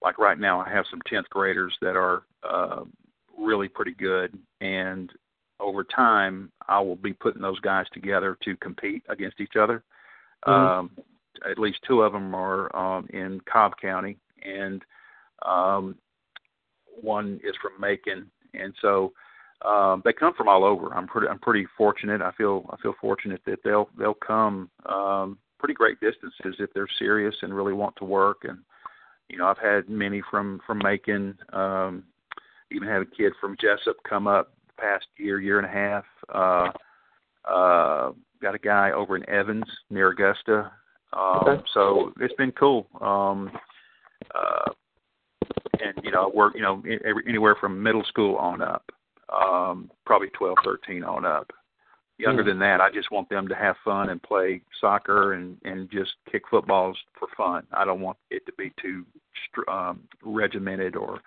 [0.03, 2.85] Like right now, I have some tenth graders that are uh,
[3.39, 5.11] really pretty good, and
[5.59, 9.83] over time, I will be putting those guys together to compete against each other.
[10.47, 10.53] Mhm.
[10.53, 10.91] Um,
[11.49, 14.83] at least two of them are um, in Cobb County, and
[15.45, 15.97] um,
[17.01, 19.13] one is from Macon, and so
[19.65, 20.95] um, they come from all over.
[20.95, 22.21] I'm pretty I'm pretty fortunate.
[22.21, 26.89] I feel I feel fortunate that they'll they'll come um, pretty great distances if they're
[26.99, 28.45] serious and really want to work.
[28.45, 28.59] And
[29.29, 31.39] you know I've had many from from Macon.
[31.53, 32.05] Um,
[32.71, 36.05] even had a kid from Jesup come up the past year year and a half.
[36.29, 36.71] Uh,
[37.49, 40.71] uh, got a guy over in Evans near Augusta.
[41.17, 41.63] Um, Okay.
[41.73, 42.87] So it's been cool.
[43.01, 43.51] Um,
[44.35, 44.71] uh,
[45.81, 48.85] and you know, I work you know every, anywhere from middle school on up,
[49.29, 51.51] um, probably twelve, thirteen on up.
[52.19, 52.49] Younger Hmm.
[52.49, 56.13] than that, I just want them to have fun and play soccer and and just
[56.31, 57.67] kick footballs for fun.
[57.73, 59.05] I don't want it to be too
[59.49, 61.21] str- um, regimented or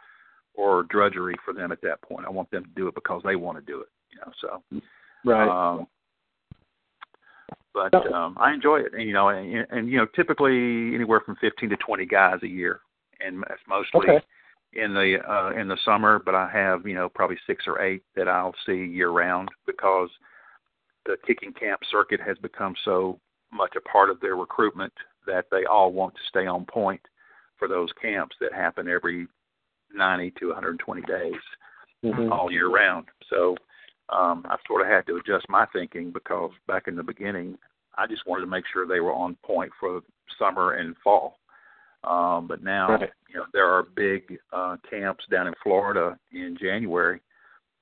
[0.55, 2.25] or drudgery for them at that point.
[2.25, 3.89] I want them to do it because they want to do it.
[4.11, 4.81] You know, so
[5.23, 5.47] Right.
[5.47, 5.87] um,
[7.91, 11.35] but um, I enjoy it, and you know, and, and you know, typically anywhere from
[11.37, 12.81] fifteen to twenty guys a year,
[13.19, 14.25] and it's mostly Okay.
[14.73, 16.19] in the uh, in the summer.
[16.19, 20.09] But I have you know probably six or eight that I'll see year round because
[21.05, 23.19] the kicking camp circuit has become so
[23.51, 24.93] much a part of their recruitment
[25.25, 27.01] that they all want to stay on point
[27.57, 29.27] for those camps that happen every
[29.93, 31.33] 90 to 120 days
[32.03, 32.31] Mhm.
[32.31, 33.07] all year round.
[33.29, 33.57] So
[34.09, 37.57] um, I've sort of had to adjust my thinking because back in the beginning,
[37.99, 40.01] I just wanted to make sure they were on point for
[40.39, 41.39] summer and fall.
[42.05, 43.11] Um, but now, Right.
[43.27, 47.19] you know, there are big uh, camps down in Florida in January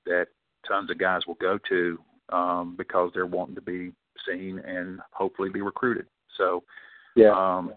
[0.06, 0.26] that
[0.66, 1.98] tons of guys will go to
[2.30, 3.92] um, because they're wanting to be
[4.26, 6.06] seen and hopefully be recruited.
[6.36, 6.64] So,
[7.14, 7.30] Yeah.
[7.30, 7.72] um,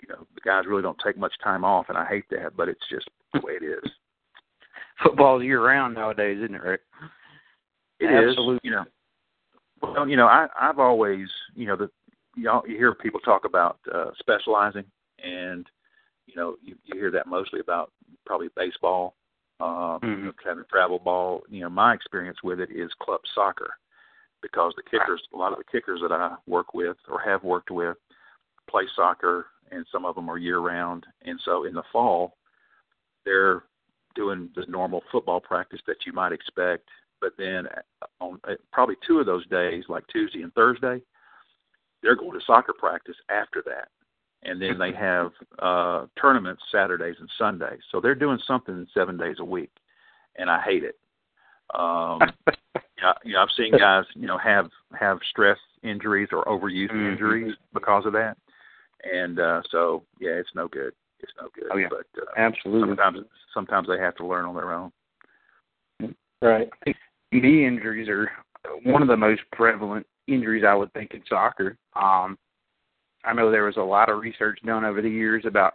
[0.00, 2.68] you know, the guys really don't take much time off, and I hate that, but
[2.68, 3.90] it's just the way it is.
[5.02, 6.82] Football's year round nowadays, isn't it, Rick?
[7.98, 8.60] It is, Absolutely.
[8.62, 8.84] you know.
[9.94, 11.90] Well, you know, I I've always, you know, the
[12.36, 14.84] you, all, you hear people talk about uh, specializing,
[15.22, 15.66] and
[16.26, 17.92] you know, you, you hear that mostly about
[18.26, 19.14] probably baseball,
[19.60, 21.42] um, you know, having travel ball.
[21.48, 23.70] You know, my experience with it is club soccer,
[24.42, 27.70] because the kickers, a lot of the kickers that I work with or have worked
[27.70, 27.96] with,
[28.68, 32.36] play soccer, and some of them are year round, and so in the fall,
[33.24, 33.64] they're
[34.14, 36.88] doing the normal football practice that you might expect
[37.20, 37.66] but then
[38.20, 41.00] on uh, probably two of those days, like Tuesday and Thursday,
[42.02, 43.88] they're going to soccer practice after that,
[44.42, 47.80] and then they have uh, tournaments Saturdays and Sundays.
[47.90, 49.72] So they're doing something seven days a week,
[50.36, 50.96] and I hate it.
[51.74, 56.44] Um, you, know, you know, I've seen guys, you know, have have stress injuries or
[56.44, 57.12] overuse Mhm.
[57.12, 58.36] injuries because of that,
[59.02, 60.92] and uh, so yeah, it's no good.
[61.20, 61.68] It's no good.
[61.70, 61.88] Oh, yeah.
[61.88, 62.90] But uh, Absolutely.
[62.90, 63.18] sometimes
[63.52, 64.92] sometimes they have to learn on their own.
[66.42, 66.70] Right.
[67.40, 68.30] Knee injuries are
[68.84, 71.76] one of the most prevalent injuries I would think in soccer.
[71.94, 72.38] Um,
[73.24, 75.74] I know there was a lot of research done over the years about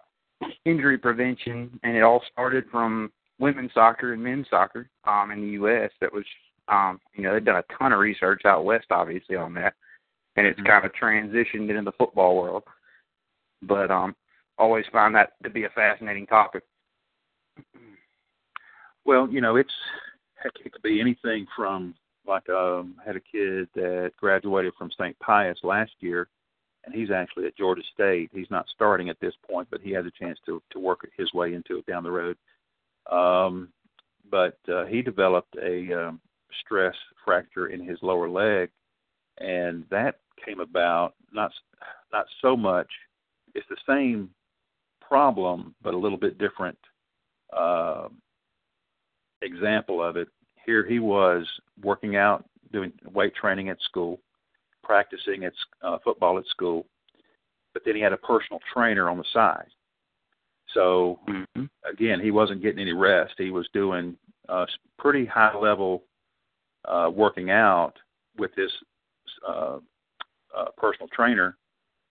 [0.65, 5.47] injury prevention, and it all started from women's soccer and men's soccer um, in the
[5.47, 5.91] U.S.
[5.99, 6.25] That was,
[6.67, 9.73] um, you know, they've done a ton of research out west, obviously, on that,
[10.35, 10.67] and it's Mhm.
[10.67, 12.63] kind of transitioned into the football world.
[13.61, 14.15] But um,
[14.57, 16.63] always find that to be a fascinating topic.
[19.03, 19.73] Well, you know, it's
[20.41, 21.93] heck, it could be anything from
[22.27, 25.18] like um had a kid that graduated from St.
[25.19, 26.27] Pius last year
[26.84, 28.31] and he's actually at Georgia State.
[28.34, 31.34] He's not starting at this point, but he has a chance to to work his
[31.34, 32.38] way into it down the road.
[33.11, 33.69] Um
[34.30, 36.22] but uh, he developed a um,
[36.63, 36.95] stress
[37.26, 38.69] fracture in his lower leg
[39.39, 41.51] and that came about not
[42.11, 42.89] not so much
[43.55, 44.30] it's the same
[45.01, 46.77] problem but a little bit different
[47.55, 48.07] uh,
[49.41, 50.27] example of it
[50.65, 51.45] here he was
[51.84, 54.19] working out doing weight training at school
[54.84, 55.53] practicing at
[55.84, 56.85] uh, football at school
[57.73, 59.69] but then he had a personal trainer on the side
[60.73, 61.65] so mm-hmm.
[61.89, 64.15] again he wasn't getting any rest he was doing
[64.49, 64.65] uh,
[64.97, 66.03] pretty high level
[66.85, 67.93] uh, working out
[68.38, 68.72] with this
[69.47, 69.77] uh,
[70.57, 71.57] uh, personal trainer,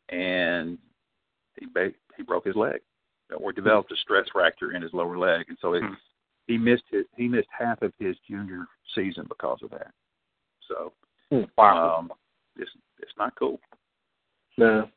[0.08, 0.78] and
[1.58, 2.80] he ba- he broke his leg,
[3.36, 5.94] or developed a stress fracture in his lower leg, and so it, Hmm.
[6.50, 9.92] He missed his he missed half of his junior season because of that.
[10.68, 10.92] So
[11.56, 11.98] Wow.
[11.98, 12.12] um,
[12.56, 13.60] it's it's not cool.
[14.58, 14.88] No.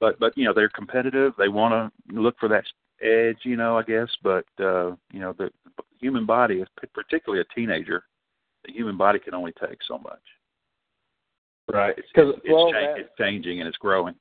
[0.00, 1.34] But but you know they're competitive.
[1.36, 1.72] They want
[2.08, 2.64] to look for that
[3.02, 4.08] edge, you know, I guess.
[4.22, 6.64] But uh, you know the, the human body,
[6.94, 8.04] particularly a teenager,
[8.64, 10.22] the human body can only take so much.
[11.72, 11.94] Right.
[11.96, 14.14] It's, Because it's, well, cha- that- it's changing and it's growing.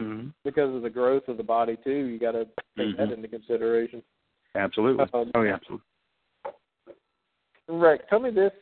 [0.00, 0.28] Mm-hmm.
[0.44, 2.44] because of the growth of the body too, you got to
[2.76, 3.14] take that Mhm.
[3.14, 4.00] into consideration.
[4.54, 5.04] Absolutely.
[5.12, 5.58] Um, Oh yeah.
[7.68, 8.52] Rex, tell me this: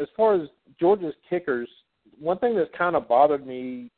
[0.00, 0.48] as far as
[0.80, 1.68] Georgia's kickers,
[2.18, 3.90] one thing that's kind of bothered me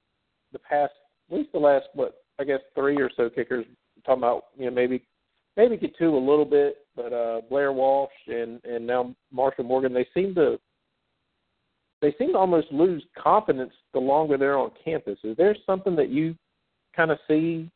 [0.52, 0.92] the past,
[1.30, 3.66] at least the last what I guess three or so kickers.
[4.04, 5.02] Talking about you know maybe
[5.56, 9.94] maybe get two a little bit, but uh Blair Walsh and and now Marshall Morgan,
[9.94, 10.58] they seem to
[12.02, 15.18] they seem to almost lose confidence the longer they're on campus.
[15.24, 16.34] Is there something that you
[16.94, 17.70] kind of see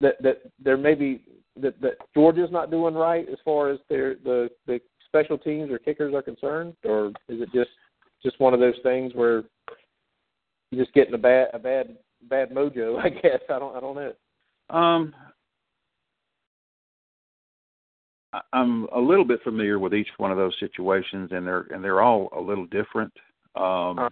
[0.00, 1.22] that that there may be
[1.60, 5.78] that that Georgia's not doing right as far as their the the special teams or
[5.78, 7.70] kickers are concerned, or is it just
[8.22, 9.44] just one of those things where
[10.70, 12.98] you're just getting a bad a bad bad mojo?
[13.04, 14.12] I guess I don't I don't know.
[14.70, 15.14] Um,
[18.52, 22.00] I'm a little bit familiar with each one of those situations, and they're and they're
[22.00, 23.12] all a little different.
[23.56, 24.08] Um,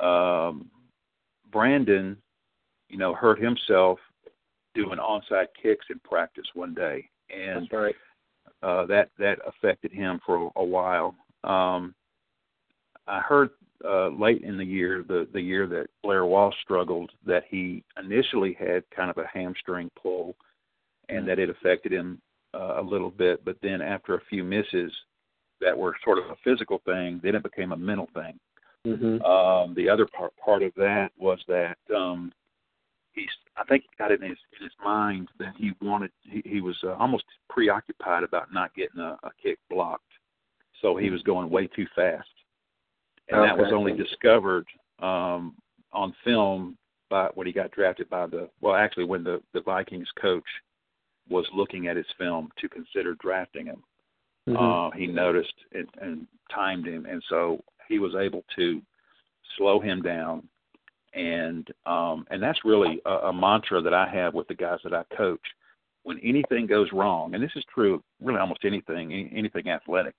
[0.00, 0.70] um,
[1.50, 2.16] Brandon,
[2.88, 3.98] you know, hurt himself
[4.74, 7.94] doing onside kicks in practice one day, and That's right.
[8.62, 11.14] Uh, that that affected him for a, a while.
[11.44, 11.94] Um,
[13.06, 13.50] I heard
[13.84, 18.56] uh, late in the year, the the year that Blair Walsh struggled, that he initially
[18.58, 20.36] had kind of a hamstring pull,
[21.08, 22.20] and that it affected him
[22.54, 23.44] uh, a little bit.
[23.44, 24.92] But then after a few misses
[25.60, 28.38] that were sort of a physical thing, then it became a mental thing.
[28.86, 29.22] Mm-hmm.
[29.22, 32.32] Um, the other part part of that was that um,
[33.14, 36.42] he's I think he got it in his in his mind that he wanted he,
[36.44, 40.04] he was uh, almost preoccupied about not getting a, a kick blocked,
[40.80, 42.28] so he was going way too fast,
[43.30, 44.66] and that was only discovered
[45.00, 45.54] um,
[45.92, 46.76] on film
[47.10, 50.44] by when he got drafted by the well actually when the the Vikings coach
[51.28, 53.82] was looking at his film to consider drafting him
[54.48, 54.56] Mm-hmm.
[54.56, 58.82] uh, he noticed and, and timed him, and so he was able to
[59.56, 60.42] slow him down.
[61.14, 64.94] And um, and that's really a, a mantra that I have with the guys that
[64.94, 65.40] I coach.
[66.04, 70.14] When anything goes wrong, and this is true, really almost anything, any, anything athletic,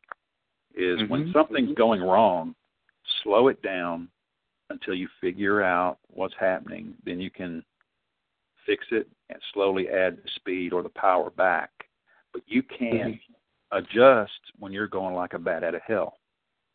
[0.76, 1.34] is when Mhm.
[1.34, 2.56] something's going wrong,
[3.22, 4.08] slow it down
[4.70, 6.96] until you figure out what's happening.
[7.04, 7.64] Then you can
[8.66, 11.70] fix it and slowly add the speed or the power back.
[12.32, 13.20] But you can't
[13.72, 16.18] adjust when you're going like a bat out of hell.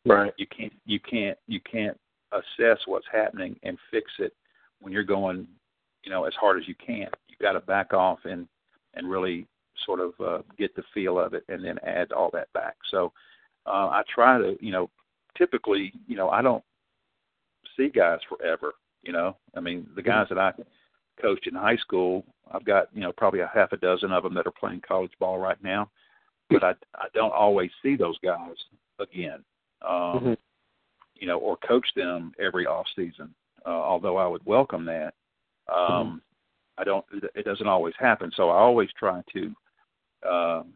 [0.05, 0.33] Right.
[0.37, 1.99] You can't you can't you can't
[2.33, 4.35] assess what's happening and fix it
[4.81, 5.47] when you're going,
[6.05, 7.09] you know, as hard as you can.
[7.29, 8.47] You got to back off and
[8.95, 9.47] and really
[9.87, 12.77] sort of uh, get the feel of it and then add all that back.
[12.91, 13.13] So
[13.67, 14.91] uh, I try to, you know,
[15.37, 16.65] typically, you know, I don't
[17.77, 18.73] see guys forever.
[19.03, 20.53] You know, I mean, the guys that I
[21.21, 24.35] coached in high school, I've got you know probably a half a dozen of them
[24.35, 25.91] that are playing college ball right now,
[26.51, 28.57] but I I don't always see those guys
[28.99, 29.45] again.
[29.83, 30.37] Um, Mhm.
[31.19, 33.35] You know, or coach them every off season.
[33.67, 35.15] Uh, although I would welcome that,
[35.73, 36.23] um,
[36.79, 37.05] I don't.
[37.35, 38.31] It doesn't always happen.
[38.37, 39.55] So I always try to
[40.29, 40.73] um,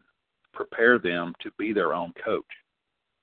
[0.53, 2.45] prepare them to be their own coach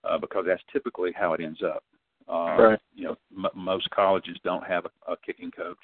[0.05, 1.85] uh, because that's typically how it ends up.
[2.29, 2.79] Um, Right.
[2.95, 5.79] You know, m- most colleges don't have a, a kicking coach,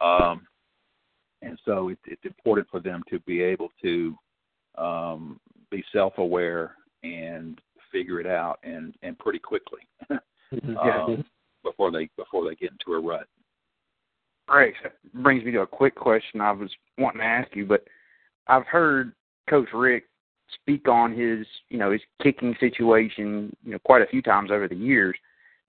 [0.00, 0.46] um,
[1.42, 4.16] and so it, it's important for them to be able to
[4.76, 7.60] um, be self-aware and
[7.92, 9.80] figure it out, and and pretty quickly.
[10.52, 11.24] um,
[11.64, 13.26] before they before they get into a rut.
[14.48, 17.84] Rex, that brings me to a quick question I was wanting to ask you, but
[18.48, 19.12] I've heard
[19.48, 20.06] Coach Richt
[20.54, 24.66] speak on his, you know, his kicking situation, you know, quite a few times over
[24.66, 25.16] the years.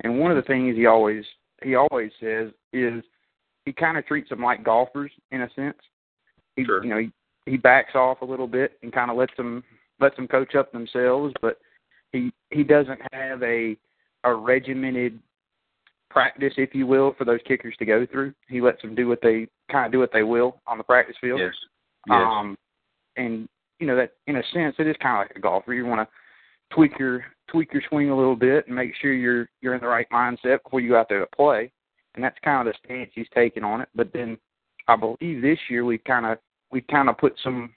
[0.04, 1.24] And one of the things he always
[1.62, 3.04] he always says is
[3.66, 5.78] he kind of treats them like golfers in a sense.
[6.56, 6.84] He, Sure.
[6.84, 7.12] you know, he
[7.46, 9.64] he backs off a little bit and kind of lets them
[10.00, 11.60] lets them coach up themselves, but
[12.12, 13.78] he he doesn't have a
[14.24, 15.20] a regimented
[16.10, 18.34] practice, if you will, for those kickers to go through.
[18.48, 21.16] He lets them do what they kind of do what they will on the practice
[21.22, 21.40] field.
[21.40, 21.54] Yes.
[22.08, 22.22] Yes.
[22.22, 22.58] Um,
[23.18, 23.48] and
[23.80, 25.74] you know that in a sense it is kind of like a golfer.
[25.74, 29.50] You want to tweak your tweak your swing a little bit and make sure you're
[29.62, 31.72] you're in the right mindset before you go out there to play.
[32.16, 33.90] And that's kind of the stance he's taking on it.
[33.96, 34.38] But then
[34.88, 36.38] I believe this year we kind of
[36.72, 37.74] we kind of put some,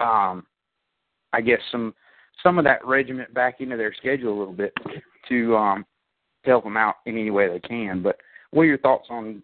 [0.00, 0.46] um,
[1.32, 1.94] I guess some
[2.42, 4.72] some of that regiment back into their schedule a little bit
[5.28, 5.86] to um,
[6.44, 8.02] to help them out in any way they can.
[8.02, 8.16] But
[8.50, 9.42] what are your thoughts on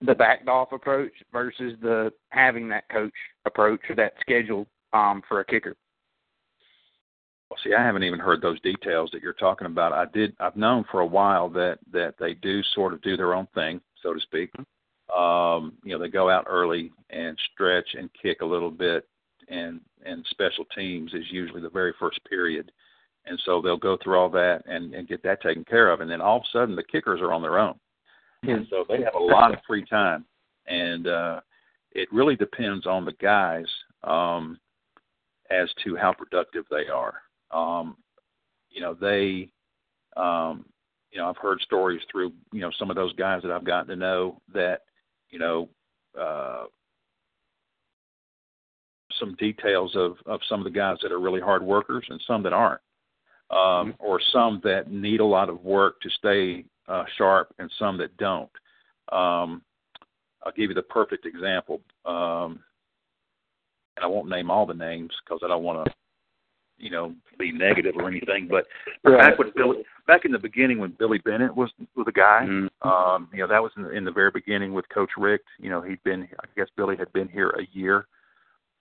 [0.00, 3.12] the backed off approach versus the having that coach
[3.44, 5.76] approach or that schedule um, for a kicker?
[7.50, 9.92] Well, see, I haven't even heard those details that you're talking about.
[9.92, 10.34] I did.
[10.40, 13.80] I've known for a while that that they do sort of do their own thing,
[14.02, 14.50] so to speak.
[15.14, 19.06] Um, you know, they go out early and stretch and kick a little bit,
[19.48, 22.72] and and special teams is usually the very first period,
[23.26, 26.10] and so they'll go through all that and and get that taken care of, and
[26.10, 27.74] then all of a sudden the kickers are on their own,
[28.42, 30.24] and so they have a lot of free time,
[30.66, 31.40] and uh,
[31.92, 33.66] it really depends on the guys
[34.02, 34.58] um,
[35.50, 37.14] as to how productive they are.
[37.50, 37.96] Um,
[38.70, 39.50] you know, they,
[40.16, 40.64] um,
[41.12, 43.88] you know, I've heard stories through, you know, some of those guys that I've gotten
[43.88, 44.80] to know that,
[45.30, 45.68] you know,
[46.20, 46.64] uh,
[49.20, 52.42] some details of, of some of the guys that are really hard workers and some
[52.42, 52.80] that aren't,
[53.50, 57.96] um, or some that need a lot of work to stay uh, sharp and some
[57.98, 58.50] that don't.
[59.12, 59.62] Um,
[60.44, 61.80] I'll give you the perfect example.
[62.04, 62.60] Um,
[63.96, 65.94] and I won't name all the names because I don't want to
[66.78, 68.48] you know, be negative or anything.
[68.48, 68.66] But
[69.04, 69.18] Right.
[69.18, 72.70] back when Billy, back in the beginning when Billy Bennett was was the guy, Mhm.
[72.82, 75.46] um, you know, that was in the, in the very beginning with Coach Richt.
[75.58, 78.06] You know, he'd been, I guess Billy had been here a year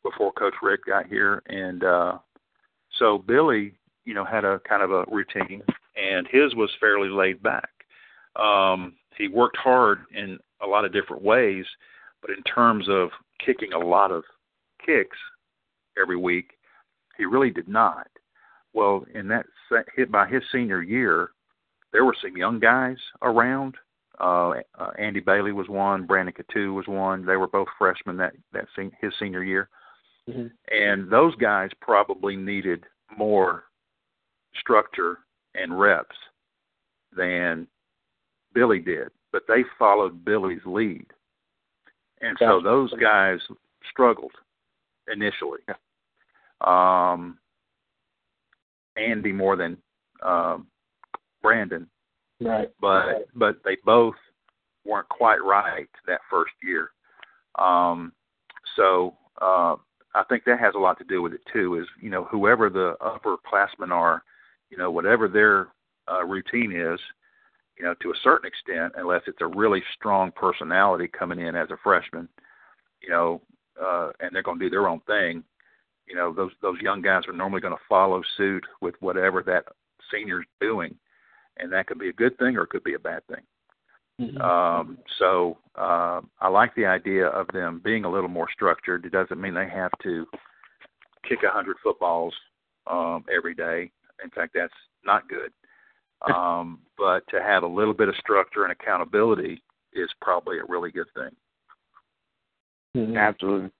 [0.01, 2.17] before Coach Richt got here, and uh,
[2.97, 5.61] so Billy, you know, had a kind of a routine,
[5.95, 7.69] and his was fairly laid back.
[8.35, 11.65] Um, he worked hard in a lot of different ways,
[12.21, 13.09] but in terms of
[13.45, 14.23] kicking a lot of
[14.85, 15.17] kicks
[16.01, 16.51] every week,
[17.17, 18.07] he really did not.
[18.73, 19.45] Well, in that
[19.95, 21.29] hit by his senior year,
[21.91, 23.75] there were some young guys around.
[24.19, 26.05] Uh, uh, Andy Bailey was one.
[26.05, 27.25] Brandon Coutu was one.
[27.25, 29.69] They were both freshmen that that sen- his senior year,
[30.27, 30.51] Mhm.
[30.71, 32.85] and those guys probably needed
[33.15, 33.65] more
[34.59, 35.19] structure
[35.55, 36.15] and reps
[37.15, 37.67] than
[38.53, 39.09] Billy did.
[39.31, 41.05] But they followed Billy's lead,
[42.21, 43.39] and so those guys
[43.89, 44.31] struggled
[45.11, 45.59] initially.
[46.61, 47.39] Um,
[48.95, 49.77] Andy more than
[50.21, 50.67] um,
[51.41, 51.87] Brandon,
[52.39, 52.69] Right.
[52.79, 54.15] but but they both
[54.85, 56.91] weren't quite right that first year.
[57.57, 58.13] Um,
[58.75, 59.75] so uh,
[60.15, 61.79] I think that has a lot to do with it too.
[61.79, 64.23] Is you know whoever the upperclassmen are,
[64.73, 65.67] you know whatever their
[66.11, 66.99] uh, routine is,
[67.77, 71.69] you know to a certain extent, unless it's a really strong personality coming in as
[71.69, 72.27] a freshman,
[72.99, 73.39] you know,
[73.79, 75.43] uh, and they're going to do their own thing.
[76.07, 79.65] You know those those young guys are normally going to follow suit with whatever that
[80.11, 80.95] senior's doing,
[81.57, 83.43] and that could be a good thing or it could be a bad thing.
[84.19, 84.41] Mm-hmm.
[84.41, 89.05] Um, so uh, I like the idea of them being a little more structured.
[89.05, 90.25] It doesn't mean they have to
[91.29, 92.33] kick a hundred footballs
[92.87, 93.91] um, every day.
[94.23, 94.73] In fact, that's
[95.05, 95.51] not good.
[96.33, 99.61] Um, but to have a little bit of structure and accountability
[99.93, 101.35] is probably a really good thing.
[102.95, 103.17] Mhm.
[103.17, 103.71] Absolutely.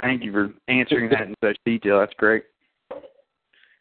[0.00, 1.98] Thank you for answering that in such detail.
[1.98, 2.44] That's great.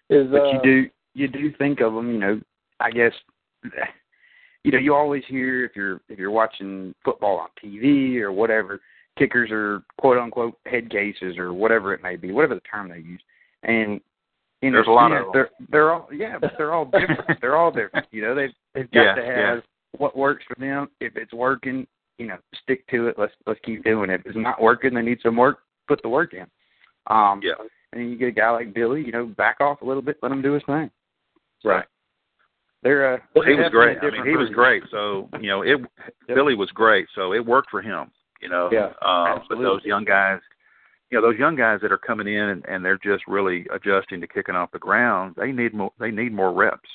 [0.09, 2.41] Is But uh, you do you do think of them, you know.
[2.79, 3.13] I guess
[4.63, 8.81] you know you always hear if you're if you're watching football on TV or whatever,
[9.17, 12.99] kickers are quote unquote head cases or whatever it may be, whatever the term they
[12.99, 13.21] use,
[13.63, 14.01] and
[14.64, 15.30] in There's a lot of them.
[15.34, 17.22] they're they're all yeah, but they're all different.
[17.41, 18.07] they're all different.
[18.11, 19.61] You know, they've they've got Yeah, to have yeah.
[19.98, 20.90] what works for them.
[20.99, 21.85] If it's working,
[22.18, 23.15] you know, stick to it.
[23.18, 24.22] Let's let's keep doing it.
[24.22, 25.60] If it's not working, they need some work.
[25.88, 26.45] Put the work in.
[27.07, 27.53] Um, Yeah.
[27.91, 30.31] and you get a guy like Billy, you know, back off a little bit, let
[30.31, 30.90] him do his thing.
[31.65, 31.85] Right.
[32.81, 33.98] They're uh, Well, he was great.
[34.02, 34.84] I mean, he was great.
[34.91, 35.80] So you know, it
[36.27, 37.07] Billy was great.
[37.15, 38.11] So it worked for him.
[38.41, 38.69] You know.
[38.72, 40.40] Yeah, Um, but those young guys,
[41.14, 44.19] you know, those young guys that are coming in and, and they're just really adjusting
[44.19, 45.35] to kicking off the ground.
[45.38, 45.91] They need more.
[45.99, 46.90] They need more reps.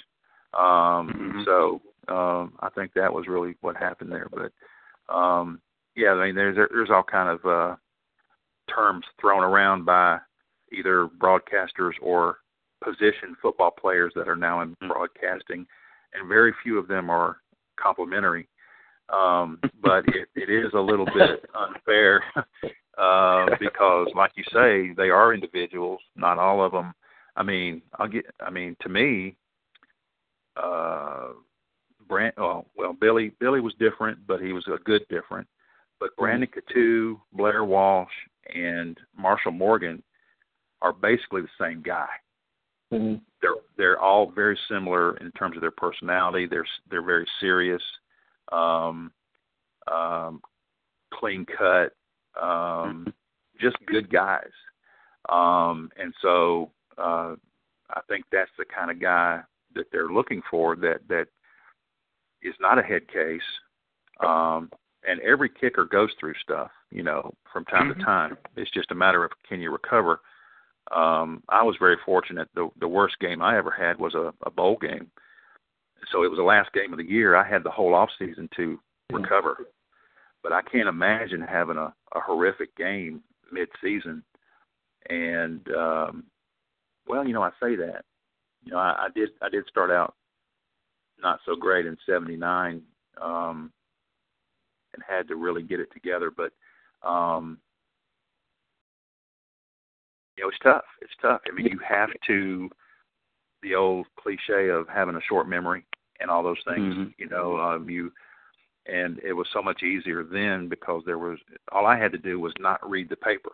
[0.58, 1.44] Um, Mhm.
[1.44, 4.26] So um, I think that was really what happened there.
[4.28, 5.60] But um,
[5.94, 7.76] yeah, I mean, there's there's all kind of uh,
[8.74, 10.18] terms thrown around by
[10.72, 12.38] either broadcasters or
[12.82, 15.64] position football players that are now in broadcasting,
[16.12, 17.36] and very few of them are
[17.76, 18.48] complimentary.
[19.10, 22.24] Um, but it, it is a little bit unfair
[22.98, 26.00] uh, because, like you say, they are individuals.
[26.16, 26.92] Not all of them.
[27.36, 28.26] I mean, I'll get.
[28.40, 29.36] I mean, to me,
[30.56, 31.28] uh,
[32.08, 32.34] Brand.
[32.38, 33.32] Oh, well, Billy.
[33.40, 35.46] Billy was different, but he was a good different.
[36.00, 38.12] But Brandon Coutu, Blair Walsh,
[38.54, 40.02] and Marshall Morgan
[40.80, 42.08] are basically the same guy.
[42.92, 43.16] Mm-hmm.
[43.42, 46.46] They're they're all very similar in terms of their personality.
[46.46, 47.82] They're they're very serious,
[48.50, 49.12] um,
[49.92, 50.40] um,
[51.12, 51.92] clean cut,
[52.40, 53.12] um,
[53.60, 54.50] just good guys.
[55.28, 57.34] Um, and so uh,
[57.90, 59.40] I think that's the kind of guy
[59.74, 60.76] that they're looking for.
[60.76, 61.26] That that
[62.42, 63.40] is not a head case.
[64.20, 64.70] Um,
[65.06, 68.36] and every kicker goes through stuff, you know, from time to time.
[68.56, 70.20] It's just a matter of can you recover.
[70.90, 72.48] Um, I was very fortunate.
[72.54, 75.10] The the worst game I ever had was a, a bowl game.
[76.12, 77.36] So it was the last game of the year.
[77.36, 78.78] I had the whole off season to
[79.12, 79.66] recover.
[80.42, 84.22] But I can't imagine having a, a horrific game mid season.
[85.10, 86.24] And um
[87.06, 88.04] well, you know, I say that.
[88.64, 90.14] You know, I, I did I did start out
[91.20, 92.82] not so great in seventy nine,
[93.20, 93.72] um
[94.94, 96.30] and had to really get it together.
[96.30, 96.52] But
[97.06, 97.58] um
[100.36, 100.84] you know, it's tough.
[101.02, 101.40] It's tough.
[101.50, 102.70] I mean, you have to
[103.62, 105.84] the old cliche of having a short memory
[106.20, 106.94] and all those things.
[106.94, 107.14] Mhm.
[107.18, 108.12] You know, um, you
[108.88, 111.38] and it was so much easier then because there was
[111.72, 113.50] all I had to do was not read the paper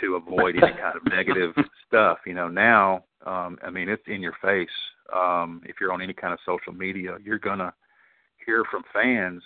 [0.00, 1.54] to avoid any kind of negative
[1.86, 2.18] stuff.
[2.26, 4.68] You know, now um, I mean it's in your face.
[5.14, 7.72] Um, if you're on any kind of social media, you're gonna
[8.44, 9.42] hear from fans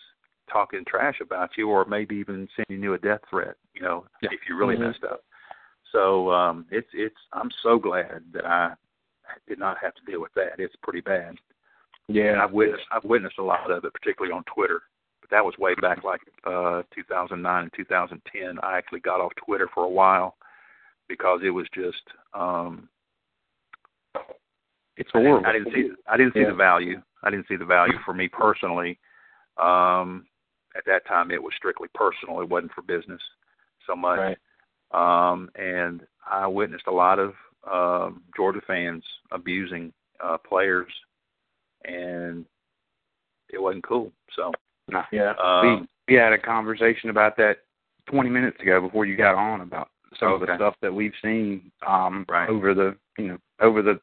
[0.50, 3.56] talking trash about you, or maybe even sending you a death threat.
[3.74, 4.30] You know, Yeah.
[4.32, 4.88] if you really Mhm.
[4.88, 5.24] messed up.
[5.92, 7.16] So um, it's it's.
[7.32, 8.74] I'm so glad that I
[9.46, 10.58] did not have to deal with that.
[10.58, 11.36] It's pretty bad.
[12.08, 12.42] And Yeah.
[12.42, 14.82] I've witnessed I've witnessed a lot of it, particularly on Twitter.
[15.30, 18.58] That was way back like uh 2009 and 2010.
[18.62, 20.36] I actually got off Twitter for a while
[21.08, 22.02] because it was just
[22.34, 22.88] um
[24.96, 25.46] It's I didn't, horrible.
[25.48, 26.50] I didn't see I didn't see Yeah.
[26.50, 27.00] the value.
[27.22, 28.98] I didn't see the value for me personally.
[29.56, 30.26] Um
[30.76, 32.40] at that time it was strictly personal.
[32.40, 33.20] It wasn't for business
[33.86, 34.18] so much.
[34.92, 35.30] Right.
[35.32, 37.34] Um and I witnessed a lot of
[37.70, 39.92] um Georgia fans abusing
[40.22, 40.92] uh players
[41.84, 42.44] and
[43.52, 44.12] it wasn't cool.
[44.36, 44.52] So
[44.90, 45.04] Nah.
[45.12, 45.32] Yeah.
[45.42, 47.58] um, we, we had a conversation about that
[48.06, 49.88] 20 minutes ago before you got on about
[50.18, 52.48] some of the stuff that we've seen um, Right.
[52.48, 54.00] over the you know over the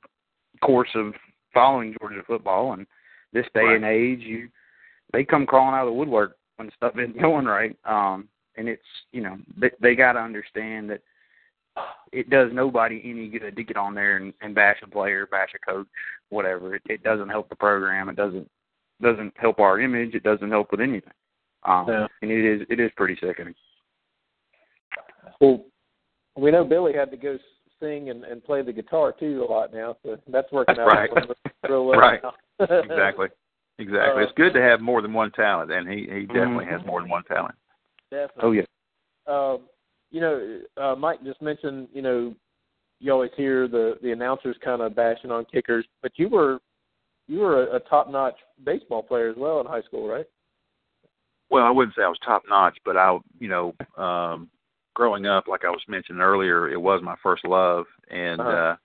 [0.62, 1.14] course of
[1.54, 2.86] following Georgia football and
[3.34, 3.76] this day Right.
[3.76, 4.48] and age you
[5.14, 8.82] they come crawling out of the woodwork when stuff isn't going right um and it's
[9.12, 11.02] you know they, they got to understand that
[12.12, 15.50] it does nobody any good to get on there and, and bash a player, bash
[15.54, 15.86] a coach,
[16.30, 16.76] whatever.
[16.76, 18.10] It, it doesn't help the program.
[18.10, 18.50] It doesn't
[19.02, 20.16] doesn't help our image.
[20.16, 21.14] It doesn't help with anything.
[21.64, 22.08] Um, Yeah.
[22.22, 23.56] And it is it is pretty sickening.
[25.42, 25.66] Well,
[26.36, 27.38] we know Billy had to go
[27.80, 31.10] sing and, and play the guitar too a lot now, so that's working out Right.
[31.68, 32.00] real well.
[32.00, 32.22] Right.
[32.60, 33.28] exactly.
[33.80, 34.24] Exactly.
[34.24, 37.02] Uh, it's good to have more than one talent and he he definitely has more
[37.02, 37.56] than one talent.
[38.10, 38.44] Definitely.
[38.44, 38.64] Oh yeah.
[39.28, 39.68] Um,
[40.10, 42.34] you know, uh, Mike just mentioned, you know,
[43.00, 46.60] you always hear the the announcers kind of bashing on kickers, but you were
[47.28, 50.26] you were a, a top notch baseball player as well in high school, right?
[51.50, 54.50] Well, I wouldn't say I was top notch, but I, you know, um,
[54.96, 57.86] growing up, like I was mentioning earlier, it was my first love.
[58.10, 58.76] And Uh-huh.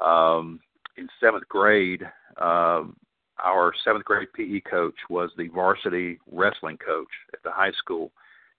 [0.00, 0.60] uh, um,
[0.96, 2.02] in seventh grade,
[2.40, 2.96] um,
[3.42, 8.12] our seventh grade PE coach was the varsity wrestling coach at the high school.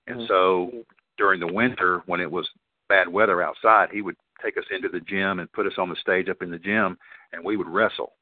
[0.07, 0.27] And Mhm.
[0.27, 0.85] so
[1.17, 2.49] during the winter, when it was
[2.89, 5.95] bad weather outside, he would take us into the gym and put us on the
[5.95, 6.97] stage up in the gym,
[7.31, 8.13] and we would wrestle.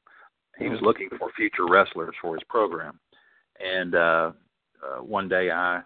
[0.58, 3.00] He was looking for future wrestlers for his program.
[3.60, 4.32] And uh,
[4.82, 5.82] uh, one day I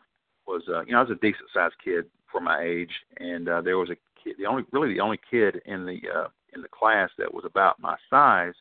[0.47, 3.60] was, uh, you know, I was a decent sized kid for my age, and uh,
[3.60, 6.68] there was a kid, the only, really the only kid in the uh, in the
[6.68, 8.55] class that was about my size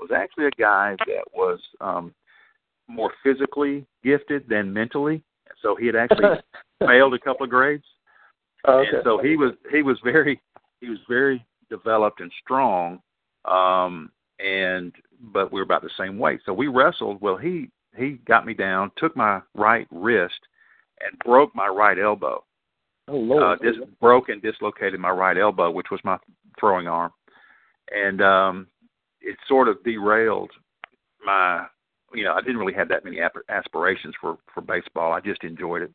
[0.00, 2.12] was actually a guy that was um,
[2.88, 5.22] more physically gifted than mentally.
[5.62, 6.24] So he had actually
[6.80, 7.84] failed a couple of grades,
[8.66, 8.88] Oh, okay.
[8.96, 10.40] and so he was he was very
[10.80, 13.00] he was very developed and strong
[13.44, 14.10] um
[14.44, 14.92] and
[15.32, 18.54] but we were about the same weight so we wrestled well he he got me
[18.54, 20.40] down took my right wrist
[21.00, 22.42] and broke my right elbow
[23.08, 23.42] oh Lord.
[23.42, 26.18] uh dis- broke and dislocated my right elbow which was my
[26.58, 27.12] throwing arm
[27.90, 28.66] and um
[29.20, 30.50] it sort of derailed
[31.24, 31.66] my
[32.14, 33.18] you know, I didn't really have that many
[33.48, 35.12] aspirations for for baseball.
[35.12, 35.92] I just enjoyed it.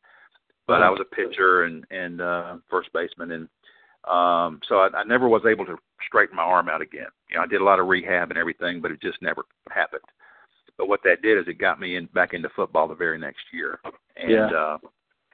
[0.68, 3.44] But I was a pitcher and and uh, first baseman, and
[4.08, 5.78] um, so I, I never was able to
[6.08, 7.08] straighten my arm out again.
[7.30, 10.04] You know, I did a lot of rehab and everything, but it just never happened.
[10.78, 13.42] But what that did is it got me in back into football the very next
[13.52, 13.80] year,
[14.16, 14.52] and Yeah.
[14.52, 14.78] uh,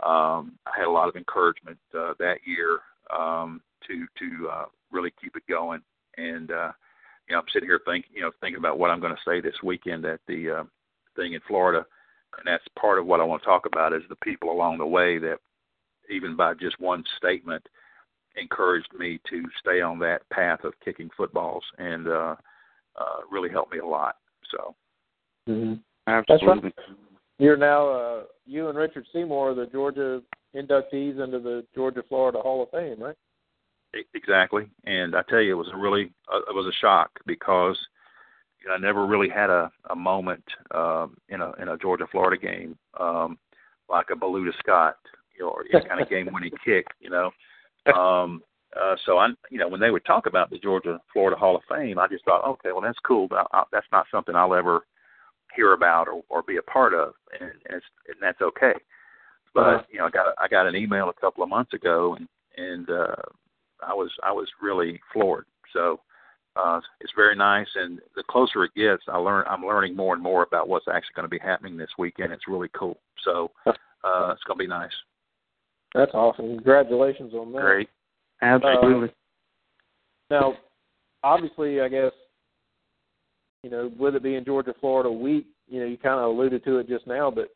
[0.05, 2.79] um, I had a lot of encouragement uh, that year
[3.15, 5.81] um, to to uh, really keep it going.
[6.17, 6.71] And uh,
[7.27, 9.39] you know, I'm sitting here thinking, you know, thinking about what I'm going to say
[9.39, 10.63] this weekend at the uh,
[11.15, 11.85] thing in Florida,
[12.37, 14.85] and that's part of what I want to talk about is the people along the
[14.85, 15.37] way that,
[16.09, 17.65] even by just one statement,
[18.37, 22.35] encouraged me to stay on that path of kicking footballs and uh,
[22.95, 24.15] uh, really helped me a lot.
[24.51, 24.75] So.
[25.49, 25.75] Mm-hmm.
[26.07, 26.73] Absolutely.
[27.39, 30.21] You're now uh, you and Richard Seymour are the Georgia
[30.55, 33.15] inductees into the Georgia Florida Hall of Fame, right?
[34.13, 37.77] Exactly, and I tell you, it was a really uh, it was a shock because
[38.61, 40.43] you know, I never really had a a moment
[40.73, 43.37] um, in a in a Georgia Florida game um,
[43.89, 44.97] like a Belue to Scott,
[45.37, 47.31] you know, or any kind of game winning kick, you know.
[47.93, 48.41] Um,
[48.79, 51.61] uh, so I, you know, when they would talk about the Georgia Florida Hall of
[51.69, 54.53] Fame, I just thought, okay, well that's cool, but I, I, that's not something I'll
[54.55, 54.81] ever
[55.55, 58.73] hear about or, or be a part of, and, and, it's, and that's okay.
[59.53, 59.83] But Uh-huh.
[59.89, 62.89] you know, I got I got an email a couple of months ago, and and
[62.89, 63.15] uh,
[63.87, 65.45] I was I was really floored.
[65.71, 66.01] So
[66.57, 70.23] uh, it's very nice, and the closer it gets, I learn I'm learning more and
[70.23, 72.33] more about what's actually going to be happening this weekend.
[72.33, 72.97] It's really cool.
[73.23, 73.71] So uh,
[74.33, 74.91] it's going to be nice.
[75.95, 76.55] That's awesome.
[76.55, 77.61] Congratulations on that.
[77.61, 77.89] Great.
[78.41, 79.13] Absolutely.
[80.29, 80.53] Now,
[81.23, 82.11] obviously, I guess
[83.63, 86.77] you know, with it being Georgia Florida week, you know, you kind of alluded to
[86.77, 87.47] it just now, but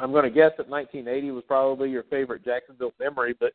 [0.00, 3.36] I'm going to guess that 1980 was probably your favorite Jacksonville memory.
[3.38, 3.52] But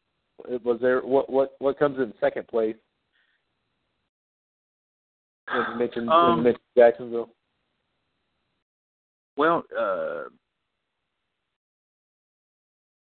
[0.63, 2.77] was there what what what comes in second place?
[5.51, 7.29] When you mentioned, when you Um, mentioned Jacksonville.
[9.35, 10.29] Well, uh,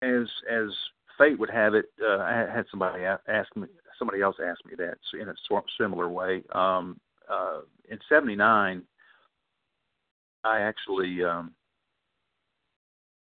[0.01, 0.69] as as
[1.17, 3.67] fate would have it, uh, I had somebody ask me,
[3.97, 5.33] somebody else asked me that in a
[5.79, 6.43] similar way.
[6.53, 6.99] Um,
[7.29, 8.83] uh, in '79,
[10.43, 11.51] I actually um,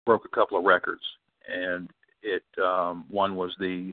[0.07, 1.03] broke a couple of records,
[1.49, 1.90] and
[2.23, 3.93] it um, one was the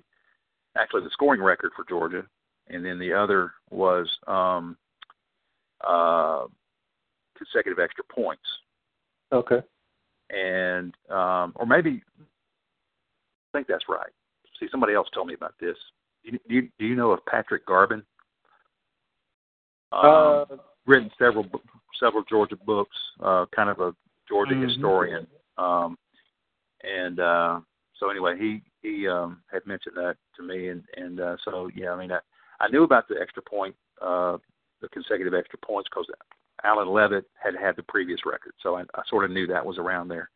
[0.78, 2.24] actually the scoring record for Georgia,
[2.70, 4.78] and then the other was um,
[5.86, 6.46] uh,
[7.38, 8.44] consecutive extra points
[9.32, 9.62] Okay.
[10.30, 12.02] and um, or maybe
[13.54, 14.12] I think that's right.
[14.60, 15.76] See, somebody else told me about this.
[16.24, 18.04] Do you, do you, do you know of Patrick Garbin?
[19.92, 20.46] Um, uh,
[20.86, 21.46] written several
[22.00, 23.96] several Georgia books, uh, kind of a
[24.28, 24.70] Georgia Mhm.
[24.70, 25.28] historian.
[25.58, 25.98] Um,
[26.84, 27.60] and uh,
[27.96, 31.92] so anyway, he he um, had mentioned that to me, and and uh, so yeah,
[31.92, 32.20] I mean, I,
[32.60, 34.38] I knew about the extra point, uh,
[34.82, 36.08] the consecutive extra points, because
[36.64, 39.78] Allan Leavitt had had the previous record, so I, I sort of knew that was
[39.78, 40.30] around there.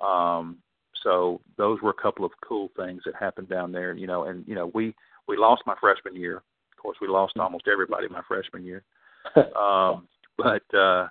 [0.00, 0.58] Um,
[1.02, 4.24] so those were a couple of cool things that happened down there, you know.
[4.24, 4.94] And you know, we
[5.28, 6.36] we lost my freshman year.
[6.36, 8.82] Of course, we lost almost everybody my freshman year.
[9.36, 10.06] Um,
[10.36, 11.08] but uh,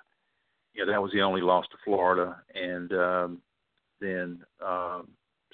[0.72, 3.38] you know, that was the only loss to Florida, and um,
[4.00, 5.08] then um,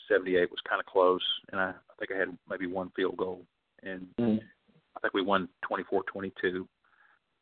[0.09, 3.43] '78 was kind of close, and I, I think I had maybe one field goal,
[3.83, 4.41] and Mhm.
[4.97, 6.67] I think we won 24-22.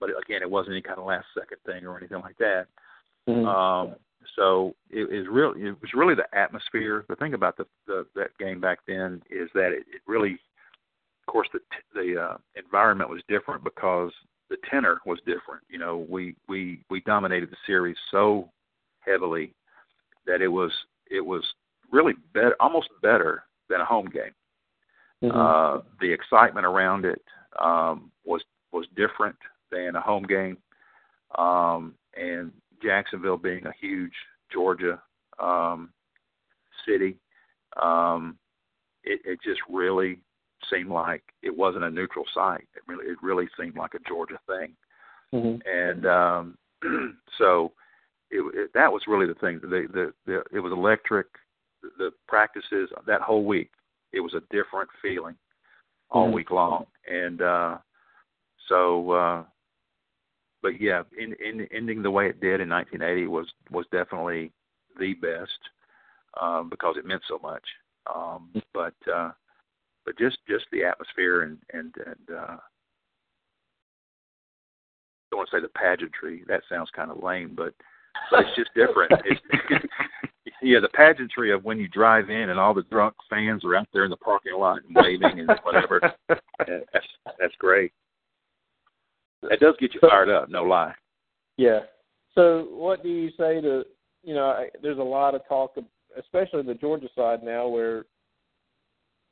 [0.00, 2.66] But again, it wasn't any kind of last second thing or anything like that.
[3.28, 3.46] mhm.
[3.46, 3.96] Um,
[4.36, 7.04] so it is really it was really the atmosphere.
[7.08, 11.32] The thing about the, the that game back then is that it, it really, of
[11.32, 11.60] course, the
[11.94, 14.12] the uh, environment was different because
[14.50, 15.62] the tenor was different.
[15.68, 18.50] You know, we we we dominated the series so
[19.00, 19.54] heavily
[20.26, 20.72] that it was
[21.10, 21.44] it was
[21.90, 24.34] really better, almost better than a home game.
[25.22, 25.34] Mhm.
[25.34, 27.22] Uh, the excitement around it
[27.58, 28.42] um, was
[28.72, 29.36] was different
[29.70, 30.56] than a home game,
[31.36, 32.52] um, and
[32.82, 34.12] Jacksonville being a huge
[34.52, 35.00] Georgia
[35.38, 35.90] um,
[36.86, 37.16] city,
[37.80, 38.38] um,
[39.04, 40.20] it, it just really
[40.70, 42.66] seemed like it wasn't a neutral site.
[42.74, 44.74] It really it really seemed like a Georgia thing,
[45.32, 45.60] Mhm.
[45.66, 46.58] and um,
[47.38, 47.72] so
[48.30, 49.60] it, it, that was really the thing.
[49.60, 51.26] The, the, the it was electric.
[51.98, 53.70] The, practices that whole week,
[54.12, 55.36] it was a different feeling
[56.10, 56.34] all Mhm.
[56.34, 57.78] week long, and uh,
[58.68, 59.10] so.
[59.10, 59.44] Uh,
[60.62, 64.52] but yeah, in, in, ending the way it did in 1980 was was definitely
[64.98, 65.58] the best
[66.40, 67.64] um, because it meant so much.
[68.12, 69.30] Um, but uh,
[70.04, 72.56] but just just the atmosphere and and and uh,
[75.30, 76.44] don't want to say the pageantry.
[76.48, 77.74] That sounds kind of lame, but
[78.30, 79.12] but it's just different.
[79.24, 79.84] It's,
[80.62, 83.88] yeah, the pageantry of when you drive in and all the drunk fans are out
[83.92, 86.00] there in the parking lot and waving and whatever.
[86.28, 87.06] That's
[87.38, 87.92] that's great.
[89.42, 90.94] That does get you fired up, no lie.
[91.56, 91.80] Yeah.
[92.34, 93.84] So, what do you say to
[94.24, 94.46] you know?
[94.46, 95.74] I, there's a lot of talk,
[96.18, 98.04] especially the Georgia side now, where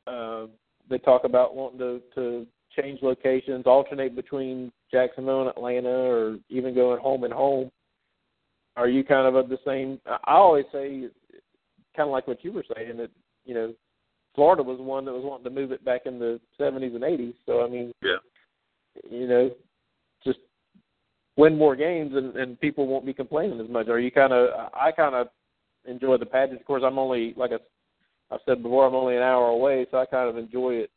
[0.07, 0.47] uh,
[0.89, 2.47] they talk about wanting to to
[2.79, 7.71] change locations, alternate between Jacksonville and Atlanta, or even going home and home.
[8.77, 10.01] Are you kind of of the same?
[10.07, 11.09] I always say,
[11.97, 13.11] kind of like what you were saying that
[13.47, 13.73] you know,
[14.35, 17.35] Florida was one that was wanting to move it back in the 70s and 80s.
[17.47, 18.17] So I mean, yeah,
[19.11, 19.51] you know,
[21.37, 23.89] win more games and, and people won't be complaining as much.
[23.89, 24.71] Are you kind of?
[24.75, 25.29] I kind of
[25.87, 26.61] enjoy the pageant.
[26.61, 29.99] Of course, I'm only like I, I've said before, I'm only an hour away, so
[29.99, 30.91] I kind of enjoy it,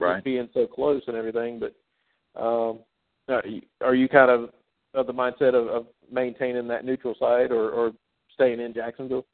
[0.00, 0.24] right.
[0.24, 1.60] being so close and everything.
[1.60, 2.80] But um,
[3.28, 4.50] are you, are you kind of
[4.94, 7.92] of the mindset of, of maintaining that neutral side or, or
[8.32, 9.26] staying in Jacksonville?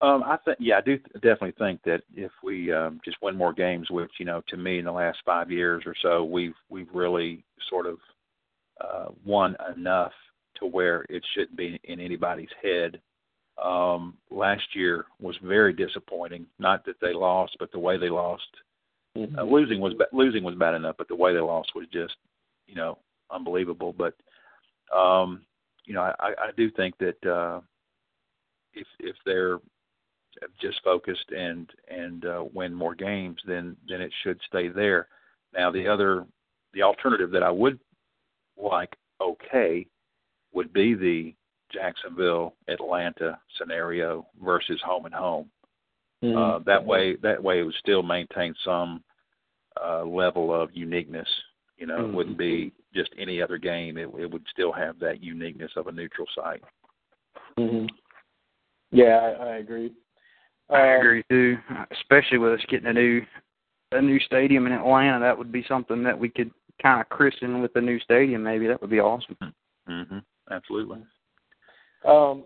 [0.00, 3.52] Um, I think, yeah, I do definitely think that if we um, just win more
[3.52, 6.88] games, which you know, to me, in the last five years or so, we've we've
[6.94, 7.98] really sort of
[8.80, 10.12] uh, won enough
[10.58, 13.00] to where it shouldn't be in anybody's head.
[13.62, 16.46] Um, last year was very disappointing.
[16.58, 18.46] Not that they lost, but the way they lost.
[19.16, 19.38] Mm-hmm.
[19.38, 22.14] Uh, losing was losing was bad enough, but the way they lost was just,
[22.66, 22.98] you know,
[23.30, 23.92] unbelievable.
[23.96, 24.14] But
[24.96, 25.42] um,
[25.84, 27.60] you know, I, I do think that uh,
[28.74, 29.58] if if they're
[30.60, 35.08] just focused and and uh, win more games, then then it should stay there.
[35.52, 36.26] Now the other
[36.74, 37.80] the alternative that I would
[38.58, 39.86] like okay
[40.52, 41.34] would be the
[41.72, 45.50] Jacksonville Atlanta scenario versus home and home.
[46.24, 46.36] Mm-hmm.
[46.36, 49.02] Uh, that way that way it would still maintain some
[49.82, 51.28] uh, level of uniqueness.
[51.76, 52.10] You know, mm-hmm.
[52.10, 53.98] it wouldn't be just any other game.
[53.98, 56.62] It, it would still have that uniqueness of a neutral site.
[57.58, 57.86] Mm-hmm.
[58.90, 59.92] Yeah, I, I agree.
[60.70, 61.56] I um, agree too,
[61.92, 63.22] especially with us getting a new
[63.92, 65.20] a new stadium in Atlanta.
[65.20, 66.50] That would be something that we could
[66.82, 68.42] kind of christen with the new stadium.
[68.42, 69.36] Maybe that would be awesome.
[69.88, 70.18] Mm-hmm.
[70.50, 70.98] Absolutely.
[72.06, 72.44] Um,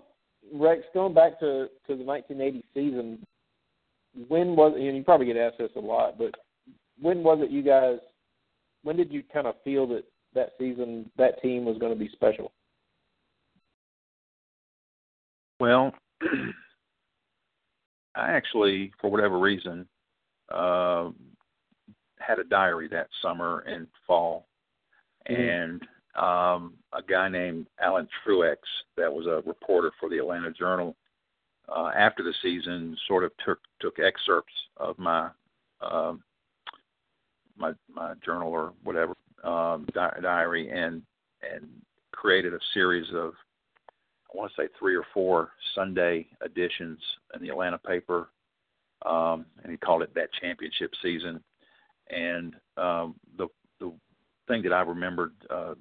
[0.53, 3.25] Rex, going back to to the 1980 season,
[4.29, 6.35] when was and you probably get asked this a lot, but
[7.01, 7.99] when was it you guys?
[8.83, 10.05] When did you kind of feel that
[10.35, 12.53] that season that team was going to be special?
[15.61, 15.93] Well,
[18.15, 19.87] I actually, for whatever reason,
[20.53, 21.11] uh,
[22.27, 24.47] had a diary that summer and fall,
[25.29, 25.41] mm-hmm.
[25.41, 25.83] and
[26.15, 28.57] um, a guy named Alan Truex,
[28.97, 30.95] that was a reporter for the Atlanta Journal,
[31.69, 35.31] uh, after the season, sort of took took excerpts of my
[35.81, 36.23] um,
[37.57, 41.03] my my journal or whatever um, di- diary and
[41.43, 41.69] and
[42.13, 43.33] created a series of
[44.33, 46.99] I want to say three or four Sunday editions
[47.35, 48.29] in the Atlanta paper,
[49.05, 51.43] um, and he called it that championship season.
[52.11, 53.49] And um, the
[53.81, 53.93] the
[54.49, 55.75] thing that I remembered uh,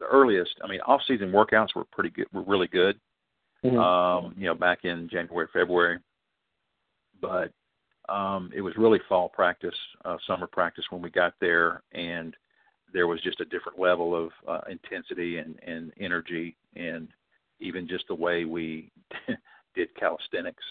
[0.00, 2.98] the earliest, I mean, off-season workouts were pretty good, were really good.
[3.64, 3.78] Mm-hmm.
[3.78, 5.98] Um, you know, back in January, February,
[7.20, 7.50] but
[8.08, 12.36] um, it was really fall practice, uh, summer practice when we got there, and
[12.92, 17.08] there was just a different level of uh, intensity and, and energy and
[17.60, 18.90] even just the way we
[19.74, 20.62] did calisthenics,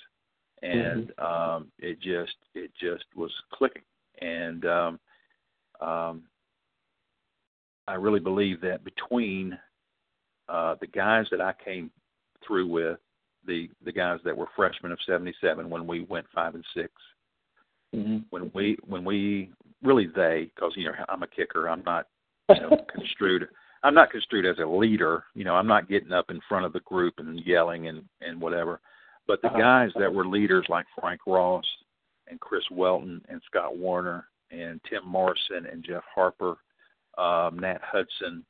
[0.61, 1.25] and mm-hmm.
[1.25, 3.81] um, it just it just was clicking.
[4.23, 4.99] And um,
[5.81, 6.23] um,
[7.87, 9.57] I really believe that between
[10.47, 11.91] uh, the guys that I came
[12.45, 12.99] through with,
[13.45, 16.87] the the guys that were freshmen of '77 when we went five and 6
[17.93, 18.17] mm-hmm.
[18.29, 19.51] when we when we
[19.81, 22.07] really they because you know I'm a kicker, I'm not
[22.47, 23.49] you know construed
[23.83, 25.25] I'm not construed as a leader.
[25.35, 28.39] You know, I'm not getting up in front of the group and yelling and and
[28.39, 28.79] whatever.
[29.27, 29.59] But the uh-huh.
[29.59, 31.65] guys that were leaders like Frank Ross
[32.27, 36.55] and Chris Welton and Scott Woerner and Tim Morrison and Jeff Harper,
[37.17, 38.45] um, Nat Hudson,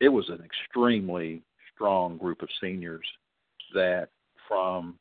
[0.00, 1.42] it was an extremely
[1.74, 3.06] strong group of seniors
[3.74, 4.08] that
[4.48, 4.98] from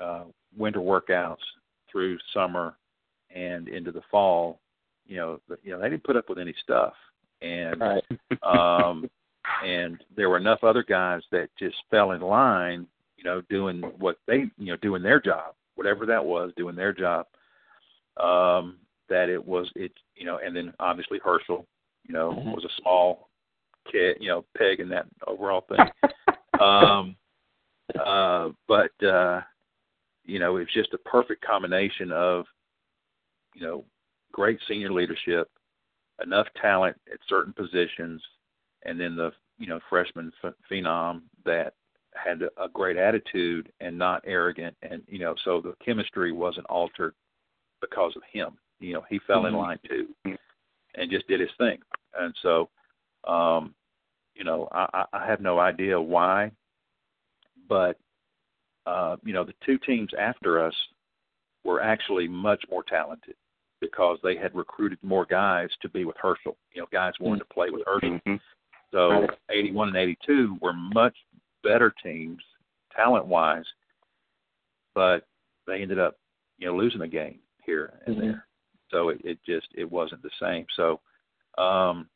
[0.00, 0.24] uh,
[0.56, 1.36] winter workouts
[1.90, 2.76] through summer
[3.34, 4.60] and into the fall,
[5.06, 6.94] you know, you know they didn't put up with any stuff.
[7.42, 8.04] And right.
[8.42, 9.08] um,
[9.64, 14.18] and there were enough other guys that just fell in line, you know, doing what
[14.26, 17.26] they, you know, doing their job, whatever that was, doing their job.
[18.18, 18.78] Um,
[19.08, 21.66] that it was it, you know, and then obviously Herschel,
[22.06, 22.50] you know, mm-hmm.
[22.50, 23.28] was a small
[23.90, 25.78] kid, you know, peg in that overall thing.
[26.60, 27.16] um,
[28.04, 29.40] uh, but uh,
[30.24, 32.44] you know, it's just a perfect combination of,
[33.54, 33.84] you know,
[34.32, 35.48] great senior leadership,
[36.22, 38.20] enough talent at certain positions,
[38.84, 40.32] and then the you know freshman
[40.70, 41.74] phenom that
[42.22, 47.14] had a great attitude and not arrogant, and you know so the chemistry wasn't altered
[47.80, 48.58] because of him.
[48.80, 49.54] You know he fell mm-hmm.
[49.54, 51.78] in line too, and just did his thing,
[52.18, 52.68] and so
[53.26, 53.74] um,
[54.34, 56.52] you know, I, I have no idea why,
[57.68, 57.98] but
[58.86, 60.74] uh, you know, the two teams after us
[61.64, 63.34] were actually much more talented
[63.80, 66.56] because they had recruited more guys to be with Herschel.
[66.72, 68.20] You know, guys wanted to play with Herschel.
[68.26, 68.36] Mm-hmm.
[68.92, 71.14] So 81 and 82 were much
[71.62, 72.42] better teams
[72.94, 73.64] talent wise,
[74.94, 75.26] but
[75.66, 76.18] they ended up,
[76.58, 78.26] you know, losing a game here and Mm-hmm.
[78.26, 78.46] there.
[78.90, 80.66] So it, it just it wasn't the same.
[80.76, 81.00] So
[81.62, 82.08] um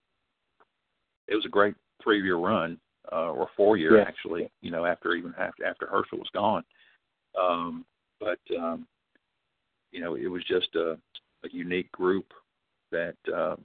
[1.29, 2.79] it was a great three year run,
[3.13, 4.05] uh or four year Yeah.
[4.05, 6.65] actually, you know, after even after after Herschel was gone.
[7.39, 7.85] Um
[8.21, 8.87] but um
[9.93, 10.93] you know, it was just a,
[11.45, 12.33] a unique group
[12.91, 13.63] that um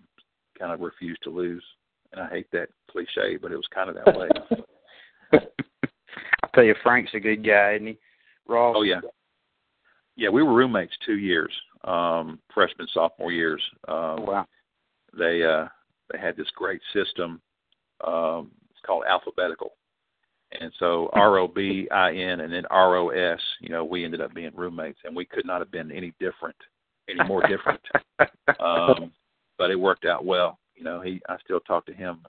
[0.59, 1.63] kind of refused to lose.
[2.11, 4.29] And I hate that cliche, but it was kind of that way.
[6.47, 7.97] I tell you, Frank's a good guy, isn't he?
[8.47, 8.75] Ross.
[8.77, 9.01] Oh yeah,
[10.15, 10.29] yeah.
[10.29, 11.51] We were roommates two years,
[11.83, 13.61] um, freshman sophomore years.
[13.87, 14.45] Um, wow.
[15.17, 15.67] They uh,
[16.11, 17.41] they had this great system.
[18.05, 19.73] Um, it's called alphabetical,
[20.59, 23.39] and so R O B I N and then R O S.
[23.59, 26.55] You know, we ended up being roommates, and we could not have been any different,
[27.09, 27.81] any more different.
[28.59, 29.11] um,
[29.57, 30.59] but it worked out well.
[30.75, 32.19] You know, he I still talk to him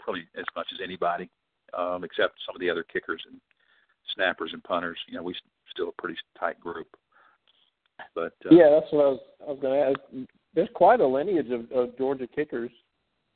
[0.00, 1.30] probably as much as anybody,
[1.78, 3.40] um, except some of the other kickers and
[4.14, 4.98] snappers and punters.
[5.08, 5.34] You know, we
[5.70, 6.88] still a pretty tight group.
[8.14, 9.20] But uh, Yeah, that's what I was.
[9.42, 10.28] I was going to ask.
[10.54, 12.70] There's quite a lineage of, of Georgia kickers.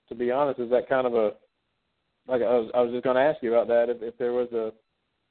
[0.09, 1.32] To be honest, is that kind of a
[2.28, 2.70] like I was?
[2.74, 3.90] I was just going to ask you about that.
[3.90, 4.73] If, if there was a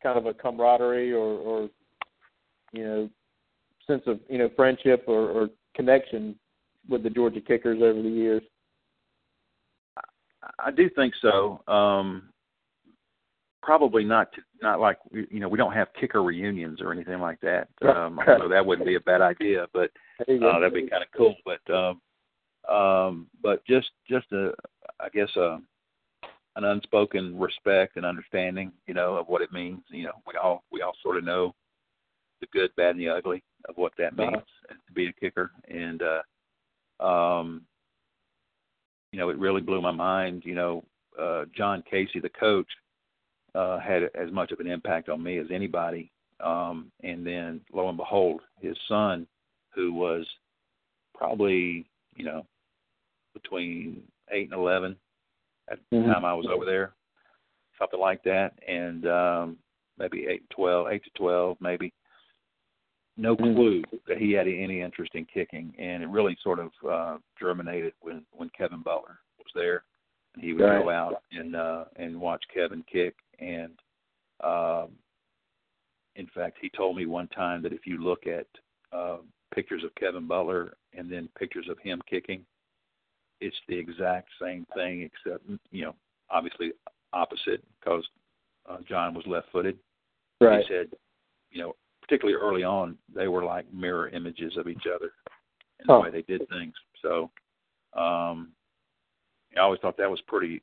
[0.01, 1.69] kind of a camaraderie or, or
[2.73, 3.09] you know,
[3.88, 6.35] sense of you know friendship or, or connection
[6.89, 8.43] with the Georgia kickers over the years.
[10.59, 11.61] I do think so.
[11.72, 12.30] Um,
[13.61, 14.29] probably not
[14.61, 17.67] not like you know we don't have kicker reunions or anything like that.
[17.81, 19.91] Um, so that wouldn't be a bad idea, but
[20.25, 20.49] There you go.
[20.49, 21.35] uh, that'd be kind of cool.
[21.45, 22.01] But um,
[22.73, 24.51] um, but just just a
[24.99, 25.59] I guess a
[26.55, 29.81] an unspoken respect and understanding, you know, of what it means.
[29.89, 31.53] You know, we all we all sort of know
[32.41, 36.01] the good, bad, and the ugly of what that means to be a kicker, and
[36.01, 37.61] uh, um,
[39.11, 40.43] you know, it really blew my mind.
[40.45, 40.83] You know,
[41.19, 42.67] uh, John Kasay, the coach,
[43.56, 46.11] uh, had as much of an impact on me as anybody.
[46.40, 49.28] Um, and then, lo and behold, his son,
[49.76, 50.26] who was
[51.14, 52.45] probably, you know,
[53.34, 54.02] between
[54.32, 54.95] eight and eleven
[55.69, 56.14] at the Mhm.
[56.14, 56.94] time I was over there,
[57.78, 59.57] something like that, and um,
[59.98, 61.94] maybe eight, twelve, eight to twelve, maybe.
[63.18, 63.56] No Mhm.
[63.56, 67.94] clue that he had any interest in kicking, and it really sort of uh, germinated
[67.99, 69.84] when when Kevin Butler was there,
[70.34, 73.73] and he would go out and uh, and watch Kevin kick, and
[74.43, 74.89] um,
[76.15, 78.47] in fact, he told me one time that if you look at
[78.91, 79.18] uh,
[79.53, 82.45] pictures of Kevin Butler and then pictures of him kicking,
[83.39, 85.95] it's the exact same thing, except you know,
[86.30, 86.72] obviously
[87.13, 88.05] opposite because
[88.69, 89.77] uh, John was left-footed.
[90.39, 90.63] Right.
[90.68, 90.88] He said,
[91.49, 95.11] you know, particularly early on, they were like mirror images of each other
[95.80, 96.73] in the way they did things.
[97.01, 97.31] So,
[97.93, 98.51] um,
[99.55, 100.61] I always thought that was pretty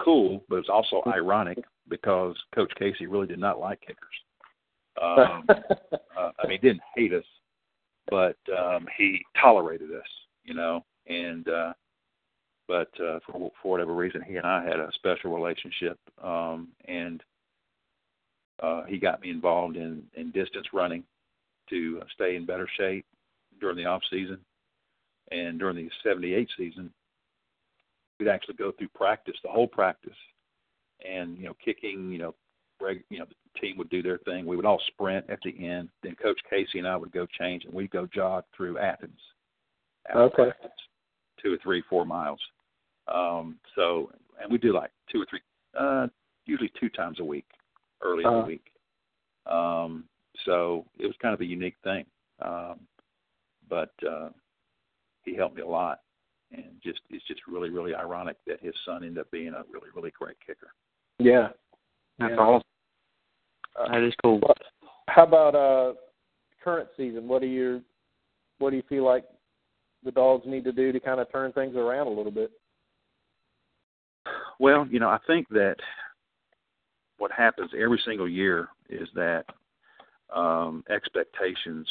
[0.00, 1.58] cool, but it's also ironic
[1.88, 3.96] because Coach Kasay really did not like kickers.
[4.98, 7.22] Um, uh, I mean, he didn't hate us,
[8.10, 10.06] but um, he tolerated us,
[10.42, 10.86] you know.
[11.06, 11.74] And uh,
[12.66, 17.22] but uh, for for whatever reason, he and I had a special relationship, um, and
[18.62, 21.04] uh, he got me involved in in distance running
[21.70, 23.04] to stay in better shape
[23.60, 24.38] during the off season,
[25.30, 26.90] and during the '78 season,
[28.18, 30.16] we'd actually go through practice, the whole practice,
[31.06, 32.34] and you know, kicking, you know,
[32.80, 34.46] reg, you know, the team would do their thing.
[34.46, 35.88] We would all sprint at the end.
[36.02, 39.20] Then Coach Kasay and I would go change, and we'd go jog through Athens.
[40.08, 40.44] after Okay.
[40.44, 40.70] practice,
[41.42, 42.40] two or three, four miles.
[43.08, 45.40] Um, so, and we do like two or three,
[45.76, 46.06] uh,
[46.44, 47.46] usually two times a week,
[48.02, 48.40] early in Uh-huh.
[48.42, 48.72] the week.
[49.46, 50.08] Um,
[50.44, 52.04] so it was kind of a unique thing.
[52.40, 52.86] Um,
[53.68, 54.30] but uh,
[55.24, 56.02] he helped me a lot,
[56.52, 59.88] and just it's just really, really ironic that his son ended up being a really,
[59.94, 60.68] really great kicker.
[61.18, 61.48] yeah.
[62.18, 62.36] That's Yeah.
[62.38, 62.62] awesome.
[63.78, 64.40] Uh, That is cool.
[65.08, 65.94] How about uh
[66.62, 67.28] current season?
[67.28, 67.82] What do you
[68.58, 69.24] what do you feel like
[70.02, 72.50] the dogs need to do to kind of turn things around a little bit?
[74.58, 75.76] Well, you know, I think that
[77.18, 79.44] what happens every single year is that
[80.34, 81.88] um, expectations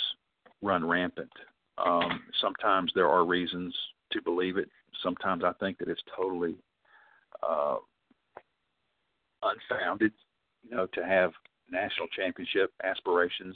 [0.61, 1.31] run rampant.
[1.77, 3.75] Um, sometimes there are reasons
[4.11, 4.69] to believe it.
[5.03, 6.55] Sometimes I think that it's totally
[7.47, 7.77] uh,
[9.43, 10.11] unfounded.
[10.67, 11.31] You know, to have
[11.69, 13.55] national championship aspirations.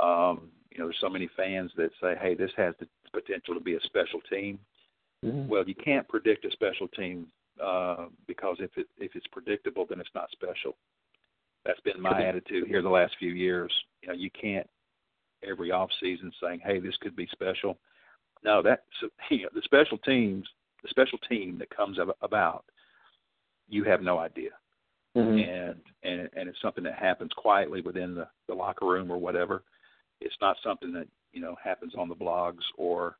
[0.00, 3.60] Um, you know, there's so many fans that say, "Hey, this has the potential to
[3.60, 4.58] be a special team."
[5.24, 5.48] Mm-hmm.
[5.48, 7.26] Well, you can't predict a special team
[7.62, 10.76] uh, because if it if it's predictable, then it's not special.
[11.64, 13.72] That's been my attitude here the last few years.
[14.02, 14.68] You know, you can't
[15.46, 17.78] every off season saying, "Hey, this could be special."
[18.44, 18.84] No, that
[19.30, 20.46] you know, the special teams,
[20.82, 22.64] the special team that comes about,
[23.68, 24.50] you have no idea.
[25.16, 25.38] Mm-hmm.
[25.38, 29.62] And and and it's something that happens quietly within the, the locker room or whatever.
[30.20, 33.16] It's not something that you know happens on the blogs or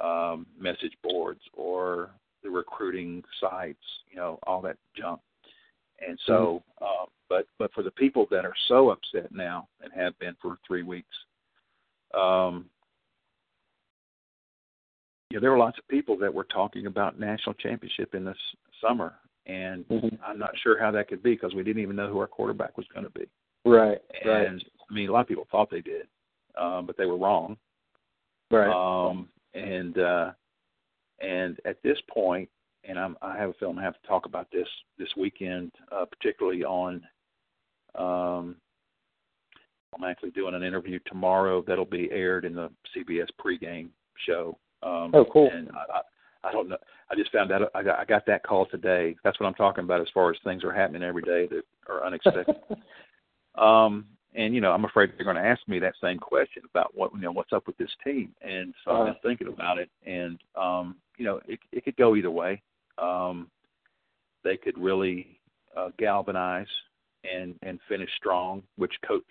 [0.00, 2.10] um, message boards or
[2.42, 5.20] the recruiting sites, you know, all that junk.
[6.06, 6.84] And so, Mm-hmm.
[6.84, 10.58] um, but but for the people that are so upset now and have been for
[10.66, 11.14] three weeks,
[12.14, 12.66] um,
[15.30, 18.38] yeah, there were lots of people that were talking about national championship in this
[18.80, 20.18] summer, and Mhm.
[20.22, 22.76] I'm not sure how that could be because we didn't even know who our quarterback
[22.76, 23.28] was going to be.
[23.64, 24.00] Right.
[24.24, 26.08] And I mean, a lot of people thought they did,
[26.54, 27.58] um, but they were wrong.
[28.50, 28.68] Right.
[28.70, 30.32] Um, and uh,
[31.20, 32.48] and at this point,
[32.84, 36.06] and I'm, I have a feeling I have to talk about this this weekend, uh,
[36.06, 37.06] particularly on.
[37.94, 38.56] Um,
[39.94, 43.88] I'm actually doing an interview tomorrow that'll be aired in the CBS pregame
[44.26, 44.58] show.
[44.82, 45.50] Um, Oh, cool.
[45.52, 46.76] And I, I, I don't know.
[47.10, 49.16] I just found out I got I got that call today.
[49.24, 52.04] That's what I'm talking about as far as things are happening every day that are
[52.04, 52.56] unexpected.
[53.56, 56.92] um, and you know, I'm afraid they're going to ask me that same question about
[56.94, 58.34] what you know what's up with this team.
[58.42, 59.04] And so I've Uh-huh.
[59.22, 62.62] been thinking about it, and um, you know, it it could go either way.
[62.98, 63.50] Um,
[64.44, 65.40] they could really
[65.76, 66.68] uh, galvanize
[67.24, 69.24] and and finish strong, which Coach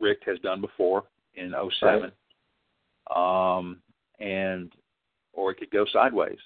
[0.00, 1.04] Richt has done before
[1.34, 2.12] in '07.
[3.14, 3.78] Um,
[4.20, 4.72] and
[5.32, 6.38] or it could go sideways,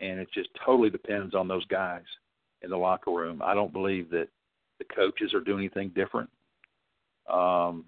[0.00, 2.04] and it just totally depends on those guys
[2.62, 3.42] in the locker room.
[3.44, 4.28] I don't believe that
[4.78, 6.30] the coaches are doing anything different.
[7.30, 7.84] Um,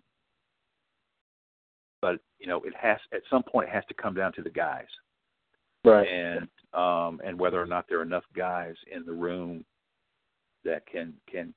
[2.03, 4.51] but you know, it has at some point it has to come down to the
[4.51, 4.87] guys
[5.85, 6.07] Right.
[6.09, 9.65] and um, and whether or not there are enough guys in the room
[10.65, 11.55] that can can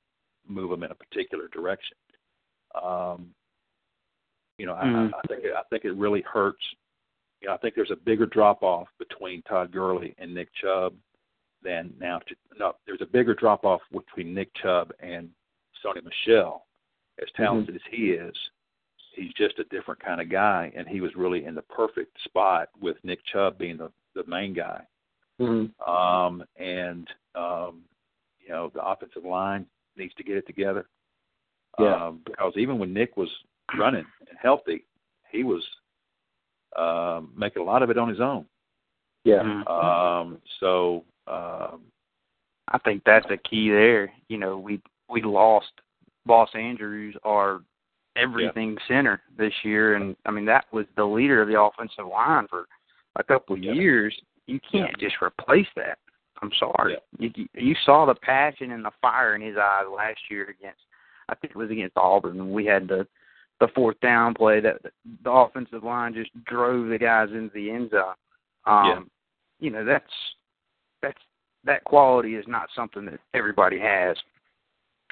[0.48, 1.96] move them in a particular direction.
[2.74, 3.34] Um,
[4.58, 5.12] you know, Mhm.
[5.12, 6.62] I, I think it, I think it really hurts.
[7.44, 10.94] You know, I think there's a bigger drop off between Todd Gurley and Nick Chubb
[11.62, 12.18] than now.
[12.58, 15.28] No, there's a bigger drop off between Nick Chubb and
[15.84, 16.64] Sony Michel.
[17.20, 18.34] As talented as he is,
[19.14, 22.70] he's just a different kind of guy, and he was really in the perfect spot
[22.80, 24.80] with Nick Chubb being the the main guy.
[25.38, 25.92] Mm-hmm.
[25.92, 27.82] Um, and um,
[28.40, 29.66] you know, the offensive line
[29.98, 30.86] needs to get it together.
[31.78, 32.06] Yeah.
[32.06, 33.28] Um, because even when Nick was
[33.78, 34.86] running and healthy,
[35.30, 35.62] he was
[36.76, 38.46] um, making a lot of it on his own.
[39.24, 39.42] Yeah.
[39.42, 39.68] Mhm.
[39.68, 41.82] Um, so um,
[42.68, 44.12] I think that's the key there.
[44.28, 45.72] You know, we we lost
[46.26, 47.62] Boss Andrews, our
[48.16, 52.46] everything center this year, and I mean that was the leader of the offensive line
[52.48, 52.66] for
[53.16, 53.72] a couple of Yeah.
[53.72, 54.18] years.
[54.46, 55.98] You can't just replace that.
[56.42, 56.96] I'm sorry.
[57.18, 57.28] Yeah.
[57.36, 60.82] You you saw the passion and the fire in his eyes last year against
[61.28, 63.06] I think it was against Auburn we had the
[63.60, 64.80] the fourth down play that
[65.22, 68.14] the offensive line just drove the guys into the end zone.
[68.66, 69.00] Um Yeah.
[69.60, 70.12] you know, that's
[71.02, 71.20] that's
[71.64, 74.16] that quality is not something that everybody has.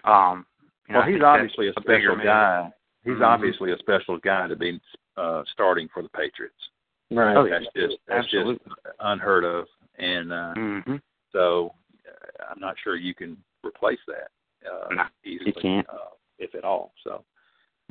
[0.04, 0.46] Um
[0.88, 2.70] well, he's obviously a special guy.
[3.04, 3.26] He's Mhm.
[3.26, 4.80] obviously a special guy to be
[5.16, 6.70] uh, starting for the Patriots.
[7.10, 7.36] Right.
[7.36, 7.58] Oh, yeah.
[7.60, 8.54] That's just that's Absolutely.
[8.64, 9.66] just unheard of,
[9.98, 10.96] and uh, hmm
[11.32, 11.74] So
[12.06, 14.30] uh, I'm not sure you can replace that
[14.70, 15.88] uh, No, easily, can't.
[15.88, 16.92] Uh, if at all.
[17.04, 17.24] So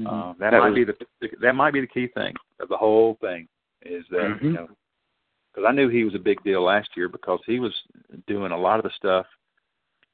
[0.04, 0.08] Mm-hmm.
[0.08, 2.78] uh, that, That might was- be the, that might be the key thing of the
[2.78, 3.48] whole thing
[3.84, 4.54] is that you Mhm.
[4.54, 4.68] know
[5.54, 7.74] because I knew he was a big deal last year because he was
[8.28, 9.26] doing a lot of the stuff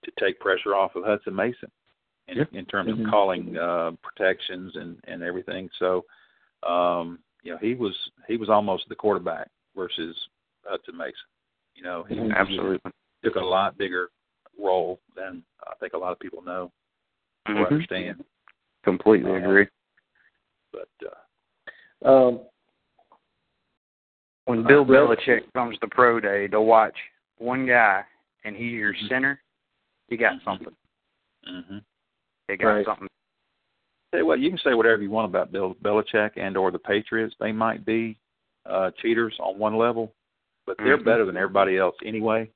[0.04, 1.70] to take pressure off of Hutson Mason
[2.28, 3.06] in, in terms Mhm.
[3.06, 5.70] of calling uh, protections and and everything.
[5.80, 6.06] So
[6.64, 7.96] um, you know he was
[8.28, 10.16] he was almost the quarterback versus
[10.70, 11.28] Hutson Mason.
[11.76, 12.26] You know he, Mhm.
[12.28, 12.92] he Absolutely.
[13.24, 14.10] took a lot bigger
[14.60, 16.72] role than I think a lot of people know
[17.48, 17.72] or Mhm.
[17.72, 18.26] understand.
[18.84, 19.68] Completely Uh, agree.
[20.72, 22.42] But uh, Um,
[24.46, 26.96] When Bill Well- Belichick comes to pro day to watch
[27.38, 28.06] one guy
[28.46, 29.08] and he's your Mhm.
[29.10, 29.44] center,
[30.08, 30.76] you got something.
[31.46, 31.80] hmm
[32.50, 32.86] You got Right.
[32.86, 33.08] something.
[34.12, 36.80] tell you what, you can say whatever you want about Bill Belichick and or the
[36.80, 37.36] Patriots.
[37.40, 38.18] They might be
[38.66, 40.14] uh, cheaters on one level,
[40.66, 41.04] but they're Mhm.
[41.06, 42.50] better than everybody else anyway.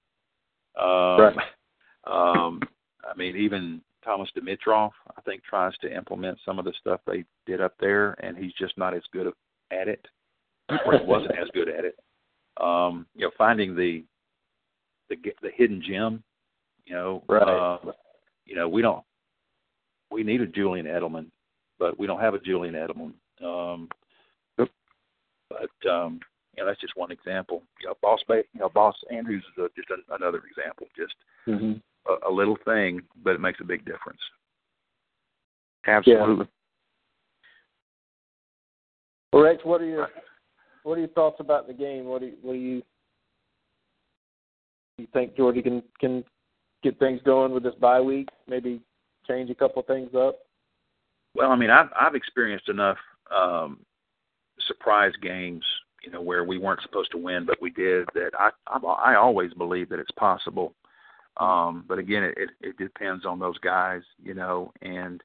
[0.75, 1.35] Um, Right.
[2.05, 2.61] Um,
[3.03, 7.23] I mean, even Thomas Dimitroff, I think, tries to implement some of the stuff they
[7.45, 9.28] did up there, and he's just not as good
[9.72, 10.06] at it,
[10.86, 11.98] or he wasn't as good at it.
[12.60, 14.03] Um, you know, finding the
[15.10, 16.23] the the hidden gem.
[16.86, 17.41] You know, Right.
[17.41, 17.91] uh,
[18.45, 19.03] you know, we don't
[20.11, 21.28] we need a Julian Edelman,
[21.80, 23.14] but we don't have a Julian Edelman.
[23.44, 23.88] Um,
[24.57, 26.19] but um,
[26.56, 27.64] you know, that's just one example.
[27.82, 30.88] You know, Boss you know, Boss Andrews is a, just a, another example.
[30.98, 31.15] Just
[31.48, 31.73] Mm-hmm.
[32.07, 34.19] A, a little thing, but it makes a big difference.
[35.88, 36.48] Absolutely.
[39.34, 40.10] Well, Rex, what are your
[40.84, 42.06] what are your thoughts about the game?
[42.06, 42.82] What do you, what do you
[44.98, 46.23] you think Georgia can can
[46.84, 48.30] get things going with this bye week?
[48.48, 48.82] Maybe
[49.28, 50.40] change a couple things up.
[51.36, 52.98] Well, I mean, I've I've experienced enough
[53.36, 53.80] um,
[54.68, 55.64] surprise games,
[56.03, 58.06] you know, where we weren't supposed to win, but we did.
[58.14, 60.73] That I I, I always believe that it's possible.
[61.37, 65.23] Um, but again, it, it depends on those guys, you know, and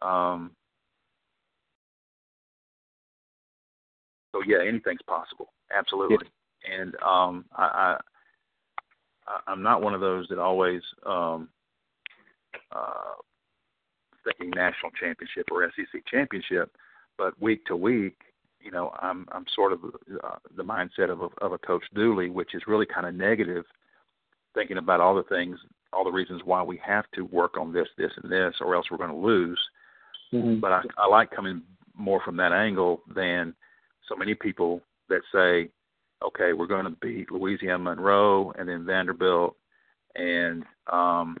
[0.00, 0.52] um,
[4.32, 6.28] so yeah, anything's possible, absolutely.
[6.70, 7.96] And um, I, I
[9.26, 11.48] I- I'm not one of those that always um,
[12.72, 13.14] uh,
[14.24, 16.76] thinking national championship or SEC championship,
[17.18, 18.16] but week to week,
[18.60, 22.28] you know, I'm I'm sort of uh, the mindset of a, of a coach Dooley,
[22.30, 23.64] which is really kind of negative,
[24.54, 25.58] thinking about all the things,
[25.92, 28.86] all the reasons why we have to work on this, this, and this, or else
[28.90, 29.60] we're going to lose.
[30.32, 30.60] Mm-hmm.
[30.60, 31.62] But I, I like coming
[31.96, 33.54] more from that angle than
[34.08, 35.70] so many people that say,
[36.24, 39.56] okay, we're going to beat Louisiana Monroe and then Vanderbilt,
[40.14, 41.36] and um,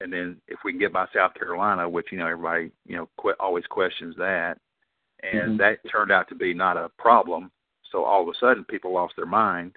[0.00, 3.08] and then if we can get by South Carolina, which you know everybody you know
[3.16, 4.58] qu- always questions that,
[5.22, 5.58] and Mhm.
[5.58, 7.50] that turned out to be not a problem.
[7.90, 9.76] So all of a sudden, people lost their mind,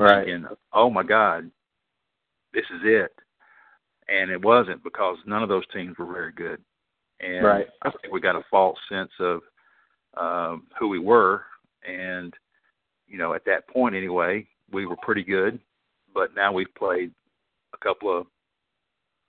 [0.00, 0.24] Right.
[0.24, 1.50] thinking, "Oh my God,
[2.52, 3.12] this is it,"
[4.08, 6.64] and it wasn't because none of those teams were very good,
[7.20, 7.70] and Right.
[7.82, 9.42] I think we got a false sense of
[10.14, 11.44] um, who we were,
[11.82, 12.34] and
[13.06, 15.60] you know at that point anyway, we were pretty good,
[16.14, 17.12] but now we've played
[17.74, 18.26] a couple of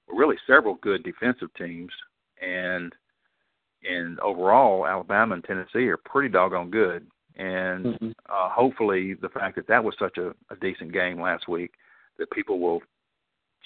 [0.08, 1.92] really several good defensive teams,
[2.42, 2.96] and
[3.84, 7.08] and overall, Alabama and Tennessee are pretty doggone good.
[7.42, 8.14] And Mhm.
[8.30, 11.74] uh, hopefully, the fact that that was such a, a decent game last week,
[12.18, 12.84] that people will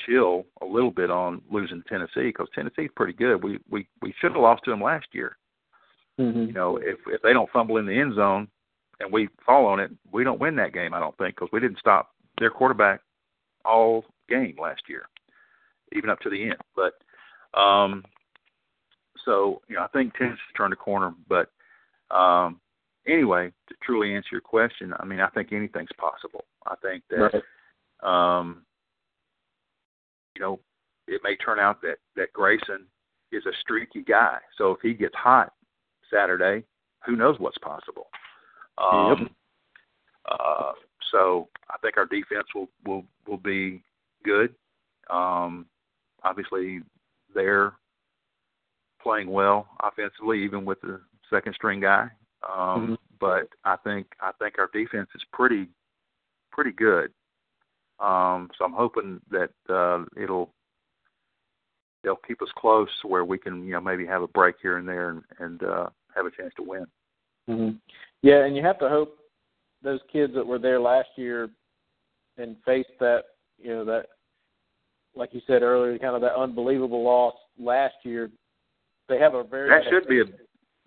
[0.05, 3.43] chill a little bit on losing to Tennessee because Tennessee's pretty good.
[3.43, 5.37] We we we should have lost to them last year.
[6.17, 6.43] Mm-hmm.
[6.43, 8.47] You know, if if they don't fumble in the end zone
[9.01, 10.93] and we fall on it, we don't win that game.
[10.93, 13.01] I don't think because we didn't stop their quarterback
[13.65, 15.09] all game last year,
[15.91, 16.61] even up to the end.
[16.77, 16.93] But
[17.59, 18.05] um,
[19.25, 21.13] so you know, I think Tennessee's turned a corner.
[21.27, 21.49] But
[22.09, 22.61] um,
[23.07, 26.45] anyway, to truly answer your question, I mean, I think anything's possible.
[26.65, 27.43] I think that Right.
[28.01, 28.65] um,
[30.35, 30.59] you know,
[31.07, 32.85] it may turn out that that Greyson
[33.31, 34.39] is a streaky guy.
[34.57, 35.53] So if he gets hot
[36.11, 36.65] Saturday,
[37.05, 38.09] who knows what's possible?
[38.77, 39.31] Um, Yep.
[40.25, 40.73] uh,
[41.11, 43.83] so I think our defense will will will be
[44.23, 44.55] good.
[45.09, 45.67] Um,
[46.23, 46.81] obviously,
[47.33, 47.73] they're
[49.01, 52.09] playing well offensively, even with the second string guy.
[52.43, 52.94] Um, Mhm.
[53.19, 55.67] But I think I think our defense is pretty
[56.51, 57.11] pretty good.
[57.99, 60.51] Um, so I'm hoping that uh, it'll
[62.03, 64.87] they'll keep us close where we can you know maybe have a break here and
[64.87, 66.85] there and, and uh, have a chance to win.
[67.49, 67.77] Mm-hmm.
[68.21, 69.17] Yeah, and you have to hope
[69.83, 71.49] those kids that were there last year
[72.37, 73.23] and faced that,
[73.57, 74.07] you know, that,
[75.15, 78.29] like you said earlier, kind of that unbelievable loss last year.
[79.07, 80.25] They have a very That should be a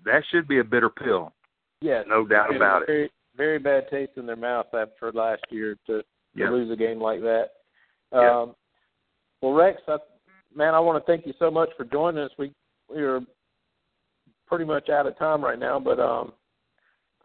[0.04, 1.32] that should be a bitter pill,
[1.80, 2.86] yes, no doubt about a it.
[2.86, 6.50] very, Very bad taste in their mouth after last year to, to Yeah.
[6.50, 7.50] lose a game like that.
[8.12, 8.40] Yeah.
[8.40, 8.54] Um,
[9.40, 9.98] well, Rex, I,
[10.54, 12.30] man, I want to thank you so much for joining us.
[12.38, 12.52] We
[12.88, 13.20] we are
[14.46, 16.32] pretty much out of time right now, but um,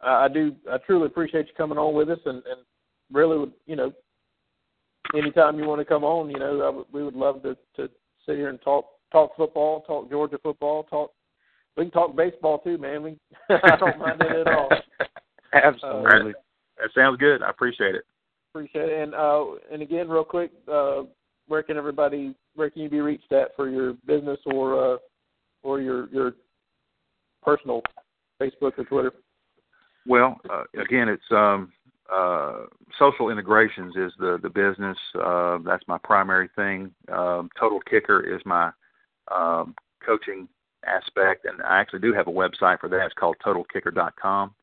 [0.04, 2.62] I, I do I truly appreciate you coming on with us, and, and
[3.12, 3.92] really, would you know,
[5.16, 7.90] anytime you want to come on, you know, I would, we would love to to
[8.26, 11.12] sit here and talk talk football, talk Georgia football, talk.
[11.78, 13.04] We can talk baseball too, man.
[13.04, 13.18] We
[13.50, 14.70] I don't mind it at all.
[15.54, 16.34] Absolutely.
[16.78, 17.42] That sounds good.
[17.42, 18.04] I appreciate it.
[18.54, 19.02] Appreciate it.
[19.02, 21.04] And uh, and again, real quick, uh,
[21.48, 24.98] where can everybody, where can you be reached at for your business or uh,
[25.64, 26.34] or your your
[27.42, 27.82] personal
[28.42, 29.14] Facebook or Twitter?
[30.06, 31.72] Well, uh, again, it's um,
[32.14, 32.66] uh,
[33.00, 34.98] social integrations is the the business.
[35.16, 36.92] Uh, that's my primary thing.
[37.12, 38.72] Um, Total Kicker is my
[39.34, 39.74] um,
[40.06, 40.48] coaching
[40.86, 43.06] aspect, and I actually do have a website for that.
[43.06, 44.54] It's called TotalKicker.com,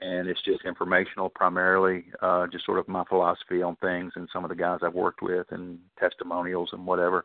[0.00, 4.44] and it's just informational primarily, uh, just sort of my philosophy on things and some
[4.44, 7.24] of the guys I've worked with and testimonials and whatever.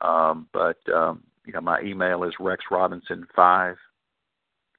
[0.00, 3.76] Um, but um, you know, my email is rexrobinson5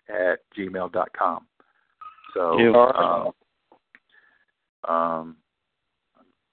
[0.09, 1.47] at gmail.com.
[2.33, 3.31] So, Yeah.
[4.87, 5.37] um, um,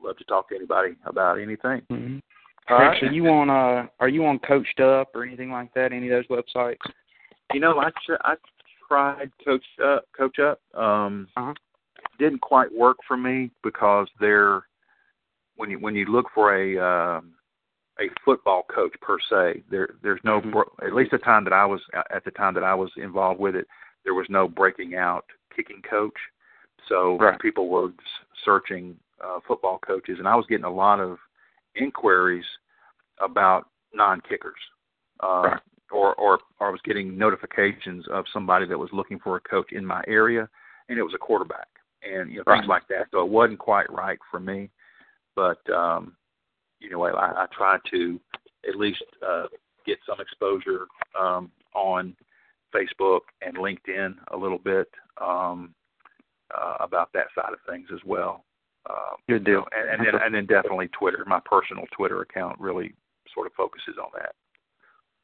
[0.02, 1.82] love to talk to anybody about anything.
[1.90, 2.18] Mm-hmm.
[2.68, 3.02] All right.
[3.02, 5.92] are you on uh are you on Coached Up or anything like that?
[5.92, 6.76] Any of those websites?
[7.52, 8.34] You know, I tr- I
[8.88, 10.60] tried Coach Up, Coach Up.
[10.74, 11.54] Um, Uh-huh.
[12.18, 14.62] didn't quite work for me because they're
[15.56, 17.32] when you when you look for a um,
[18.00, 20.86] a football coach per se, there there's no Mm-hmm.
[20.86, 21.80] at least the time that I was
[22.10, 23.66] at the time that I was involved with it,
[24.04, 25.24] there was no breaking out
[25.54, 26.16] kicking coach.
[26.88, 27.38] So Right.
[27.38, 27.90] people were
[28.44, 31.18] searching uh, football coaches, and I was getting a lot of
[31.76, 32.44] inquiries
[33.20, 34.58] about non-kickers,
[35.22, 35.60] uh, Right.
[35.90, 39.72] or, or or I was getting notifications of somebody that was looking for a coach
[39.72, 40.48] in my area,
[40.88, 41.68] and it was a quarterback,
[42.02, 42.58] and you know Right.
[42.58, 43.08] things like that.
[43.10, 44.70] So it wasn't quite right for me,
[45.36, 46.16] but um,
[46.80, 48.20] you know I, I tried to
[48.68, 49.46] at least uh,
[49.86, 50.86] get some exposure
[51.18, 52.16] um, on
[52.74, 54.88] Facebook and LinkedIn a little bit
[55.20, 55.74] um,
[56.54, 58.44] uh, about that side of things as well.
[58.88, 59.64] Um, Good deal.
[59.76, 61.24] and, and then and then definitely Twitter.
[61.26, 62.94] My personal Twitter account really
[63.32, 64.34] sort of focuses on that.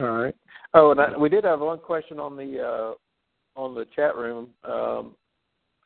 [0.01, 0.35] All right.
[0.75, 4.51] Oh, and I, we did have one question on the uh, on the chat room
[4.65, 5.17] um,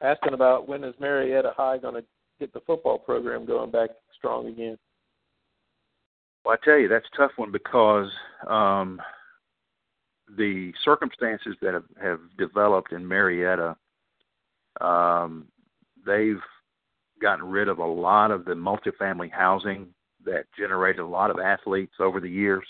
[0.03, 2.05] asking about when is Marietta High going to
[2.39, 4.77] get the football program going back strong again.
[6.45, 8.11] Well, I tell you, that's a tough one because
[8.49, 9.01] um,
[10.37, 13.77] the circumstances that have, have developed in Marietta,
[14.81, 15.47] um,
[16.05, 16.41] they've
[17.23, 19.87] gotten rid of a lot of the multifamily housing
[20.25, 22.67] that generated a lot of athletes over the years,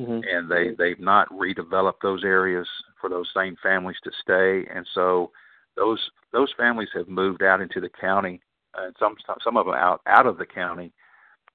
[0.00, 0.22] Mm-hmm.
[0.28, 2.66] and they they've not redeveloped those areas
[3.00, 5.30] for those same families to stay, and so
[5.76, 6.00] those
[6.32, 8.40] those families have moved out into the county,
[8.76, 10.92] and some some of them out out of the county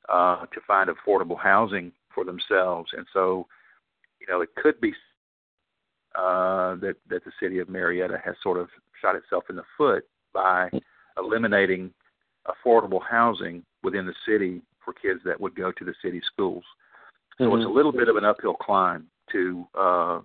[0.08, 2.92] uh, to find affordable housing for themselves.
[2.96, 3.46] And so,
[4.22, 4.94] you know, it could be
[6.16, 8.70] uh, that that the city of Marietta has sort of
[9.02, 10.70] shot itself in the foot by
[11.18, 11.94] eliminating
[12.48, 16.64] affordable housing within the city for kids that would go to the city schools.
[17.38, 20.20] So it's a little bit of an uphill climb to uh,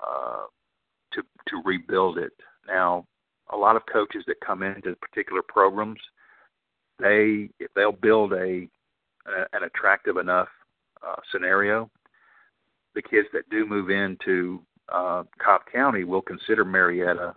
[0.00, 0.44] uh,
[1.12, 2.32] to to rebuild it.
[2.68, 3.06] Now,
[3.52, 5.98] a lot of coaches that come into particular programs,
[7.00, 8.68] they if they'll build a,
[9.26, 10.48] a an attractive enough
[11.04, 11.90] uh, scenario,
[12.94, 14.62] the kids that do move into
[14.92, 17.34] uh, Cobb County will consider Marietta.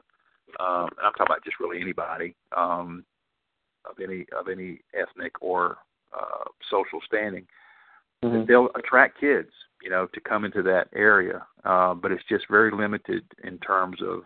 [0.59, 3.03] Um, and I'm talking about just really anybody um,
[3.89, 5.77] of any of any ethnic or
[6.13, 7.47] uh, social standing.
[8.23, 8.47] Mhm.
[8.47, 9.51] They'll attract kids,
[9.81, 14.01] you know, to come into that area, uh, but it's just very limited in terms
[14.01, 14.23] of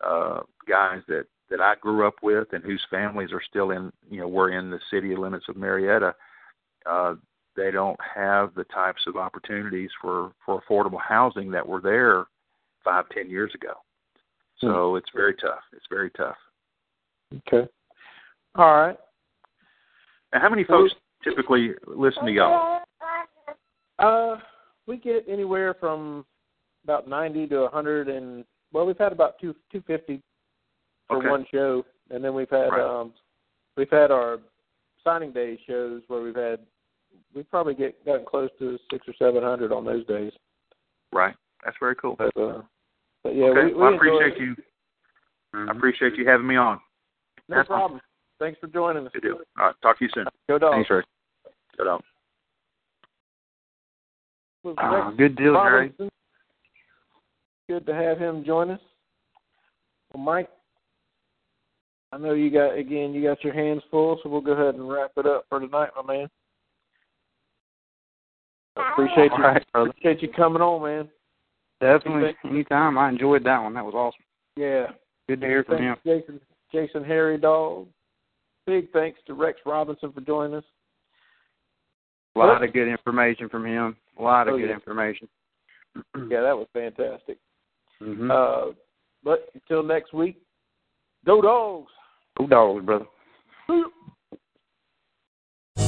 [0.00, 4.20] uh, guys that that I grew up with and whose families are still in, you
[4.20, 6.14] know, were in the city limits of Marietta.
[6.84, 7.14] Uh,
[7.56, 12.26] they don't have the types of opportunities for for affordable housing that were there
[12.84, 13.74] five, ten years ago.
[14.60, 15.62] So it's very tough.
[15.72, 16.36] It's very tough.
[17.46, 17.68] Okay.
[18.58, 18.96] All right.
[20.32, 22.80] Now, how many folks typically listen to y'all?
[24.00, 24.36] Uh,
[24.88, 26.26] we get anywhere from
[26.82, 30.20] about ninety to a hundred, and well, we've had about two two fifty
[31.06, 31.28] for Okay.
[31.28, 32.80] one show, and then we've had Right.
[32.80, 33.12] um,
[33.76, 34.40] we've had our
[35.04, 36.58] signing day shows where we've had
[37.34, 40.32] we probably get gotten close to six or seven hundred on those days.
[41.12, 41.34] Right.
[41.64, 42.16] That's very cool.
[42.16, 42.62] But uh,
[43.22, 43.66] but yeah, okay.
[43.66, 44.40] we, we well, I appreciate it.
[44.40, 44.56] you.
[45.54, 46.80] I appreciate you having me on.
[47.48, 48.00] No problem.
[48.38, 49.12] Thanks for joining us.
[49.12, 49.38] Good deal.
[49.58, 49.74] All right.
[49.82, 50.26] Talk to you soon.
[50.48, 50.74] Go dogs.
[50.74, 51.06] Thanks, Rick.
[51.76, 52.00] Go down.
[54.76, 55.88] Uh, good deal, Jerry.
[55.88, 56.10] Robinson.
[57.68, 58.80] Good to have him join us.
[60.12, 60.48] Well, Mike,
[62.12, 63.12] I know you got again.
[63.12, 65.90] You got your hands full, so we'll go ahead and wrap it up for tonight,
[65.96, 66.28] my man.
[68.76, 69.30] I appreciate you.
[69.32, 69.90] All right, brother.
[69.90, 71.08] Appreciate you coming on, man.
[71.80, 72.36] Definitely.
[72.44, 72.98] Anytime.
[72.98, 73.74] I enjoyed that one.
[73.74, 74.24] That was awesome.
[74.56, 74.86] Yeah.
[75.28, 75.96] Good to hear from him.
[76.04, 76.40] Jason.
[76.72, 77.86] Jason Harry Dog.
[78.68, 80.64] Big thanks to Rex Robinson for joining us.
[82.36, 83.96] A lot of good information from him.
[84.18, 84.74] A lot of Oh, good yeah.
[84.74, 85.26] information.
[86.30, 87.38] Yeah, that was fantastic.
[88.02, 88.30] Mm-hmm.
[88.30, 88.72] Uh,
[89.24, 90.36] but until next week,
[91.24, 91.90] go dogs.
[92.36, 93.06] Go dogs, brother.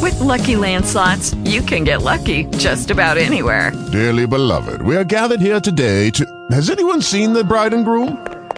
[0.01, 3.73] With Lucky Land slots, you can get lucky just about anywhere.
[3.93, 6.25] Dearly beloved, we are gathered here today to.
[6.51, 8.27] Has anyone seen the bride and groom?